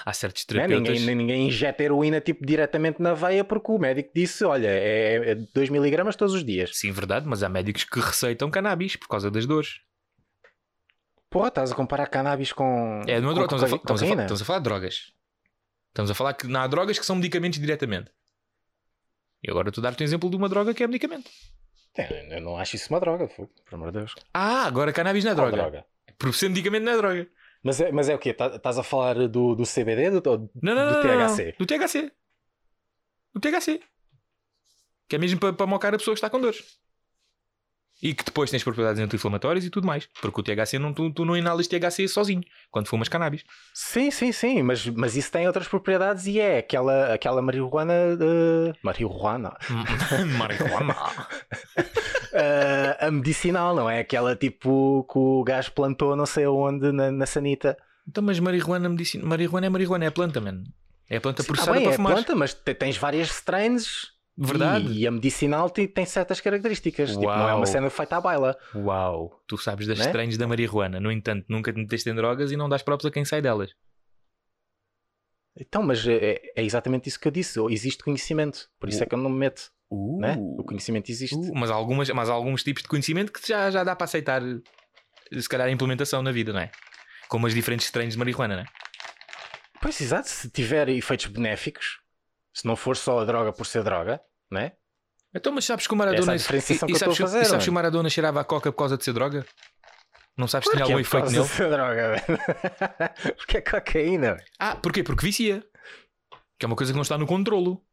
[0.06, 0.68] Há certos Né?
[0.68, 1.00] terapeutas...
[1.00, 5.36] Ninguém, ninguém injeta heroína tipo, diretamente na veia porque o médico disse: olha, é, é
[5.36, 6.72] 2mg todos os dias.
[6.78, 9.80] Sim, verdade, mas há médicos que receitam cannabis por causa das dores.
[11.30, 13.02] Porra, estás a comparar cannabis com.
[13.06, 15.14] É, não é com droga, estamos, a, estamos, a, estamos a falar de drogas.
[15.90, 18.12] Estamos a falar que não há drogas que são medicamentos diretamente.
[19.44, 21.30] E agora tu dar-te um exemplo de uma droga que é medicamento.
[21.98, 24.14] É, Eu não acho isso uma droga, por amor de Deus.
[24.34, 25.86] Ah, agora cannabis não é Qual droga.
[26.18, 27.28] Por ser medicamento não é droga.
[27.64, 28.34] Mas é, mas é o quê?
[28.34, 31.28] Tá- Estás a falar do, do CBD do, do, Não, não, do não, não.
[31.36, 31.56] THC?
[31.58, 32.12] Do THC.
[33.34, 33.80] Do THC.
[35.10, 36.78] Que é mesmo para, para mocar a pessoa que está com dores.
[38.00, 40.08] E que depois tens propriedades anti-inflamatórias e tudo mais.
[40.22, 43.44] Porque o THC, não, tu, tu não inalas THC sozinho quando fumas cannabis.
[43.74, 48.16] Sim, sim, sim, mas, mas isso tem outras propriedades e é aquela, aquela marihuana.
[48.16, 49.58] de marihuana.
[50.38, 50.96] Marihuana.
[52.34, 54.00] Ah, a medicinal, não é?
[54.00, 57.78] Aquela tipo que o gajo plantou não sei onde na, na sanita.
[58.08, 59.26] Então, mas marihuana, medicina...
[59.26, 60.64] marihuana é marihuana, é planta, mano.
[61.10, 62.14] É planta Sim, processada tá bem, para é fumar.
[62.14, 64.16] planta, mas te- tens várias strains.
[64.40, 64.88] Verdade.
[64.94, 67.10] E, e a medicinal tem, tem certas características.
[67.12, 68.56] Tipo, não é uma cena feita à baila.
[68.76, 70.06] Uau, tu sabes das Né?
[70.06, 71.00] estranhas da marihuana.
[71.00, 73.72] No entanto, nunca te meteste em drogas e não dás props a quem sai delas.
[75.60, 77.60] Então, mas é, é exatamente isso que eu disse.
[77.72, 78.70] Existe conhecimento.
[78.80, 79.72] Por isso é que eu não me meto.
[79.90, 80.36] Uh, Né?
[80.40, 81.36] O conhecimento existe.
[81.36, 84.42] uh, mas, algumas, mas há alguns tipos de conhecimento que já, já dá para aceitar,
[85.32, 86.72] se calhar, a implementação na vida, não é?
[87.28, 88.66] Como as diferentes estranhas de marihuana, não é?
[89.82, 90.28] Pois, exato.
[90.30, 92.00] Se tiver efeitos benéficos,
[92.54, 94.20] se não for só a droga por ser droga,
[94.52, 94.74] né?
[95.34, 96.38] Então, mas sabes que o Essa é Maradona.
[96.38, 98.72] diferenciação e, e que sabes, a fazer, e sabes que o Maradona cheirava a coca
[98.72, 99.46] por causa de ser droga?
[100.36, 101.48] Não sabes se tinha algum que é por efeito causa nele?
[101.48, 103.34] de ser droga.
[103.38, 104.38] Porque é cocaína.
[104.60, 105.04] Ah, porquê?
[105.04, 105.64] Porque vicia.
[106.60, 107.84] Que é uma coisa que não está no controlo.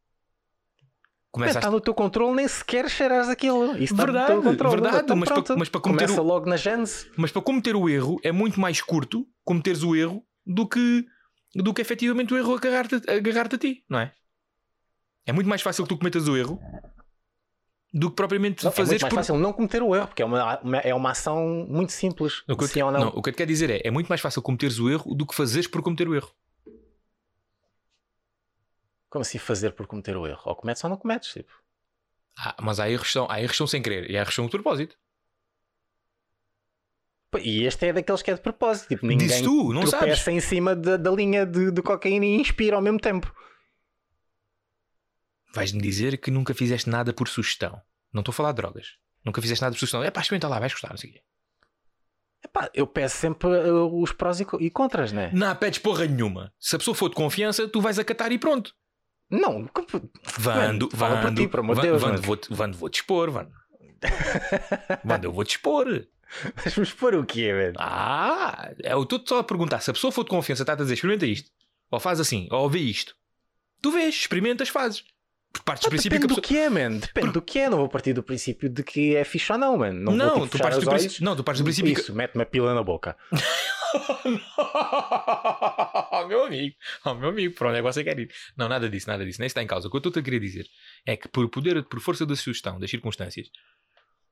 [1.35, 3.73] Começa Está no teu controle, nem sequer cheiras aquilo.
[3.77, 4.75] Isso está Verdade, no teu controle.
[4.81, 7.11] verdade, Então, mas para- mas para cometer Começa o- logo na gênese.
[7.17, 11.05] Mas para cometer o erro é muito mais curto cometeres o erro do que,
[11.53, 14.13] do que efetivamente o erro agarrar-te agarrar a ti, não é?
[15.25, 16.57] É muito mais fácil que tu cometas o erro
[17.93, 19.15] do que propriamente Não, é muito fazeres mais por.
[19.17, 22.43] fácil não cometer o erro, porque é uma, uma- é uma ação muito simples.
[22.47, 22.99] O que, eu te, sim ou não.
[22.99, 25.13] não, o que eu te quero dizer é: é muito mais fácil cometeres o erro
[25.15, 26.31] do que fazeres por cometer o erro.
[29.15, 30.41] Como assim fazer por cometer o erro?
[30.43, 31.31] Ou cometes ou não cometes.
[31.31, 31.49] Tipo.
[32.37, 34.43] Ah, mas há erros, que são, há erros são sem querer e há erros são
[34.43, 34.97] de propósito.
[37.39, 38.89] E este é daqueles que é de propósito.
[38.89, 40.27] Tipo, ninguém Dizes tu, não sabes.
[40.27, 43.33] em cima da, da linha de, de cocaína e inspira ao mesmo tempo.
[45.53, 47.81] Vais-me dizer que nunca fizeste nada por sugestão.
[48.11, 48.97] Não estou a falar de drogas.
[49.23, 50.03] Nunca fizeste nada por sugestão.
[50.03, 51.21] É pá, experimenta lá, vais gostar, não sei o quê.
[52.43, 55.31] Epá, eu peço sempre uh, os prós e, e contras, né?
[55.33, 56.53] Não pedes porra nenhuma.
[56.59, 58.75] Se a pessoa for de confiança, tu vais acatar e pronto.
[59.29, 59.87] Não, como-
[60.37, 62.23] Vando, fala por Vando, ti, pelo amor de Van- Deus, Vando, mano.
[62.25, 63.51] vou-te Vando, vou-te expor, Vando.
[65.03, 66.05] Vando, eu vou-te expor.
[66.63, 67.73] mas vamos pôr o quê, velho?
[67.77, 69.79] Ah, é, eu estou só a perguntar.
[69.81, 71.49] Se a pessoa for de confiança, está a dizer, experimenta isto.
[71.91, 73.15] Ou faz assim, ou vê isto.
[73.81, 75.03] Tu vês, experimentas, fazes.
[75.53, 76.59] Porque partes do princípio que depende do pessoa...
[76.61, 76.97] que é, man.
[76.97, 77.69] Depende do que é.
[77.69, 79.93] Não vou partir do princípio de que é fixe ou não, man.
[79.93, 81.23] Não, Não, vou, tipo, tu partes do princípio...
[81.23, 82.01] Não, tu partes do princípio que...
[82.01, 83.15] Isso, mete-me a pila na boca.
[86.27, 86.75] meu amigo,
[87.05, 88.33] oh, meu amigo, para onde é que você quer ir?
[88.57, 89.87] Não, nada disso, nada disso, nem está em causa.
[89.87, 90.67] O que eu estou a querer dizer
[91.05, 93.49] é que por poder, por força da sugestão, das circunstâncias,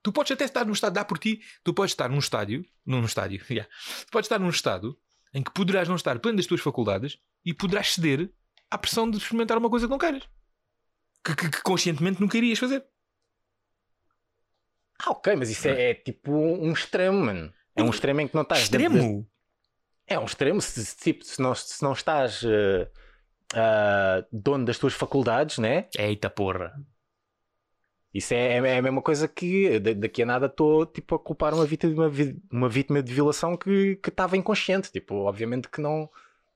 [0.02, 3.04] tu podes até estar num estado, dá por ti, tu podes estar num estádio, num
[3.06, 3.70] estádio, yeah,
[4.06, 4.98] tu podes estar num estado
[5.34, 8.32] em que poderás não estar pleno das tuas faculdades e poderás ceder
[8.70, 10.24] à pressão de experimentar uma coisa que não queiras.
[11.26, 12.86] Que, que- que conscientemente nunca irias fazer.
[15.00, 17.52] Ah, ok, mas isso é, é tipo um extremo, mano.
[17.76, 18.62] É um extremo em que não estás.
[18.62, 19.28] Extremo!
[20.08, 20.62] É um extremo.
[20.62, 22.90] Se, tipo, se, não, se não estás eh,
[23.56, 25.88] ah, dono das tuas faculdades, né?
[25.98, 26.74] Eita porra.
[28.14, 31.54] Isso é, é a mesma coisa que da- daqui a nada estou tipo, a culpar
[31.54, 34.92] uma vítima, de uma, uma vítima de violação que que estava inconsciente.
[34.92, 36.10] Tipo, obviamente que não.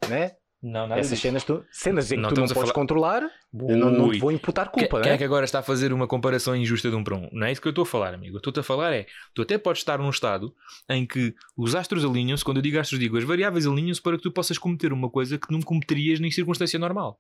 [0.10, 0.36] Né?
[0.72, 3.90] Não, Essas cenas, tu, cenas em que Não tu não podes falar- controlar, eu não,
[3.92, 5.16] não te vou imputar Que- culpa, Quem né?
[5.16, 7.30] é que agora está a fazer uma comparação injusta de um para um?
[7.32, 8.36] Não é isso que eu estou a falar, amigo.
[8.36, 10.54] Eu estou-te a falar é, tu até podes estar num estado
[10.90, 14.24] em que os astros alinham-se, quando eu digo astros, digo as variáveis alinham-se para que
[14.24, 17.20] tu possas cometer uma coisa que não cometerias nem circunstância normal.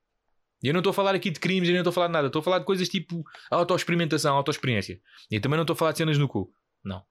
[0.64, 2.14] E eu não estou a falar aqui de crimes, eu não estou a falar de
[2.14, 2.28] nada.
[2.28, 5.00] Estou a falar de coisas tipo autoexperimentação, autoexperiência.
[5.30, 6.50] E também não estou a falar de cenas no cu.
[6.84, 7.04] Não.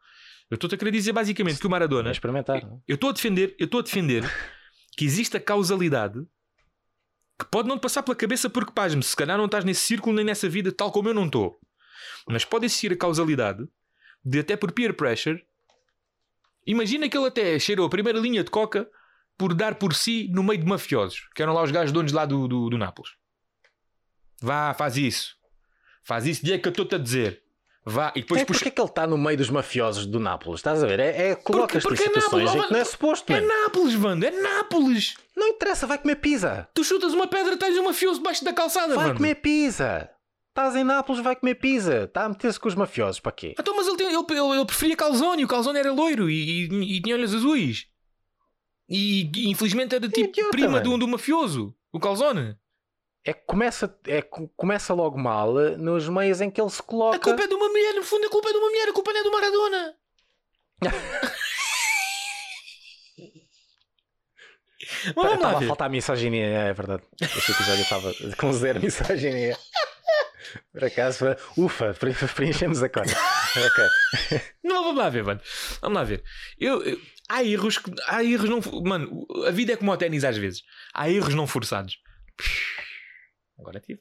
[0.50, 2.62] Eu estou-te a querer dizer basicamente que o Maradona É experimentar.
[2.62, 2.80] não?
[2.86, 4.22] eu estou a defender, eu estou a defender
[4.97, 6.27] que existe a causalidade
[7.39, 10.16] que pode não te passar pela cabeça porque pasme, se calhar não estás nesse círculo
[10.16, 11.60] nem nessa vida tal como eu não estou.
[12.27, 13.68] Mas pode existir a causalidade
[14.24, 15.44] de até por peer pressure.
[16.66, 18.89] Imagina que ele até cheirou a primeira linha de coca
[19.36, 22.24] por dar por si no meio de mafiosos, que eram lá os gajos donos lá
[22.24, 23.12] do, do, do Nápoles.
[24.40, 25.36] Vá, faz isso.
[26.02, 27.43] Faz isso, dia que eu estou-te a dizer.
[27.88, 30.58] Vá, e depois é porque é que ele está no meio dos mafiosos do Nápoles?
[30.58, 30.98] Estás a ver?
[30.98, 33.40] É, é colocas-te em porque é situações Nápoles, em que não é suposto, É.
[33.40, 35.14] Nápoles, Vando, é Nápoles!
[35.36, 36.68] Não interessa, vai comer pizza.
[36.74, 39.18] Tu chutas uma pedra, tens um mafioso debaixo da calçada, Vai Vando.
[39.18, 40.10] comer pizza.
[40.48, 42.04] Estás em Nápoles, vai comer pizza.
[42.04, 43.54] Está a meter-se com os mafiosos, para quê?
[43.56, 46.96] Então, mas ele, tem- ele, ele- ele preferia calzone, o calzone era loiro e, e-
[46.96, 47.86] e tinha olhos azuis.
[48.88, 52.56] E, e infelizmente era tipo idiota, prima do, do mafioso, o calzone.
[53.28, 54.22] É que começa, é,
[54.56, 57.18] começa logo mal eh, nos meios em que ele se A coloca.
[57.18, 59.12] culpa é de uma mulher, no fundo a culpa é de uma mulher, a culpa
[59.12, 59.94] não é do Maradona.
[65.14, 67.02] Vamos lá Estava a faltar misoginia, é verdade.
[67.20, 69.56] Este episódio estava com zero misoginia.
[70.72, 71.24] Por acaso,
[71.56, 73.10] ufa, pre- preenchemos a cota.
[73.10, 74.40] Ok.
[74.62, 75.40] Não, vamos lá ver, mano.
[75.80, 76.22] Vamos lá ver.
[76.58, 77.90] Eu, eu- há erros que.
[78.06, 78.60] Há erros não.
[78.82, 80.62] Mano, a vida é como o ténis às vezes.
[80.94, 81.98] Há erros não forçados.
[83.58, 84.00] Agora tive.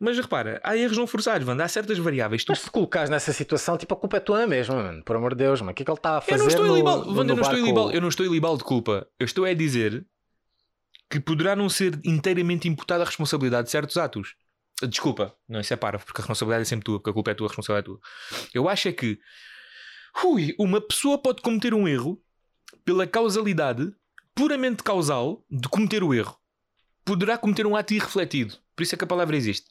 [0.00, 1.62] Mas repara, há erros não forçados, mano.
[1.62, 2.44] Há certas variáveis.
[2.44, 5.02] Tu Mas se colocares nessa situação, tipo, a culpa é tua mesmo, mano.
[5.04, 5.72] Por amor de Deus, mano.
[5.72, 7.24] O que é que ele está a fazer Eu não estou no, libal, no, Wanda,
[7.24, 9.06] no eu não estou eu não estou a libal de culpa.
[9.18, 10.06] Eu estou a dizer
[11.10, 14.34] que poderá não ser inteiramente imputada a responsabilidade de certos atos.
[14.88, 17.34] Desculpa, não, isso é parvo, porque a responsabilidade é sempre tua, porque a culpa é
[17.34, 18.00] tua, a responsabilidade é tua.
[18.52, 19.18] Eu acho é que
[20.24, 22.20] ui, uma pessoa pode cometer um erro
[22.84, 23.92] pela causalidade
[24.34, 26.36] puramente causal de cometer o erro.
[27.04, 28.58] Poderá cometer um ato irrefletido.
[28.76, 29.66] Por isso é que a palavra existe.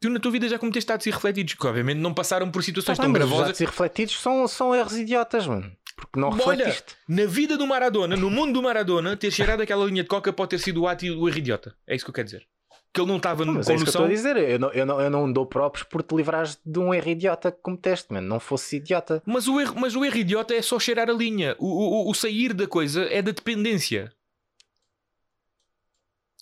[0.00, 3.02] Tu na tua vida já cometeste atos irrefletidos, que obviamente não passaram por situações Tá
[3.02, 3.50] tão mas os gravosas.
[3.50, 5.70] atos irrefletidos são, são erros idiotas, mano.
[5.94, 6.96] Porque não Olha, refletiste.
[7.06, 10.50] na vida do Maradona, no mundo do Maradona, ter cheirado aquela linha de coca pode
[10.50, 11.74] ter sido o ato e o erro idiota.
[11.86, 12.46] É isso que eu quero dizer.
[12.94, 14.36] Que ele não estava Mas com é isso que eu estou a dizer.
[14.38, 17.52] Eu não, eu, não, eu não dou próprios por te livrares de um erro idiota
[17.52, 18.26] que cometeste, mano.
[18.26, 19.22] Não fosse idiota.
[19.26, 21.54] Mas o, erro, mas o erro idiota é só cheirar a linha.
[21.58, 24.10] O, o- o sair da coisa é da dependência.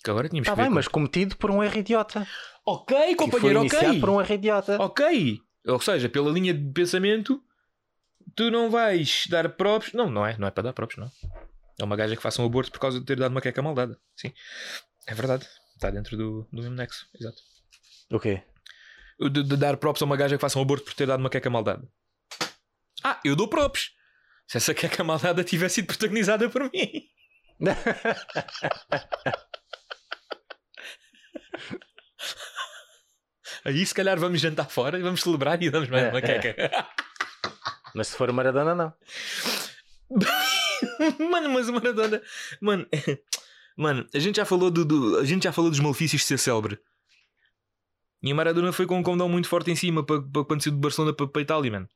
[0.09, 2.27] Que agora tínhamos Está bem, mas cometido por um erro idiota.
[2.65, 3.99] Ok, Que foi companheiro, ok.
[3.99, 4.81] por um erro idiota.
[4.81, 5.39] Ok.
[5.67, 7.39] Ou seja, pela linha de pensamento,
[8.35, 9.93] tu não vais dar próprios.
[9.93, 10.35] Não, não é.
[10.35, 11.11] Não é para dar próprios, não.
[11.79, 13.75] É uma gaja que faça um aborto por causa de ter dado uma queca mal
[13.75, 13.99] dada.
[14.15, 14.33] Sim.
[15.05, 15.47] É verdade.
[15.75, 17.05] Está dentro do, do mesmo nexo.
[17.13, 17.37] Exato.
[18.11, 18.41] O quê?
[19.19, 21.29] de, de dar props a uma gaja que faça um aborto por ter dado uma
[21.29, 21.87] queca maldada.
[23.03, 23.91] Ah, eu dou props.
[24.47, 27.03] Se essa queca maldada tivesse sido protagonizada por mim.
[33.65, 36.55] Aí se calhar vamos jantar fora e vamos celebrar e damos mais uma queca.
[37.95, 38.93] Mas se for Maradona, não.
[41.29, 42.21] mano, mas o Maradona.
[42.61, 42.87] Mano,
[43.75, 46.37] mano, a gente já falou do, do- a gente já falou dos malefícios de ser
[46.37, 46.79] célebre.
[48.21, 50.73] E o Maradona foi com um condão muito forte em cima para, para quando saiu
[50.73, 51.89] de Barcelona para, para Itália, mano.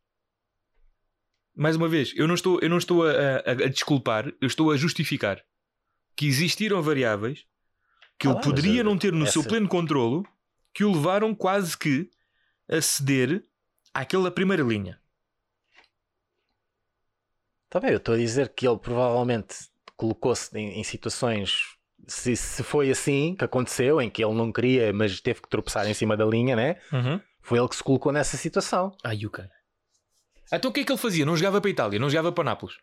[1.55, 4.71] Mais uma vez, eu não estou, eu não estou a, a- a desculpar, eu estou
[4.71, 5.39] a justificar
[6.15, 7.45] que existiram variáveis
[8.17, 10.25] que Ah, ele mas, poderia eh, não ter no seu pleno controlo
[10.73, 12.09] que o levaram quase que
[12.69, 13.43] a ceder
[13.93, 14.99] àquela primeira linha.
[17.65, 19.55] Está bem, eu estou a dizer que ele provavelmente
[19.97, 21.75] colocou-se em, em situações.
[22.07, 25.87] Se, se foi assim que aconteceu, em que ele não queria, mas teve que tropeçar
[25.87, 26.75] em cima da linha, né?
[27.41, 28.95] Foi ele que se colocou nessa situação.
[29.03, 29.51] Ai, o cara.
[30.51, 31.25] Então o que é que ele fazia?
[31.25, 32.75] Não jogava para a Itália, não jogava para Nápoles.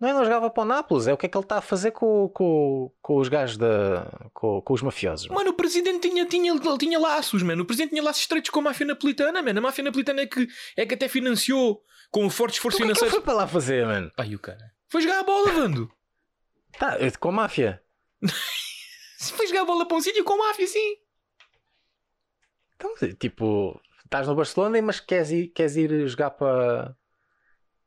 [0.00, 0.12] Não é?
[0.14, 2.28] Não jogava para o Nápoles, é o que é que ele está a fazer com,
[2.30, 4.06] com, com os gajos da.
[4.32, 5.26] com, com os mafiosos.
[5.28, 5.38] mano.
[5.38, 7.62] Mano, o presidente tinha, tinha, ele tinha laços, mano.
[7.62, 9.58] O presidente tinha laços estreitos com a máfia napolitana, mano.
[9.58, 12.88] A máfia napolitana é que, é que até financiou com um forte esforço Então o
[12.88, 13.14] que é que ele financeiro.
[13.14, 14.10] foi para lá fazer, mano?
[14.16, 14.72] Ai, o cara.
[14.88, 15.92] Foi jogar a bola, Vando.
[16.78, 17.82] Tá, é com a máfia.
[19.20, 20.96] Foi jogar a bola para um sítio com máfia, sim.
[22.74, 26.96] Então, tipo, estás no Barcelona, mas queres ir, queres ir jogar para.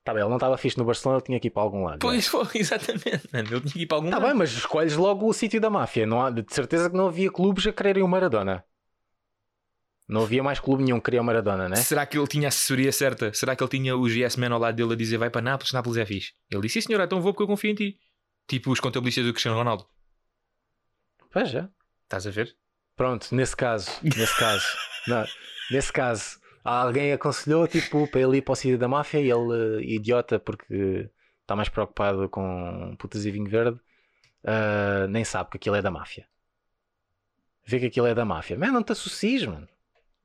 [0.04, 2.00] Tá bem, ele não estava fixe no Barcelona, ele tinha que ir para algum lado.
[2.00, 3.48] Pois foi, exatamente, mano.
[3.50, 4.28] Ele tinha que ir para algum Tá lado.
[4.28, 6.06] bem, mas escolhes logo o sítio da máfia.
[6.06, 8.64] Não há, de certeza que não havia clubes a quererem o Maradona.
[10.06, 11.78] Não havia mais clube nenhum que queria o Maradona, né?
[11.78, 13.34] Será que ele tinha a assessoria certa?
[13.34, 15.72] Será que ele tinha o GS Man ao lado dele a dizer vai para Nápoles,
[15.72, 16.34] Nápoles é fixe?
[16.52, 17.98] Ele disse, sim senhor, então vou porque eu confio em ti.
[18.46, 19.86] Tipo os contabilistas do Cristiano Ronaldo.
[21.32, 21.68] Pois é.
[22.04, 22.54] Estás a ver?
[22.98, 24.66] Pronto, nesse caso, nesse caso,
[25.08, 25.26] não,
[25.72, 29.82] nesse caso, alguém aconselhou tipo para ele ir para o sítio da máfia e ele,
[29.82, 31.10] eh, idiota, porque
[31.42, 33.80] está mais preocupado com putas e vinho verde,
[34.46, 36.26] ah, nem sabe que aquilo é da máfia.
[37.66, 38.58] Vê que aquilo é da máfia.
[38.58, 39.68] Mas não te associes, mano.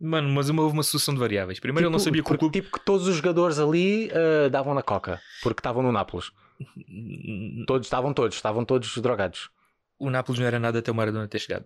[0.01, 1.59] Mano, mas uma, houve uma sucessão de variáveis.
[1.61, 2.53] Primeiro ele não Tipo, sabia que o clube.
[2.61, 6.31] tipo que todos os jogadores ali ah, davam na coca, porque estavam no Nápoles.
[7.67, 9.49] Todos, estavam todos, estavam todos drogados.
[9.99, 11.65] O Nápoles não era nada até o Maradona ter chegado.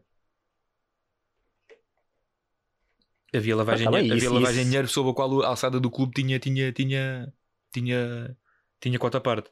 [3.34, 5.80] Havia lavagem, Ah, tá bem, havia isso- lavagem de dinheiro sob a qual a alçada
[5.80, 7.32] do clube tinha, tinha, tinha,
[7.72, 8.36] tinha,
[8.80, 9.50] tinha cota à parte.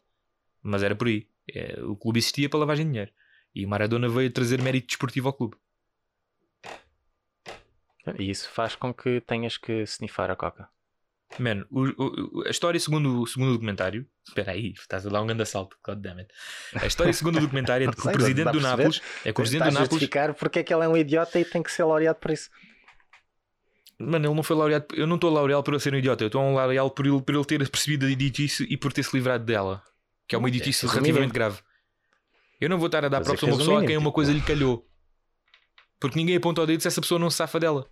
[0.62, 1.26] Mas era por aí.
[1.52, 3.10] É, o clube existia para lavagem de dinheiro.
[3.54, 5.56] E o Maradona veio trazer mérito desportivo ao clube.
[8.18, 10.68] E isso faz com que tenhas que snifar a coca.
[11.38, 14.04] Mano, o- o- o- a história segundo, segundo o documentário.
[14.26, 15.76] Espera aí, estás a dar um grande assalto.
[15.84, 16.32] God damn it.
[16.74, 19.00] A história segundo o documentário é de que o Sei, presidente do Nápoles.
[19.20, 19.90] É que o presidente do Nápoles.
[19.90, 22.50] justificar porque é que ele é um idiota e tem que ser laureado por isso.
[24.00, 24.86] Mano, ele não foi laureado.
[24.94, 26.24] Eu não estou a laureá-lo por ele ser um idiota.
[26.24, 29.02] Eu estou a laureá-lo por ele, por ele ter percebido a idiotice e por ter
[29.02, 29.82] se livrado dela.
[30.26, 31.60] Que é uma idiotice é o relativamente grave.
[32.58, 34.04] Eu não vou estar a dar Mas props é a uma pessoa a quem uma
[34.04, 34.86] tipo- coisa lhe calhou.
[35.98, 37.86] Porque ninguém aponta o dedo se essa pessoa não se safa dela.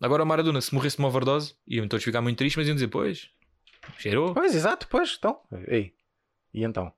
[0.00, 2.74] Agora o Maradona, se morresse de uma overdose, iam todos ficar muito tristes, mas iam
[2.74, 3.30] dizer: Pois,
[3.98, 4.34] cheirou.
[4.34, 5.40] Pois, exato, pois, então.
[5.68, 5.94] Ei.
[6.52, 6.92] E então?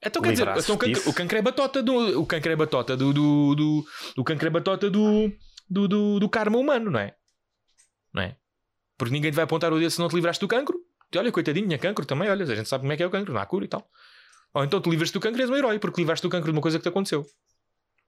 [0.00, 0.76] Então quer dizer, então,
[1.06, 2.20] o, cancro é batota do.
[2.20, 3.12] O cancro é batota do.
[3.12, 3.84] do, do
[4.16, 5.32] o cancro é batota do.
[5.68, 7.14] Do, do, do karma humano, não é?
[8.12, 8.36] não é?
[8.96, 10.78] Porque ninguém te vai apontar o dedo se não te livraste do cancro.
[11.12, 13.10] E olha, coitadinho, tinha cancro também, olha, a gente sabe como é que é o
[13.10, 13.88] cancro, não há cura e tal.
[14.54, 16.56] Ou então te livras do cancro e és um herói, porque livraste do cancro de
[16.56, 17.26] uma coisa que te aconteceu.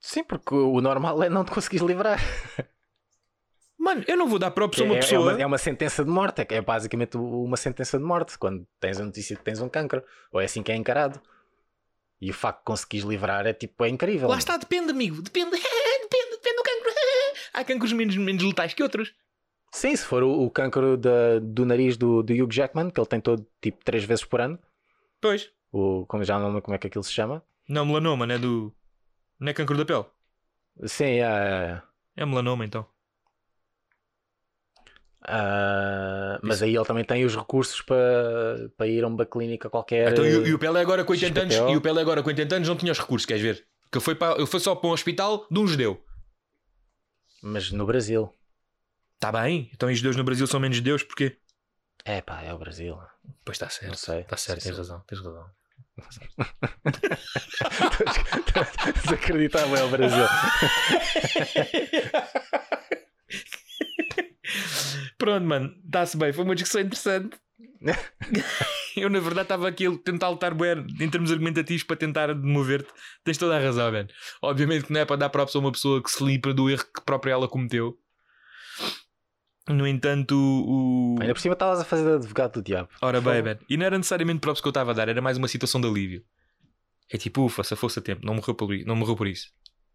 [0.00, 2.18] Sim, porque o normal é não te conseguires livrar.
[3.78, 5.32] Mano, eu não vou dar props a É, uma é pessoa.
[5.32, 9.00] uma, é uma sentença de morte, é é basicamente uma sentença de morte quando tens
[9.00, 10.02] a notícia que tens um cancro.
[10.32, 11.20] Ou é assim que é encarado.
[12.20, 14.28] E o facto de conseguires livrar é tipo, é incrível.
[14.28, 15.22] Lá está, depende, amigo.
[15.22, 15.50] Depende.
[15.56, 16.90] depende, depende do cancro.
[17.54, 19.14] Há cancros menos, menos letais que outros.
[19.72, 23.06] Sim, se for o, o cancro da- do nariz do, do Hugh Jackman, que ele
[23.06, 24.58] tem todo tipo três vezes por ano,
[25.20, 25.50] Pois.
[25.72, 27.42] o, como já não lembro como é que aquilo se chama.
[27.68, 28.74] Não, melanoma, não é do.
[29.38, 30.04] Não é cancro da pele.
[30.86, 31.82] Sim, é, é,
[32.16, 32.84] É melanoma então.
[35.22, 36.64] Ah, mas Isso.
[36.64, 40.12] aí ele também tem os recursos para, para ir a uma clínica qualquer.
[40.12, 41.70] Então, e, o- e o Pelé agora com 80 anos, XPTO.
[41.72, 43.66] e o Pelé agora com 80 anos não tinha os recursos, queres ver?
[43.92, 46.02] Que foi, para, foi só para um hospital de um judeu.
[47.42, 48.32] Mas no Brasil.
[49.16, 49.70] Está bem?
[49.74, 51.36] Então os judeus no Brasil são menos judeus porquê?
[52.04, 52.98] É pá, é o Brasil.
[53.44, 53.96] Pois está Não certo.
[53.98, 54.20] sei.
[54.20, 54.78] Está certo, tens sim.
[54.78, 55.44] razão, tens razão.
[59.04, 60.24] Desacreditável é o Brasil.
[65.20, 67.38] Pronto, mano, está-se bem, foi uma discussão interessante.
[68.96, 72.88] Eu, na verdade, estava aqui a tentar lutar bué em termos argumentativos para tentar mover-te.
[73.22, 74.08] Tens toda a razão, velho.
[74.40, 76.84] Obviamente que não é para dar props a uma pessoa que se livra do erro
[76.84, 77.98] que própria ela cometeu.
[79.68, 81.16] No entanto, o.
[81.20, 82.88] Ainda por cima estavas a fazer de advogado do diabo.
[83.02, 83.60] Ora bem, velho.
[83.68, 85.86] E não era necessariamente props que eu estava a dar, era mais uma situação de
[85.86, 86.24] alívio.
[87.12, 89.52] É tipo, ufa, se fosse a tempo, não morreu por, não morreu por isso.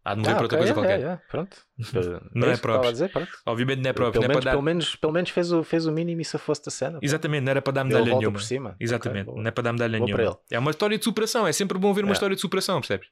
[0.08, 1.00] Há de morrer Ah, por outra ok, coisa é, qualquer.
[1.00, 1.56] é, é, Pronto.
[2.32, 3.28] Não é dizer, pronto.
[3.44, 4.50] Obviamente não é props, pelo, não é menos, para dar.
[4.52, 6.98] pelo, menos, pelo menos fez o, fez o mínimo e se fosse da cena.
[7.02, 8.32] Exatamente, não era para dar medalha nenhuma.
[8.38, 8.76] por cima.
[8.78, 9.42] Exatamente, Ok, boa.
[9.42, 10.38] não é para dar medalha para nenhuma.
[10.48, 12.14] É uma história de superação, é sempre bom ver uma É.
[12.14, 13.08] história de superação, percebes?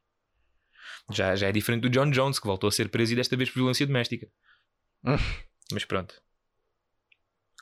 [1.11, 3.51] Já, já é diferente do John Jones, que voltou a ser preso e desta vez
[3.51, 4.29] por violência doméstica.
[5.05, 5.17] Hum.
[5.73, 6.15] Mas pronto.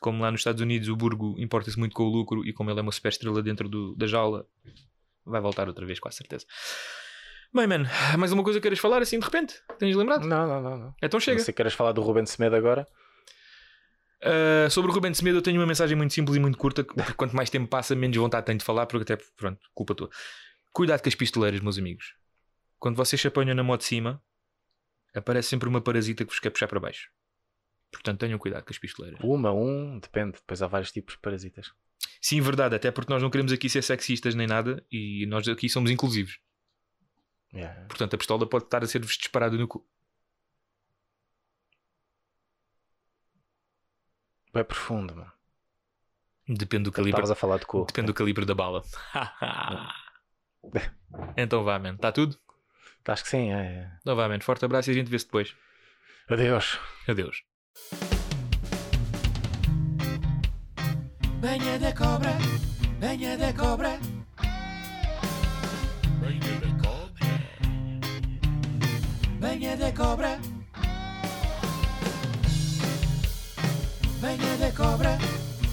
[0.00, 2.78] Como lá nos Estados Unidos o Burgo importa-se muito com o lucro e como ele
[2.80, 4.46] é uma super estrela dentro do- da jaula,
[5.24, 6.44] vai voltar outra vez, com a certeza.
[7.54, 7.86] Bem, mano,
[8.18, 9.62] mais uma coisa que queiras falar assim de repente?
[9.78, 10.26] Tens lembrado?
[10.26, 10.78] Não, não, não.
[10.78, 10.94] não.
[11.02, 11.38] Então chega.
[11.38, 12.88] Se queres falar do Ruben Semedo agora.
[14.24, 16.94] Uh, sobre o Ruben Semedo eu tenho uma mensagem muito simples e muito curta que
[16.94, 20.10] porque quanto mais tempo passa menos vontade tenho de falar porque até pronto, culpa tua
[20.72, 22.14] cuidado com as pistoleiras meus amigos
[22.78, 24.22] quando vocês se apanham na moto de cima
[25.12, 27.10] aparece sempre uma parasita que vos quer puxar para baixo
[27.90, 30.34] portanto tenham cuidado com as pistoleiras Uma, um, depende.
[30.34, 31.72] Depois há vários tipos de parasitas.
[32.20, 35.68] sim, verdade, até porque nós não queremos aqui ser sexistas nem nada e nós aqui
[35.68, 36.38] somos inclusivos
[37.54, 37.84] Yeah.
[37.86, 39.86] portanto a pistola pode estar a ser-vos disparada no cu
[44.54, 45.32] É profundo, mano.
[46.48, 47.84] depende do calibre Estavas a falar de cu.
[47.86, 48.82] depende do calibre da bala
[51.36, 52.38] então vá, man, está tudo?
[53.06, 53.66] Acho que sim, é.
[53.66, 53.90] é.
[54.00, 55.54] Então vá, man, forte abraço e a gente vê-se depois
[56.30, 56.78] Adeus.
[57.08, 57.42] adeus
[61.40, 62.30] Venha de cobra,
[63.00, 63.98] venha de cobra,
[66.20, 66.61] Venha de
[69.62, 70.38] venha de cobra.
[74.20, 75.18] Venha de cobra,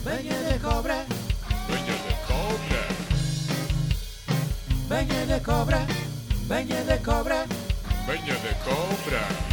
[0.04, 1.06] venha de cobra,
[1.68, 2.82] Venha de cobra.
[4.90, 5.88] venha de cobra,
[6.48, 7.46] venha de cobra.
[8.06, 9.49] Venha de cobra.